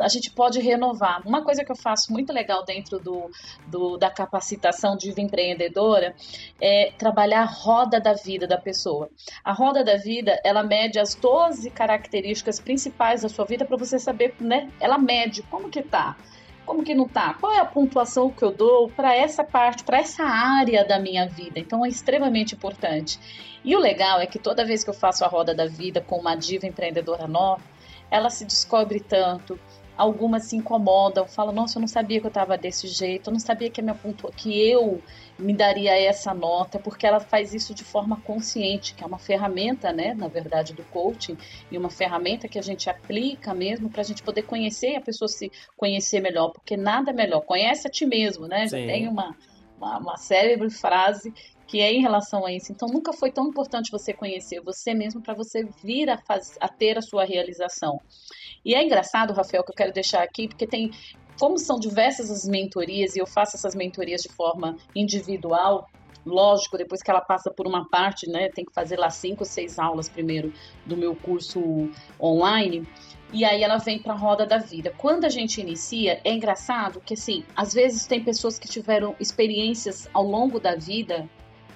a 0.00 0.08
gente 0.08 0.30
pode 0.30 0.60
renovar. 0.60 1.22
Uma 1.26 1.42
coisa 1.42 1.64
que 1.64 1.70
eu 1.70 1.76
faço 1.76 2.12
muito 2.12 2.32
legal 2.32 2.64
dentro 2.64 2.98
do, 2.98 3.30
do, 3.66 3.96
da 3.96 4.10
capacitação 4.10 4.96
de 4.96 5.10
empreendedora 5.20 6.14
é 6.60 6.92
trabalhar 6.98 7.42
a 7.42 7.46
roda 7.46 8.00
da 8.00 8.12
vida 8.12 8.46
da 8.46 8.58
pessoa. 8.58 9.08
A 9.44 9.52
roda 9.52 9.84
da 9.84 9.96
vida, 9.96 10.40
ela 10.44 10.62
mede 10.62 10.98
as 10.98 11.14
12 11.14 11.70
características 11.70 12.60
principais 12.60 13.22
da 13.22 13.28
sua 13.28 13.44
vida 13.44 13.64
para 13.64 13.76
você 13.76 13.98
saber, 13.98 14.34
né? 14.40 14.70
Ela 14.80 14.98
mede 14.98 15.42
como 15.42 15.68
que 15.68 15.82
tá. 15.82 16.16
Como 16.64 16.82
que 16.82 16.94
não 16.94 17.06
tá? 17.06 17.34
Qual 17.34 17.52
é 17.52 17.60
a 17.60 17.64
pontuação 17.64 18.28
que 18.28 18.42
eu 18.42 18.50
dou 18.50 18.88
para 18.88 19.14
essa 19.14 19.44
parte, 19.44 19.84
para 19.84 19.98
essa 19.98 20.24
área 20.24 20.84
da 20.84 20.98
minha 20.98 21.28
vida? 21.28 21.60
Então 21.60 21.84
é 21.84 21.88
extremamente 21.88 22.56
importante. 22.56 23.20
E 23.64 23.74
o 23.76 23.78
legal 23.78 24.20
é 24.20 24.26
que 24.26 24.38
toda 24.38 24.64
vez 24.64 24.82
que 24.82 24.90
eu 24.90 24.94
faço 24.94 25.24
a 25.24 25.28
roda 25.28 25.54
da 25.54 25.66
vida 25.66 26.00
com 26.00 26.18
uma 26.18 26.34
diva 26.34 26.66
empreendedora 26.66 27.28
nova, 27.28 27.62
ela 28.10 28.30
se 28.30 28.44
descobre 28.44 29.00
tanto, 29.00 29.58
algumas 29.96 30.44
se 30.44 30.56
incomodam, 30.56 31.26
falam, 31.26 31.54
nossa, 31.54 31.78
eu 31.78 31.80
não 31.80 31.88
sabia 31.88 32.20
que 32.20 32.26
eu 32.26 32.30
estava 32.30 32.56
desse 32.58 32.86
jeito, 32.86 33.28
eu 33.28 33.32
não 33.32 33.40
sabia 33.40 33.70
que, 33.70 33.80
a 33.80 33.84
minha 33.84 33.94
pontua, 33.94 34.30
que 34.30 34.68
eu 34.68 35.02
me 35.38 35.54
daria 35.54 35.94
essa 35.98 36.34
nota, 36.34 36.78
porque 36.78 37.06
ela 37.06 37.20
faz 37.20 37.54
isso 37.54 37.74
de 37.74 37.84
forma 37.84 38.20
consciente, 38.20 38.94
que 38.94 39.02
é 39.02 39.06
uma 39.06 39.18
ferramenta, 39.18 39.92
né, 39.92 40.14
na 40.14 40.28
verdade, 40.28 40.74
do 40.74 40.84
coaching, 40.84 41.36
e 41.70 41.78
uma 41.78 41.90
ferramenta 41.90 42.48
que 42.48 42.58
a 42.58 42.62
gente 42.62 42.90
aplica 42.90 43.54
mesmo 43.54 43.88
para 43.88 44.02
a 44.02 44.04
gente 44.04 44.22
poder 44.22 44.42
conhecer 44.42 44.92
e 44.92 44.96
a 44.96 45.00
pessoa 45.00 45.28
se 45.28 45.50
conhecer 45.76 46.20
melhor, 46.20 46.50
porque 46.50 46.76
nada 46.76 47.12
melhor, 47.12 47.40
conhece 47.40 47.86
a 47.86 47.90
ti 47.90 48.04
mesmo, 48.04 48.46
né, 48.46 48.66
Sim. 48.66 48.80
já 48.80 48.86
tem 48.86 49.08
uma, 49.08 49.34
uma, 49.78 49.98
uma 49.98 50.16
célebre 50.16 50.70
frase 50.70 51.32
que 51.66 51.80
é 51.80 51.92
em 51.92 52.00
relação 52.00 52.46
a 52.46 52.52
isso. 52.52 52.72
Então, 52.72 52.88
nunca 52.88 53.12
foi 53.12 53.30
tão 53.30 53.48
importante 53.48 53.90
você 53.90 54.12
conhecer 54.12 54.60
você 54.60 54.94
mesmo 54.94 55.20
para 55.20 55.34
você 55.34 55.64
vir 55.82 56.08
a, 56.08 56.16
faz, 56.18 56.56
a 56.60 56.68
ter 56.68 56.96
a 56.96 57.02
sua 57.02 57.24
realização. 57.24 58.00
E 58.64 58.74
é 58.74 58.84
engraçado, 58.84 59.32
Rafael, 59.32 59.64
que 59.64 59.70
eu 59.70 59.76
quero 59.76 59.92
deixar 59.92 60.22
aqui, 60.22 60.48
porque 60.48 60.66
tem. 60.66 60.90
Como 61.38 61.58
são 61.58 61.78
diversas 61.78 62.30
as 62.30 62.48
mentorias 62.48 63.14
e 63.14 63.18
eu 63.18 63.26
faço 63.26 63.56
essas 63.56 63.74
mentorias 63.74 64.22
de 64.22 64.30
forma 64.30 64.74
individual, 64.94 65.86
lógico, 66.24 66.78
depois 66.78 67.02
que 67.02 67.10
ela 67.10 67.20
passa 67.20 67.50
por 67.50 67.66
uma 67.66 67.86
parte, 67.88 68.26
né, 68.26 68.48
tem 68.48 68.64
que 68.64 68.72
fazer 68.72 68.98
lá 68.98 69.10
cinco, 69.10 69.44
seis 69.44 69.78
aulas 69.78 70.08
primeiro 70.08 70.50
do 70.86 70.96
meu 70.96 71.14
curso 71.14 71.60
online, 72.18 72.88
e 73.32 73.44
aí 73.44 73.62
ela 73.62 73.76
vem 73.76 73.98
para 73.98 74.14
a 74.14 74.16
roda 74.16 74.46
da 74.46 74.58
vida. 74.58 74.92
Quando 74.96 75.24
a 75.24 75.28
gente 75.28 75.60
inicia, 75.60 76.20
é 76.24 76.32
engraçado 76.32 77.00
que 77.00 77.14
assim, 77.14 77.44
às 77.54 77.74
vezes 77.74 78.06
tem 78.06 78.24
pessoas 78.24 78.58
que 78.58 78.66
tiveram 78.66 79.14
experiências 79.20 80.08
ao 80.14 80.24
longo 80.24 80.58
da 80.58 80.74
vida 80.74 81.28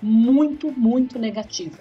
muito, 0.03 0.73
muito 0.73 1.19
negativa. 1.19 1.79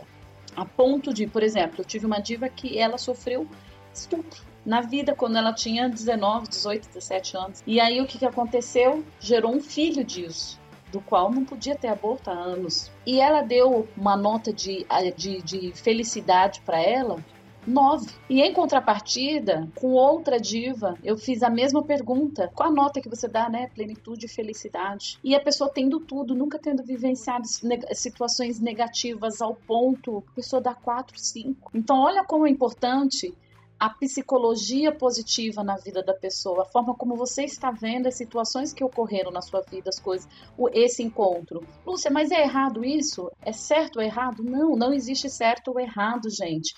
A 0.56 0.66
ponto 0.66 1.14
de, 1.14 1.28
por 1.28 1.44
exemplo, 1.44 1.82
eu 1.82 1.86
tive 1.86 2.06
uma 2.06 2.20
diva 2.20 2.50
que 2.50 2.78
ela 2.78 2.98
sofreu 2.98 3.48
estupro 3.94 4.42
na 4.66 4.82
vida 4.82 5.16
quando 5.16 5.38
ela 5.38 5.54
tinha 5.54 5.88
19, 5.88 6.48
18, 6.48 6.88
17 6.88 7.38
anos. 7.38 7.64
E 7.66 7.80
aí 7.80 8.02
o 8.02 8.06
que, 8.06 8.18
que 8.18 8.26
aconteceu? 8.26 9.04
Gerou 9.20 9.56
um 9.56 9.62
filho 9.62 10.04
disso 10.04 10.60
do 10.92 11.00
qual 11.00 11.32
não 11.32 11.46
podia 11.46 11.76
ter 11.76 11.88
aborto 11.88 12.30
há 12.30 12.34
anos. 12.34 12.92
E 13.06 13.20
ela 13.20 13.42
deu 13.42 13.88
uma 13.96 14.18
nota 14.18 14.52
de, 14.52 14.86
de, 15.16 15.42
de 15.42 15.72
felicidade 15.74 16.62
para 16.62 16.82
ela 16.82 17.24
9. 17.66 18.12
E 18.30 18.42
em 18.42 18.54
contrapartida, 18.54 19.68
com 19.76 19.94
outra 19.94 20.40
diva, 20.40 20.98
eu 21.04 21.18
fiz 21.18 21.44
a 21.44 21.50
mesma 21.50 21.84
pergunta: 21.84 22.52
qual 22.56 22.70
a 22.70 22.74
nota 22.74 23.02
que 23.02 23.10
você 23.10 23.28
dá, 23.28 23.50
né? 23.50 23.70
Plenitude 23.74 24.26
e 24.26 24.30
felicidade. 24.30 25.20
E 25.24 25.36
a 25.36 25.42
pessoa 25.42 25.72
tendo 25.72 26.00
tudo, 26.00 26.36
nunca 26.36 26.60
tendo 26.60 26.84
vivenciado 26.84 27.46
situações 27.94 28.60
negativas 28.60 29.42
ao 29.42 29.56
ponto, 29.56 30.24
a 30.32 30.36
pessoa 30.36 30.62
dá 30.62 30.74
4, 30.74 31.20
5. 31.20 31.72
Então, 31.74 32.00
olha 32.00 32.24
como 32.24 32.48
é 32.48 32.50
importante 32.50 33.34
a 33.80 33.90
psicologia 33.90 34.92
positiva 34.92 35.64
na 35.64 35.78
vida 35.78 36.04
da 36.04 36.14
pessoa, 36.14 36.64
a 36.64 36.66
forma 36.66 36.94
como 36.94 37.16
você 37.16 37.46
está 37.46 37.72
vendo 37.72 38.08
as 38.08 38.16
situações 38.16 38.74
que 38.74 38.84
ocorreram 38.84 39.32
na 39.32 39.42
sua 39.42 39.62
vida, 39.62 39.90
as 39.90 39.98
coisas, 39.98 40.28
esse 40.74 41.02
encontro. 41.02 41.66
Lúcia, 41.86 42.12
mas 42.12 42.30
é 42.30 42.42
errado 42.42 42.84
isso? 42.84 43.32
É 43.42 43.54
certo 43.54 43.98
ou 43.98 44.02
errado? 44.02 44.44
Não, 44.44 44.76
não 44.76 44.92
existe 44.92 45.30
certo 45.30 45.70
ou 45.70 45.80
errado, 45.80 46.30
gente 46.30 46.74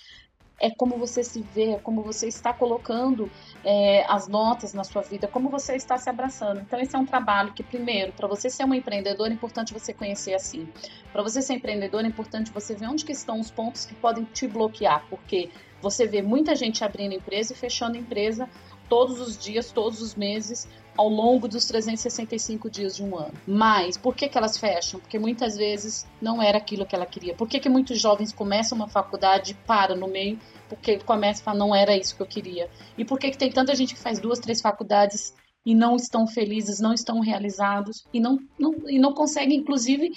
é 0.62 0.70
como 0.70 0.96
você 0.96 1.24
se 1.24 1.42
vê, 1.42 1.72
é 1.72 1.78
como 1.78 2.02
você 2.02 2.28
está 2.28 2.52
colocando 2.52 3.28
é, 3.64 4.06
as 4.08 4.28
notas 4.28 4.72
na 4.72 4.84
sua 4.84 5.02
vida, 5.02 5.26
como 5.26 5.50
você 5.50 5.74
está 5.74 5.98
se 5.98 6.08
abraçando. 6.08 6.60
Então, 6.60 6.78
esse 6.78 6.94
é 6.94 6.98
um 6.98 7.04
trabalho 7.04 7.52
que, 7.52 7.64
primeiro, 7.64 8.12
para 8.12 8.28
você 8.28 8.48
ser 8.48 8.64
um 8.64 8.72
empreendedor, 8.72 9.28
é 9.28 9.34
importante 9.34 9.74
você 9.74 9.92
conhecer 9.92 10.34
assim. 10.34 10.68
Para 11.12 11.20
você 11.20 11.42
ser 11.42 11.54
empreendedor, 11.54 12.04
é 12.04 12.06
importante 12.06 12.52
você 12.52 12.76
ver 12.76 12.86
onde 12.86 13.04
que 13.04 13.10
estão 13.10 13.40
os 13.40 13.50
pontos 13.50 13.84
que 13.84 13.94
podem 13.96 14.22
te 14.22 14.46
bloquear, 14.46 15.04
porque 15.10 15.50
você 15.82 16.06
vê 16.06 16.22
muita 16.22 16.54
gente 16.54 16.84
abrindo 16.84 17.12
empresa 17.12 17.52
e 17.52 17.56
fechando 17.56 17.98
empresa 17.98 18.48
todos 18.92 19.22
os 19.22 19.38
dias, 19.38 19.72
todos 19.72 20.02
os 20.02 20.14
meses, 20.14 20.68
ao 20.94 21.08
longo 21.08 21.48
dos 21.48 21.64
365 21.64 22.68
dias 22.68 22.94
de 22.94 23.02
um 23.02 23.16
ano. 23.16 23.32
Mas 23.46 23.96
por 23.96 24.14
que, 24.14 24.28
que 24.28 24.36
elas 24.36 24.58
fecham? 24.58 25.00
Porque 25.00 25.18
muitas 25.18 25.56
vezes 25.56 26.06
não 26.20 26.42
era 26.42 26.58
aquilo 26.58 26.84
que 26.84 26.94
ela 26.94 27.06
queria. 27.06 27.34
Por 27.34 27.48
que, 27.48 27.58
que 27.58 27.70
muitos 27.70 27.98
jovens 27.98 28.34
começam 28.34 28.76
uma 28.76 28.88
faculdade 28.88 29.52
e 29.52 29.54
param 29.66 29.96
no 29.96 30.08
meio? 30.08 30.38
Porque 30.68 30.98
começa 30.98 31.40
a 31.40 31.44
falar, 31.46 31.56
não 31.56 31.74
era 31.74 31.96
isso 31.96 32.14
que 32.14 32.20
eu 32.20 32.26
queria. 32.26 32.68
E 32.98 33.02
por 33.02 33.18
que, 33.18 33.30
que 33.30 33.38
tem 33.38 33.50
tanta 33.50 33.74
gente 33.74 33.94
que 33.94 34.00
faz 34.00 34.20
duas, 34.20 34.38
três 34.38 34.60
faculdades 34.60 35.34
e 35.64 35.74
não 35.74 35.96
estão 35.96 36.26
felizes, 36.26 36.78
não 36.78 36.92
estão 36.92 37.18
realizados 37.20 38.04
e 38.12 38.20
não, 38.20 38.38
não, 38.58 38.74
e 38.90 38.98
não 38.98 39.14
conseguem, 39.14 39.56
inclusive, 39.56 40.12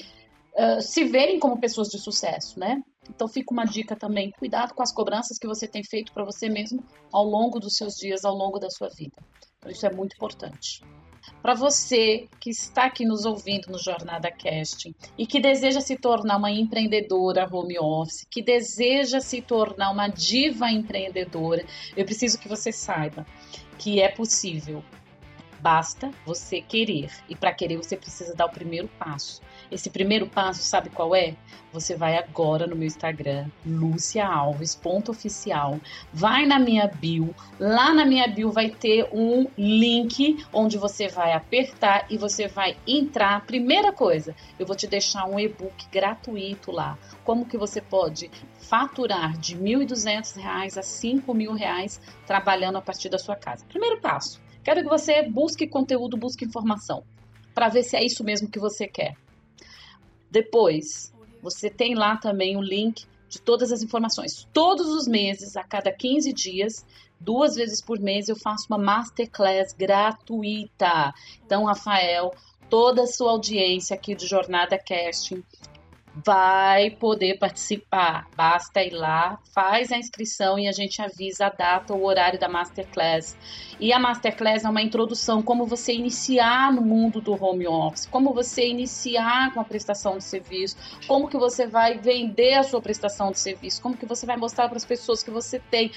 uh, 0.54 0.82
se 0.82 1.06
verem 1.06 1.40
como 1.40 1.62
pessoas 1.62 1.88
de 1.88 1.98
sucesso, 1.98 2.60
né? 2.60 2.84
Então 3.10 3.28
fica 3.28 3.54
uma 3.54 3.66
dica 3.66 3.96
também, 3.96 4.32
cuidado 4.32 4.74
com 4.74 4.82
as 4.84 4.94
cobranças 4.94 5.38
que 5.38 5.48
você 5.48 5.68
tem 5.68 5.84
feito 5.84 6.12
para 6.14 6.26
você 6.26 6.50
mesmo 6.50 6.84
ao 7.12 7.24
longo 7.24 7.60
dos 7.60 7.76
seus 7.76 7.94
dias, 7.96 8.26
ao 8.26 8.36
longo 8.36 8.60
da 8.60 8.70
sua 8.70 8.90
vida. 8.90 9.16
Então, 9.58 9.72
isso 9.72 9.86
é 9.86 9.92
muito 9.92 10.16
importante. 10.16 10.84
Para 11.42 11.54
você 11.54 12.28
que 12.40 12.50
está 12.50 12.86
aqui 12.86 13.06
nos 13.06 13.26
ouvindo 13.26 13.72
no 13.72 13.80
Jornada 13.80 14.32
Cast 14.32 14.96
e 15.18 15.26
que 15.26 15.40
deseja 15.40 15.82
se 15.82 15.96
tornar 15.98 16.38
uma 16.38 16.52
empreendedora 16.52 17.48
home 17.52 17.80
office, 17.80 18.28
que 18.30 18.44
deseja 18.44 19.20
se 19.20 19.42
tornar 19.42 19.92
uma 19.92 20.08
diva 20.08 20.70
empreendedora, 20.70 21.66
eu 21.96 22.06
preciso 22.06 22.38
que 22.40 22.48
você 22.48 22.72
saiba 22.72 23.26
que 23.78 24.02
é 24.02 24.10
possível. 24.10 24.84
Basta 25.60 26.12
você 26.26 26.62
querer. 26.62 27.12
E 27.28 27.36
para 27.36 27.54
querer 27.54 27.78
você 27.78 27.98
precisa 27.98 28.36
dar 28.36 28.46
o 28.46 28.52
primeiro 28.52 28.88
passo. 29.00 29.42
Esse 29.72 29.90
primeiro 29.90 30.28
passo, 30.28 30.64
sabe 30.64 30.90
qual 30.90 31.16
é? 31.16 31.36
você 31.76 31.96
vai 31.96 32.18
agora 32.18 32.66
no 32.66 32.76
meu 32.76 32.88
Instagram, 32.88 33.48
luciaalves.oficial, 33.66 35.80
vai 36.14 36.46
na 36.46 36.58
minha 36.58 36.88
bio, 36.88 37.36
lá 37.60 37.94
na 37.94 38.06
minha 38.06 38.30
bio 38.30 38.50
vai 38.50 38.70
ter 38.70 39.10
um 39.12 39.46
link 39.58 40.42
onde 40.54 40.78
você 40.78 41.10
vai 41.10 41.34
apertar 41.34 42.06
e 42.10 42.18
você 42.18 42.48
vai 42.48 42.78
entrar. 42.88 43.46
Primeira 43.46 43.92
coisa, 43.92 44.34
eu 44.58 44.66
vou 44.66 44.74
te 44.76 44.88
deixar 44.88 45.26
um 45.26 45.38
e-book 45.38 45.86
gratuito 45.92 46.72
lá. 46.72 46.98
Como 47.26 47.46
que 47.46 47.58
você 47.58 47.82
pode 47.82 48.32
faturar 48.58 49.38
de 49.38 49.56
R$ 49.56 49.86
1.200 49.86 50.42
a 50.46 50.62
R$ 50.62 50.70
5.000 50.70 52.00
trabalhando 52.26 52.78
a 52.78 52.82
partir 52.82 53.10
da 53.10 53.20
sua 53.20 53.36
casa? 53.36 53.66
Primeiro 53.66 54.00
passo, 54.00 54.42
quero 54.64 54.82
que 54.82 54.88
você 54.88 55.30
busque 55.30 55.68
conteúdo, 55.68 56.16
busque 56.16 56.46
informação, 56.46 57.04
para 57.54 57.68
ver 57.68 57.84
se 57.84 57.98
é 57.98 58.06
isso 58.06 58.24
mesmo 58.24 58.50
que 58.50 58.60
você 58.60 58.88
quer. 58.88 59.25
Depois, 60.36 61.14
você 61.42 61.70
tem 61.70 61.96
lá 61.96 62.18
também 62.18 62.58
o 62.58 62.62
link 62.62 63.06
de 63.30 63.40
todas 63.40 63.72
as 63.72 63.82
informações. 63.82 64.46
Todos 64.52 64.88
os 64.88 65.08
meses, 65.08 65.56
a 65.56 65.64
cada 65.64 65.94
15 65.94 66.34
dias, 66.34 66.86
duas 67.18 67.56
vezes 67.56 67.82
por 67.82 68.02
mês, 68.02 68.28
eu 68.28 68.36
faço 68.36 68.66
uma 68.70 68.78
masterclass 68.78 69.72
gratuita. 69.72 71.14
Então, 71.46 71.64
Rafael, 71.64 72.34
toda 72.70 73.04
a 73.04 73.08
sua 73.08 73.32
audiência 73.32 73.96
aqui 73.96 74.14
do 74.14 74.28
Jornada 74.28 74.78
Casting 74.78 75.42
vai 76.24 76.92
poder 76.92 77.38
participar. 77.38 78.28
Basta 78.36 78.82
ir 78.82 78.92
lá, 78.92 79.40
faz 79.54 79.92
a 79.92 79.98
inscrição 79.98 80.58
e 80.58 80.68
a 80.68 80.72
gente 80.72 81.02
avisa 81.02 81.48
a 81.48 81.50
data, 81.50 81.94
o 81.94 82.06
horário 82.06 82.40
da 82.40 82.48
Masterclass. 82.48 83.36
E 83.80 83.92
a 83.92 84.00
Masterclass 84.00 84.64
é 84.64 84.70
uma 84.70 84.82
introdução, 84.82 85.42
como 85.42 85.66
você 85.66 85.94
iniciar 85.94 86.72
no 86.72 86.82
mundo 86.82 87.20
do 87.20 87.34
home 87.34 87.68
office, 87.68 88.06
como 88.06 88.34
você 88.34 88.68
iniciar 88.68 89.54
com 89.54 89.60
a 89.60 89.66
prestação 89.66 90.18
de 90.18 90.24
serviço, 90.24 90.78
como 91.08 91.28
que 91.28 91.38
você 91.38 91.68
vai 91.68 91.98
vender 91.98 92.54
a 92.54 92.64
sua 92.64 92.82
prestação 92.82 93.32
de 93.32 93.40
serviço, 93.40 93.82
como 93.82 93.98
que 93.98 94.06
você 94.06 94.26
vai 94.26 94.38
mostrar 94.38 94.70
para 94.70 94.78
as 94.78 94.86
pessoas 94.86 95.22
que 95.22 95.30
você 95.30 95.60
tem. 95.60 95.92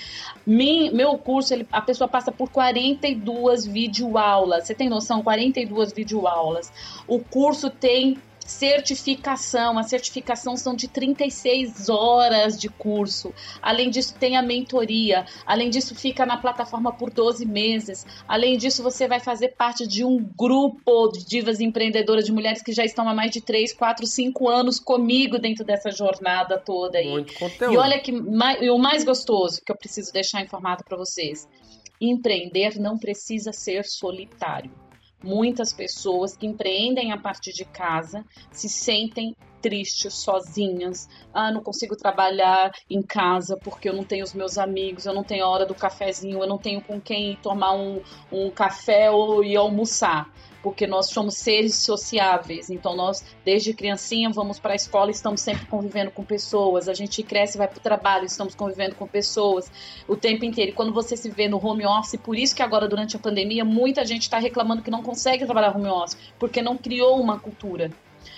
meu 0.45 1.17
curso, 1.19 1.55
ele, 1.55 1.69
a 1.71 1.81
pessoa 1.81 2.09
passa 2.09 2.33
por 2.33 2.51
42 2.51 3.67
videoaulas. 3.67 4.67
Você 4.67 4.75
tem 4.75 4.89
noção? 4.89 5.23
42 5.23 5.93
videoaulas. 5.93 6.73
O 7.07 7.21
curso 7.21 7.71
tem 7.71 8.19
certificação. 8.49 9.79
A 9.79 9.83
certificação 9.83 10.57
são 10.57 10.75
de 10.75 10.89
36 10.89 11.89
horas 11.89 12.59
de 12.59 12.69
curso. 12.69 13.33
Além 13.61 13.91
disso, 13.91 14.15
tem 14.19 14.37
a 14.37 14.43
mentoria. 14.43 15.27
Além 15.47 15.69
disso, 15.69 15.95
fica 15.95 16.25
na 16.25 16.39
plataforma 16.39 16.93
por 16.93 17.11
12 17.11 17.45
meses. 17.47 18.07
Além 18.27 18.57
disso, 18.57 18.83
você 18.83 19.07
vai 19.07 19.21
fazer 19.21 19.49
parte 19.49 19.87
de 19.87 20.05
um 20.05 20.17
grupo 20.17 21.09
de 21.09 21.27
divas 21.27 21.61
empreendedoras, 21.61 22.25
de 22.25 22.33
mulheres 22.33 22.63
que 22.63 22.73
já 22.73 22.85
estão 22.85 23.09
há 23.09 23.15
mais 23.15 23.31
de 23.31 23.43
3, 23.43 23.75
4, 23.75 24.07
5 24.07 24.49
anos 24.49 24.81
comigo 24.81 25.39
dentro 25.39 25.65
dessa 25.65 25.91
jornada 25.91 26.59
toda 26.59 26.99
aí. 26.99 27.09
Muito 27.09 27.35
conteúdo. 27.35 27.75
E 27.75 27.77
olha 27.77 28.01
que 28.01 28.11
e 28.11 28.71
o 28.71 28.79
mais 28.79 29.05
gostoso 29.05 29.61
que 29.65 29.71
eu 29.71 29.77
preciso 29.77 30.11
deixar 30.13 30.41
informado 30.41 30.83
para 30.85 30.97
vocês. 30.97 31.47
Empreender 32.01 32.79
não 32.79 32.97
precisa 32.97 33.53
ser 33.53 33.85
solitário 33.85 34.88
Muitas 35.23 35.73
pessoas 35.73 36.37
que 36.37 36.47
empreendem 36.47 37.13
a 37.13 37.19
partir 37.19 37.53
de 37.53 37.65
casa 37.65 38.25
se 38.53 38.69
sentem 38.69 39.35
tristes, 39.61 40.15
sozinhas. 40.15 41.09
Ah, 41.35 41.51
não 41.51 41.63
consigo 41.63 41.97
trabalhar 41.97 42.71
em 42.89 43.03
casa 43.03 43.59
porque 43.63 43.89
eu 43.89 43.93
não 43.93 44.05
tenho 44.05 44.25
os 44.25 44.33
meus 44.33 44.57
amigos, 44.57 45.07
eu 45.07 45.15
não 45.15 45.25
tenho 45.25 45.45
a 45.45 45.49
hora 45.49 45.67
do 45.67 45.75
cafezinho, 45.75 46.41
eu 46.41 46.47
não 46.47 46.59
tenho 46.59 46.81
com 46.81 47.01
quem 47.01 47.37
tomar 47.43 47.75
um, 47.75 48.01
um 48.31 48.51
café 48.51 49.11
ou 49.11 49.43
ir 49.43 49.57
almoçar 49.57 50.33
porque 50.63 50.87
nós 50.87 51.11
somos 51.11 51.35
seres 51.35 51.75
sociáveis. 51.77 52.71
Então 52.71 52.97
nós, 52.97 53.25
desde 53.45 53.73
criancinha, 53.73 54.31
vamos 54.31 54.59
para 54.59 54.73
a 54.73 54.77
escola, 54.77 55.11
estamos 55.11 55.41
sempre 55.41 55.67
convivendo 55.67 56.11
com 56.11 56.25
pessoas. 56.25 56.89
A 56.89 56.95
gente 56.95 57.23
cresce, 57.23 57.59
vai 57.59 57.69
para 57.69 57.79
o 57.79 57.83
trabalho, 57.83 58.25
estamos 58.25 58.55
convivendo 58.55 58.95
com 58.95 59.07
pessoas 59.07 59.71
o 60.07 60.17
tempo 60.17 60.45
inteiro. 60.45 60.71
E 60.73 60.75
quando 60.75 60.93
você 60.93 61.17
se 61.17 61.31
vê 61.31 61.49
no 61.49 61.65
home 61.65 61.87
office, 61.87 62.19
por 62.21 62.37
isso 62.37 62.55
que 62.55 62.63
agora 62.63 62.89
durante 62.89 63.17
a 63.17 63.19
pandemia 63.19 63.65
muita 63.65 64.05
gente 64.05 64.23
está 64.23 64.39
reclamando 64.39 64.83
que 64.83 64.91
não 64.91 65.03
consegue 65.03 65.45
trabalhar 65.45 65.77
home 65.77 65.89
office, 65.89 66.19
porque 66.39 66.63
não 66.63 66.77
criou 66.77 67.21
uma 67.21 67.39
cultura. 67.39 67.91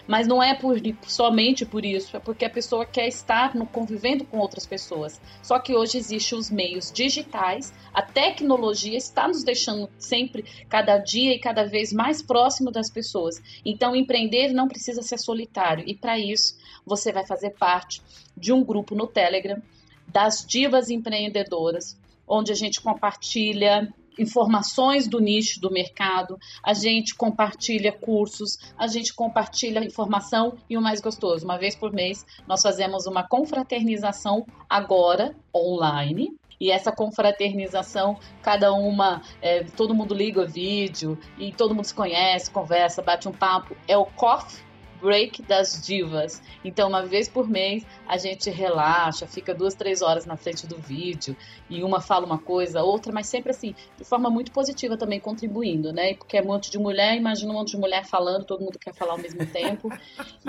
Mas 0.07 0.27
não 0.27 0.43
é 0.43 0.55
por, 0.55 0.77
somente 1.07 1.65
por 1.65 1.85
isso, 1.85 2.17
é 2.17 2.21
porque 2.21 2.45
a 2.45 2.51
pessoa 2.51 2.85
quer 2.85 3.07
estar 3.07 3.55
no, 3.55 3.67
convivendo 3.67 4.25
com 4.25 4.39
outras 4.39 4.67
pessoas. 4.67 5.21
Só 5.43 5.59
que 5.59 5.75
hoje 5.75 5.99
existem 5.99 6.39
os 6.39 6.51
meios 6.51 6.91
digitais, 6.91 7.73
a 7.93 8.03
tecnologia 8.03 8.97
está 8.97 9.29
nos 9.29 9.45
deixando 9.45 9.89
sempre, 9.99 10.45
cada 10.69 10.99
dia 10.99 11.35
e 11.35 11.39
cada 11.39 11.65
vez 11.65 11.93
mais 11.93 12.23
próximo 12.23 12.71
das 12.71 12.91
pessoas. 12.91 13.41
Então, 13.65 13.95
empreender 13.95 14.53
não 14.53 14.69
precisa 14.69 15.03
ser 15.03 15.19
solitário. 15.19 15.85
E 15.87 15.95
para 15.95 16.19
isso, 16.19 16.57
você 16.85 17.13
vai 17.13 17.27
fazer 17.27 17.51
parte 17.51 18.03
de 18.37 18.53
um 18.53 18.65
grupo 18.65 18.95
no 18.95 19.07
Telegram 19.07 19.61
das 20.07 20.45
divas 20.45 20.91
empreendedoras, 20.91 21.97
onde 22.27 22.53
a 22.53 22.55
gente 22.55 22.81
compartilha 22.81 23.93
informações 24.21 25.09
do 25.09 25.19
nicho 25.19 25.61
do 25.61 25.71
mercado, 25.71 26.39
a 26.63 26.75
gente 26.75 27.15
compartilha 27.15 27.93
cursos, 27.93 28.59
a 28.77 28.87
gente 28.87 29.15
compartilha 29.15 29.85
informação 29.85 30.57
e 30.69 30.77
o 30.77 30.83
mais 30.83 31.01
gostoso, 31.01 31.45
uma 31.45 31.59
vez 31.59 31.75
por 31.75 31.93
mês 31.93 32.25
nós 32.47 32.63
fazemos 32.63 33.07
uma 33.07 33.27
confraternização 33.27 34.47
agora 34.69 35.35
online. 35.55 36.39
E 36.61 36.71
essa 36.71 36.93
confraternização, 36.93 38.19
cada 38.43 38.71
uma, 38.71 39.23
é, 39.41 39.65
todo 39.65 39.95
mundo 39.95 40.15
liga 40.15 40.43
o 40.43 40.47
vídeo 40.47 41.19
e 41.39 41.53
todo 41.53 41.75
mundo 41.75 41.87
se 41.87 41.95
conhece, 41.95 42.51
conversa, 42.51 43.01
bate 43.01 43.27
um 43.27 43.33
papo. 43.33 43.75
É 43.89 43.97
o 43.97 44.05
Coffee 44.05 44.63
break 45.01 45.43
das 45.43 45.81
divas. 45.85 46.43
Então, 46.65 46.89
uma 46.89 47.05
vez 47.05 47.29
por 47.29 47.49
mês, 47.49 47.87
a 48.07 48.17
gente 48.17 48.51
relaxa, 48.51 49.27
fica 49.27 49.55
duas, 49.55 49.75
três 49.75 50.03
horas 50.03 50.27
na 50.27 50.37
frente 50.37 50.67
do 50.67 50.77
vídeo 50.77 51.37
e 51.69 51.83
uma 51.83 52.01
fala 52.01 52.27
uma 52.27 52.39
coisa, 52.39 52.83
outra, 52.83 53.13
mas 53.13 53.27
sempre 53.27 53.51
assim, 53.51 53.75
de 53.97 54.05
forma 54.05 54.29
muito 54.29 54.53
positiva 54.53 54.97
também, 54.97 55.21
contribuindo, 55.21 55.93
né? 55.93 56.15
Porque 56.15 56.37
é 56.37 56.43
um 56.43 56.47
monte 56.47 56.71
de 56.71 56.79
mulher, 56.79 57.17
imagina 57.17 57.53
um 57.53 57.55
monte 57.55 57.73
de 57.73 57.79
mulher 57.79 58.05
falando, 58.05 58.45
todo 58.45 58.61
mundo 58.61 58.79
quer 58.79 58.95
falar 58.95 59.13
ao 59.13 59.19
mesmo 59.19 59.45
tempo 59.47 59.89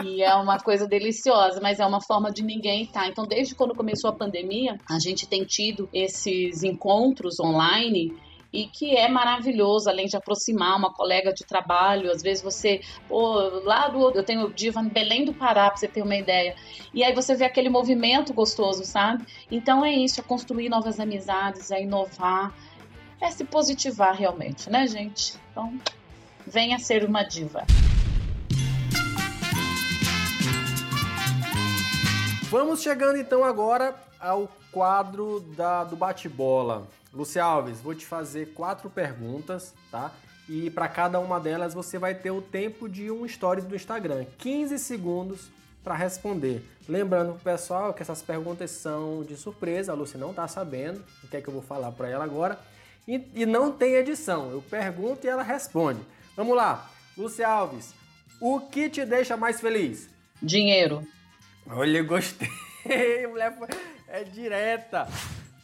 e 0.03 0.21
é 0.21 0.33
uma 0.35 0.59
coisa 0.59 0.87
deliciosa, 0.87 1.59
mas 1.61 1.79
é 1.79 1.85
uma 1.85 2.01
forma 2.01 2.31
de 2.31 2.43
ninguém 2.43 2.83
estar. 2.83 3.01
Tá? 3.01 3.07
Então, 3.07 3.25
desde 3.25 3.55
quando 3.55 3.75
começou 3.75 4.09
a 4.09 4.13
pandemia, 4.13 4.77
a 4.89 4.99
gente 4.99 5.27
tem 5.27 5.43
tido 5.45 5.87
esses 5.93 6.63
encontros 6.63 7.39
online 7.39 8.13
e 8.53 8.65
que 8.67 8.95
é 8.95 9.07
maravilhoso, 9.07 9.89
além 9.89 10.07
de 10.07 10.17
aproximar 10.17 10.77
uma 10.77 10.93
colega 10.93 11.33
de 11.33 11.45
trabalho. 11.45 12.11
Às 12.11 12.21
vezes 12.21 12.43
você, 12.43 12.81
pô, 13.07 13.33
lá 13.63 13.87
do. 13.87 14.11
Eu 14.11 14.23
tenho 14.23 14.51
diva 14.51 14.81
em 14.81 14.89
Belém 14.89 15.23
do 15.23 15.33
Pará, 15.33 15.69
pra 15.69 15.77
você 15.77 15.87
ter 15.87 16.01
uma 16.01 16.15
ideia. 16.15 16.55
E 16.93 17.03
aí 17.03 17.13
você 17.13 17.33
vê 17.35 17.45
aquele 17.45 17.69
movimento 17.69 18.33
gostoso, 18.33 18.83
sabe? 18.83 19.25
Então 19.49 19.85
é 19.85 19.93
isso, 19.93 20.19
é 20.19 20.23
construir 20.23 20.69
novas 20.69 20.99
amizades, 20.99 21.71
é 21.71 21.81
inovar, 21.81 22.53
é 23.21 23.31
se 23.31 23.45
positivar 23.45 24.15
realmente, 24.15 24.69
né, 24.69 24.85
gente? 24.87 25.35
Então, 25.51 25.73
venha 26.45 26.77
ser 26.79 27.05
uma 27.05 27.23
diva. 27.23 27.65
Vamos 32.49 32.81
chegando 32.81 33.17
então 33.17 33.45
agora 33.45 33.95
ao 34.19 34.49
quadro 34.73 35.39
da, 35.55 35.85
do 35.85 35.95
bate-bola. 35.95 36.85
Luci 37.13 37.39
Alves, 37.39 37.81
vou 37.81 37.93
te 37.93 38.05
fazer 38.05 38.53
quatro 38.53 38.89
perguntas, 38.89 39.73
tá? 39.91 40.11
E 40.47 40.69
para 40.69 40.87
cada 40.87 41.19
uma 41.19 41.39
delas 41.39 41.73
você 41.73 41.97
vai 41.97 42.15
ter 42.15 42.31
o 42.31 42.41
tempo 42.41 42.87
de 42.87 43.11
um 43.11 43.27
stories 43.27 43.65
do 43.65 43.75
Instagram, 43.75 44.25
15 44.37 44.79
segundos 44.79 45.49
para 45.83 45.95
responder. 45.95 46.65
Lembrando 46.87 47.37
pessoal 47.43 47.93
que 47.93 48.01
essas 48.01 48.21
perguntas 48.21 48.71
são 48.71 49.23
de 49.23 49.35
surpresa, 49.35 49.91
a 49.91 49.95
Lucy 49.95 50.17
não 50.17 50.29
está 50.29 50.47
sabendo 50.47 51.03
o 51.23 51.27
que 51.27 51.37
é 51.37 51.41
que 51.41 51.47
eu 51.47 51.53
vou 51.53 51.61
falar 51.61 51.91
para 51.91 52.09
ela 52.09 52.23
agora. 52.23 52.57
E, 53.07 53.21
e, 53.33 53.45
não 53.45 53.71
tem 53.71 53.95
edição, 53.95 54.51
eu 54.51 54.61
pergunto 54.61 55.25
e 55.25 55.29
ela 55.29 55.43
responde. 55.43 55.99
Vamos 56.35 56.55
lá, 56.55 56.89
Lucy 57.17 57.43
Alves, 57.43 57.93
o 58.39 58.59
que 58.59 58.89
te 58.89 59.05
deixa 59.05 59.35
mais 59.35 59.59
feliz? 59.59 60.09
Dinheiro. 60.41 61.05
Olha, 61.67 62.03
gostei, 62.03 62.47
mulher 63.27 63.57
é 64.07 64.23
direta. 64.23 65.07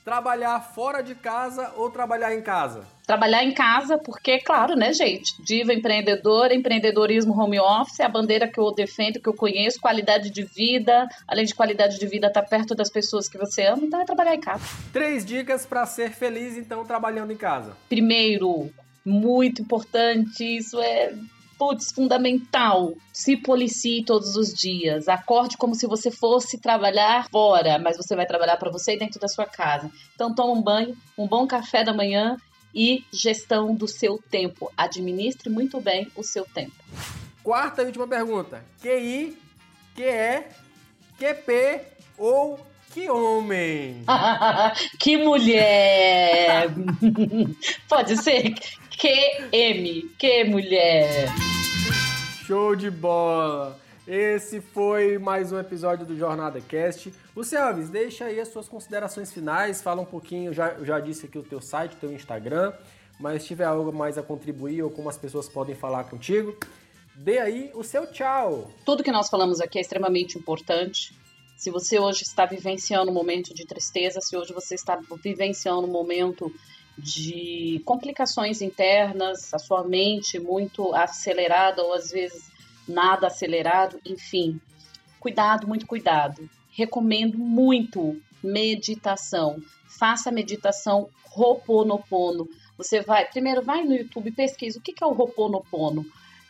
Trabalhar 0.08 0.62
fora 0.62 1.04
de 1.04 1.14
casa 1.14 1.74
ou 1.76 1.92
trabalhar 1.92 2.34
em 2.34 2.42
casa? 2.42 2.88
Trabalhar 3.06 3.44
em 3.44 3.54
casa, 3.54 3.98
porque, 3.98 4.40
claro, 4.40 4.74
né, 4.74 4.94
gente? 4.94 5.34
Diva 5.44 5.74
empreendedora, 5.74 6.56
empreendedorismo 6.56 7.38
home 7.38 7.60
office, 7.60 8.00
é 8.00 8.06
a 8.06 8.10
bandeira 8.10 8.48
que 8.48 8.58
eu 8.58 8.74
defendo, 8.74 9.20
que 9.20 9.28
eu 9.28 9.34
conheço, 9.34 9.82
qualidade 9.82 10.30
de 10.30 10.46
vida, 10.46 11.06
além 11.28 11.44
de 11.44 11.54
qualidade 11.54 12.00
de 12.00 12.08
vida, 12.08 12.28
estar 12.28 12.42
tá 12.42 12.48
perto 12.48 12.74
das 12.74 12.90
pessoas 12.90 13.28
que 13.28 13.38
você 13.38 13.64
ama, 13.66 13.84
então 13.84 14.00
é 14.00 14.06
trabalhar 14.06 14.34
em 14.34 14.40
casa. 14.40 14.64
Três 14.94 15.26
dicas 15.26 15.66
para 15.66 15.86
ser 15.86 16.12
feliz, 16.12 16.56
então, 16.56 16.86
trabalhando 16.86 17.34
em 17.34 17.38
casa. 17.38 17.76
Primeiro, 17.90 18.72
muito 19.06 19.62
importante, 19.62 20.42
isso 20.42 20.80
é 20.82 21.12
putz, 21.58 21.92
fundamental. 21.92 22.94
Se 23.12 23.36
policie 23.36 24.04
todos 24.04 24.36
os 24.36 24.54
dias. 24.54 25.08
Acorde 25.08 25.58
como 25.58 25.76
se 25.76 25.88
você 25.88 26.12
fosse 26.12 26.58
trabalhar 26.60 27.28
fora, 27.30 27.80
mas 27.80 27.98
você 27.98 28.16
vai 28.16 28.26
trabalhar 28.26 28.58
para 28.58 28.72
você 28.72 28.96
dentro 28.98 29.20
da 29.20 29.28
sua 29.28 29.46
casa. 29.46 29.92
Então 30.16 30.34
toma 30.34 30.54
um 30.54 30.62
banho, 30.62 30.96
um 31.18 31.28
bom 31.28 31.48
café 31.48 31.84
da 31.84 31.94
manhã 31.94 32.38
e 32.74 33.04
gestão 33.12 33.74
do 33.74 33.88
seu 33.88 34.20
tempo. 34.30 34.72
Administre 34.78 35.50
muito 35.50 35.82
bem 35.82 36.08
o 36.16 36.24
seu 36.24 36.46
tempo. 36.46 36.76
quarta 37.44 37.82
e 37.82 37.86
última 37.86 38.08
pergunta. 38.08 38.64
QI, 38.82 39.38
QE, 39.96 40.44
QP 41.18 41.82
ou 42.18 42.60
que 42.94 43.10
homem? 43.10 44.04
que 45.00 45.18
mulher! 45.18 46.68
Pode 47.90 48.18
ser 48.18 48.54
QM, 49.00 50.10
que 50.18 50.44
mulher! 50.46 51.28
Show 52.48 52.76
de 52.76 52.90
bola! 52.90 53.80
Esse 54.08 54.60
foi 54.60 55.20
mais 55.20 55.52
um 55.52 55.60
episódio 55.60 56.04
do 56.04 56.18
Jornada 56.18 56.60
Cast. 56.60 57.14
Luciano 57.36 57.68
Alves, 57.68 57.90
deixa 57.92 58.26
aí 58.26 58.40
as 58.40 58.48
suas 58.48 58.68
considerações 58.68 59.32
finais, 59.32 59.84
fala 59.84 60.02
um 60.02 60.06
pouquinho, 60.06 60.52
já, 60.52 60.84
já 60.84 61.00
disse 61.00 61.28
aqui 61.28 61.38
o 61.38 61.44
teu 61.44 61.62
site, 61.62 61.94
o 61.94 61.98
teu 61.98 62.12
Instagram, 62.12 62.74
mas 63.20 63.44
se 63.44 63.50
tiver 63.50 63.66
algo 63.66 63.94
mais 63.94 64.18
a 64.18 64.24
contribuir 64.24 64.82
ou 64.82 64.90
como 64.90 65.10
as 65.10 65.18
pessoas 65.18 65.48
podem 65.48 65.76
falar 65.76 66.06
contigo, 66.06 66.58
dê 67.14 67.38
aí 67.38 67.70
o 67.76 67.84
seu 67.84 68.12
tchau. 68.12 68.72
Tudo 68.84 69.04
que 69.04 69.12
nós 69.12 69.30
falamos 69.30 69.62
aqui 69.62 69.78
é 69.78 69.82
extremamente 69.82 70.40
importante. 70.40 71.16
Se 71.56 71.70
você 71.70 72.00
hoje 72.00 72.24
está 72.24 72.48
vivenciando 72.48 73.12
um 73.12 73.14
momento 73.14 73.54
de 73.54 73.64
tristeza, 73.64 74.20
se 74.22 74.36
hoje 74.36 74.54
você 74.54 74.74
está 74.74 75.00
vivenciando 75.24 75.88
um 75.88 75.92
momento 75.92 76.52
de 76.98 77.82
complicações 77.86 78.62
internas, 78.62 79.54
a 79.54 79.60
sua 79.60 79.84
mente 79.84 80.40
muito 80.40 80.94
acelerada 80.96 81.84
ou 81.84 81.94
às 81.94 82.10
vezes 82.10 82.52
nada 82.88 83.28
acelerado, 83.28 84.00
enfim. 84.06 84.60
Cuidado, 85.20 85.68
muito 85.68 85.86
cuidado. 85.86 86.50
Recomendo 86.72 87.38
muito 87.38 88.20
meditação. 88.44 89.62
Faça 89.86 90.32
meditação 90.32 91.10
Ho'oponopono. 91.36 92.48
Você 92.78 93.02
vai, 93.02 93.26
primeiro 93.26 93.62
vai 93.62 93.84
no 93.84 93.96
YouTube, 93.96 94.32
pesquisa 94.32 94.80
o 94.80 94.82
que 94.82 95.04
é 95.04 95.06
o 95.06 95.12
Ho'oponopono. 95.12 96.06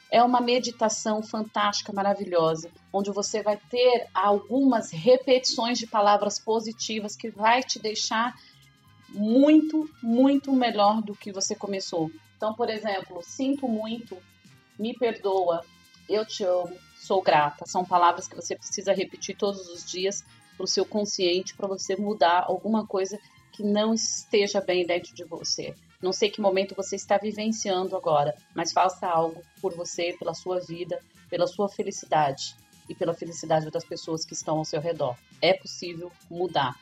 É 0.10 0.24
uma 0.24 0.40
meditação 0.40 1.22
fantástica, 1.22 1.92
maravilhosa, 1.92 2.72
onde 2.94 3.12
você 3.12 3.44
vai 3.44 3.58
ter 3.70 4.08
algumas 4.14 4.92
repetições 4.92 5.78
de 5.78 5.86
palavras 5.86 6.40
positivas 6.40 7.16
que 7.16 7.30
vai 7.30 7.62
te 7.62 7.78
deixar 7.78 8.34
muito, 9.10 9.90
muito 10.02 10.52
melhor 10.54 11.02
do 11.02 11.16
que 11.16 11.32
você 11.32 11.56
começou. 11.56 12.12
Então, 12.36 12.54
por 12.54 12.70
exemplo, 12.70 13.22
sinto 13.24 13.68
muito, 13.68 14.18
me 14.78 14.94
perdoa, 14.94 15.64
eu 16.08 16.26
te 16.26 16.44
amo, 16.44 16.76
sou 16.96 17.22
grata. 17.22 17.66
São 17.66 17.84
palavras 17.84 18.28
que 18.28 18.36
você 18.36 18.56
precisa 18.56 18.94
repetir 18.94 19.36
todos 19.36 19.68
os 19.70 19.86
dias 19.90 20.24
para 20.56 20.64
o 20.64 20.68
seu 20.68 20.86
consciente, 20.86 21.56
para 21.56 21.68
você 21.68 21.96
mudar 21.96 22.46
alguma 22.48 22.86
coisa 22.86 23.20
que 23.52 23.64
não 23.64 23.94
esteja 23.94 24.62
bem 24.62 24.86
dentro 24.86 25.14
de 25.14 25.24
você. 25.24 25.76
Não 26.02 26.14
sei 26.14 26.30
que 26.30 26.40
momento 26.40 26.76
você 26.76 26.96
está 26.96 27.18
vivenciando 27.18 27.96
agora, 27.96 28.36
mas 28.54 28.72
faça 28.72 29.08
algo 29.08 29.42
por 29.60 29.74
você, 29.74 30.16
pela 30.20 30.34
sua 30.34 30.60
vida, 30.60 31.02
pela 31.28 31.48
sua 31.48 31.68
felicidade 31.68 32.56
e 32.88 32.94
pela 32.94 33.14
felicidade 33.14 33.72
das 33.72 33.84
pessoas 33.84 34.24
que 34.24 34.34
estão 34.34 34.60
ao 34.60 34.66
seu 34.66 34.80
redor. 34.80 35.18
É 35.42 35.54
possível 35.54 36.12
mudar. 36.30 36.80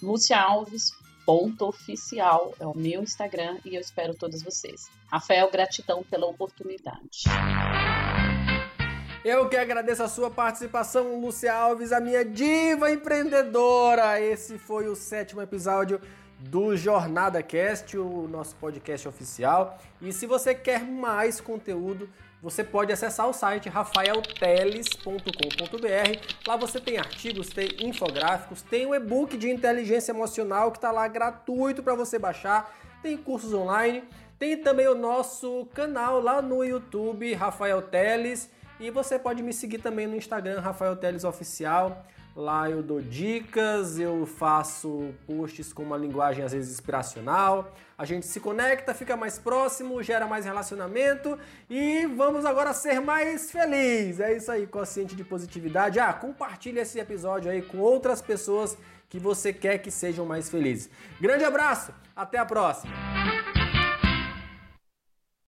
Lúcia 0.00 0.38
Alves, 0.38 0.92
ponto 1.26 1.66
oficial, 1.66 2.54
é 2.60 2.64
o 2.64 2.76
meu 2.76 3.02
Instagram 3.02 3.58
e 3.64 3.74
eu 3.74 3.80
espero 3.80 4.14
todos 4.14 4.42
vocês. 4.42 4.88
Rafael, 5.10 5.50
gratidão 5.50 6.04
pela 6.04 6.26
oportunidade. 6.26 7.24
Eu 9.24 9.48
que 9.48 9.56
agradeço 9.56 10.04
a 10.04 10.08
sua 10.08 10.30
participação, 10.30 11.20
Lúcia 11.20 11.52
Alves, 11.52 11.90
a 11.90 11.98
minha 11.98 12.24
diva 12.24 12.92
empreendedora. 12.92 14.20
Esse 14.20 14.56
foi 14.56 14.86
o 14.86 14.94
sétimo 14.94 15.42
episódio 15.42 16.00
do 16.38 16.76
Jornada 16.76 17.42
Cast, 17.42 17.98
o 17.98 18.28
nosso 18.28 18.54
podcast 18.54 19.08
oficial. 19.08 19.78
E 20.00 20.12
se 20.12 20.26
você 20.26 20.54
quer 20.54 20.84
mais 20.84 21.40
conteúdo, 21.40 22.08
você 22.46 22.62
pode 22.62 22.92
acessar 22.92 23.28
o 23.28 23.32
site 23.32 23.68
rafaelteles.com.br. 23.68 26.46
Lá 26.46 26.56
você 26.56 26.78
tem 26.78 26.96
artigos, 26.96 27.48
tem 27.48 27.70
infográficos, 27.80 28.62
tem 28.62 28.86
o 28.86 28.94
e-book 28.94 29.36
de 29.36 29.50
inteligência 29.50 30.12
emocional 30.12 30.70
que 30.70 30.78
está 30.78 30.92
lá 30.92 31.08
gratuito 31.08 31.82
para 31.82 31.96
você 31.96 32.20
baixar, 32.20 32.72
tem 33.02 33.16
cursos 33.16 33.52
online, 33.52 34.04
tem 34.38 34.56
também 34.56 34.86
o 34.86 34.94
nosso 34.94 35.66
canal 35.74 36.20
lá 36.20 36.40
no 36.40 36.62
YouTube, 36.62 37.34
Rafael 37.34 37.82
Teles 37.82 38.48
e 38.78 38.92
você 38.92 39.18
pode 39.18 39.42
me 39.42 39.52
seguir 39.52 39.78
também 39.78 40.06
no 40.06 40.14
Instagram, 40.14 40.60
Rafael 40.60 40.94
Teles 40.94 41.24
Oficial. 41.24 42.06
Lá 42.36 42.68
eu 42.68 42.82
dou 42.82 43.00
dicas, 43.00 43.98
eu 43.98 44.26
faço 44.26 45.14
posts 45.26 45.72
com 45.72 45.82
uma 45.82 45.96
linguagem 45.96 46.44
às 46.44 46.52
vezes 46.52 46.70
inspiracional. 46.70 47.72
A 47.96 48.04
gente 48.04 48.26
se 48.26 48.38
conecta, 48.40 48.92
fica 48.92 49.16
mais 49.16 49.38
próximo, 49.38 50.02
gera 50.02 50.26
mais 50.26 50.44
relacionamento 50.44 51.38
e 51.70 52.04
vamos 52.04 52.44
agora 52.44 52.74
ser 52.74 53.00
mais 53.00 53.50
felizes. 53.50 54.20
É 54.20 54.36
isso 54.36 54.52
aí, 54.52 54.66
consciente 54.66 55.16
de 55.16 55.24
positividade. 55.24 55.98
Ah, 55.98 56.12
compartilhe 56.12 56.78
esse 56.78 56.98
episódio 56.98 57.50
aí 57.50 57.62
com 57.62 57.78
outras 57.78 58.20
pessoas 58.20 58.76
que 59.08 59.18
você 59.18 59.50
quer 59.50 59.78
que 59.78 59.90
sejam 59.90 60.26
mais 60.26 60.50
felizes. 60.50 60.90
Grande 61.18 61.42
abraço, 61.42 61.90
até 62.14 62.36
a 62.36 62.44
próxima. 62.44 62.92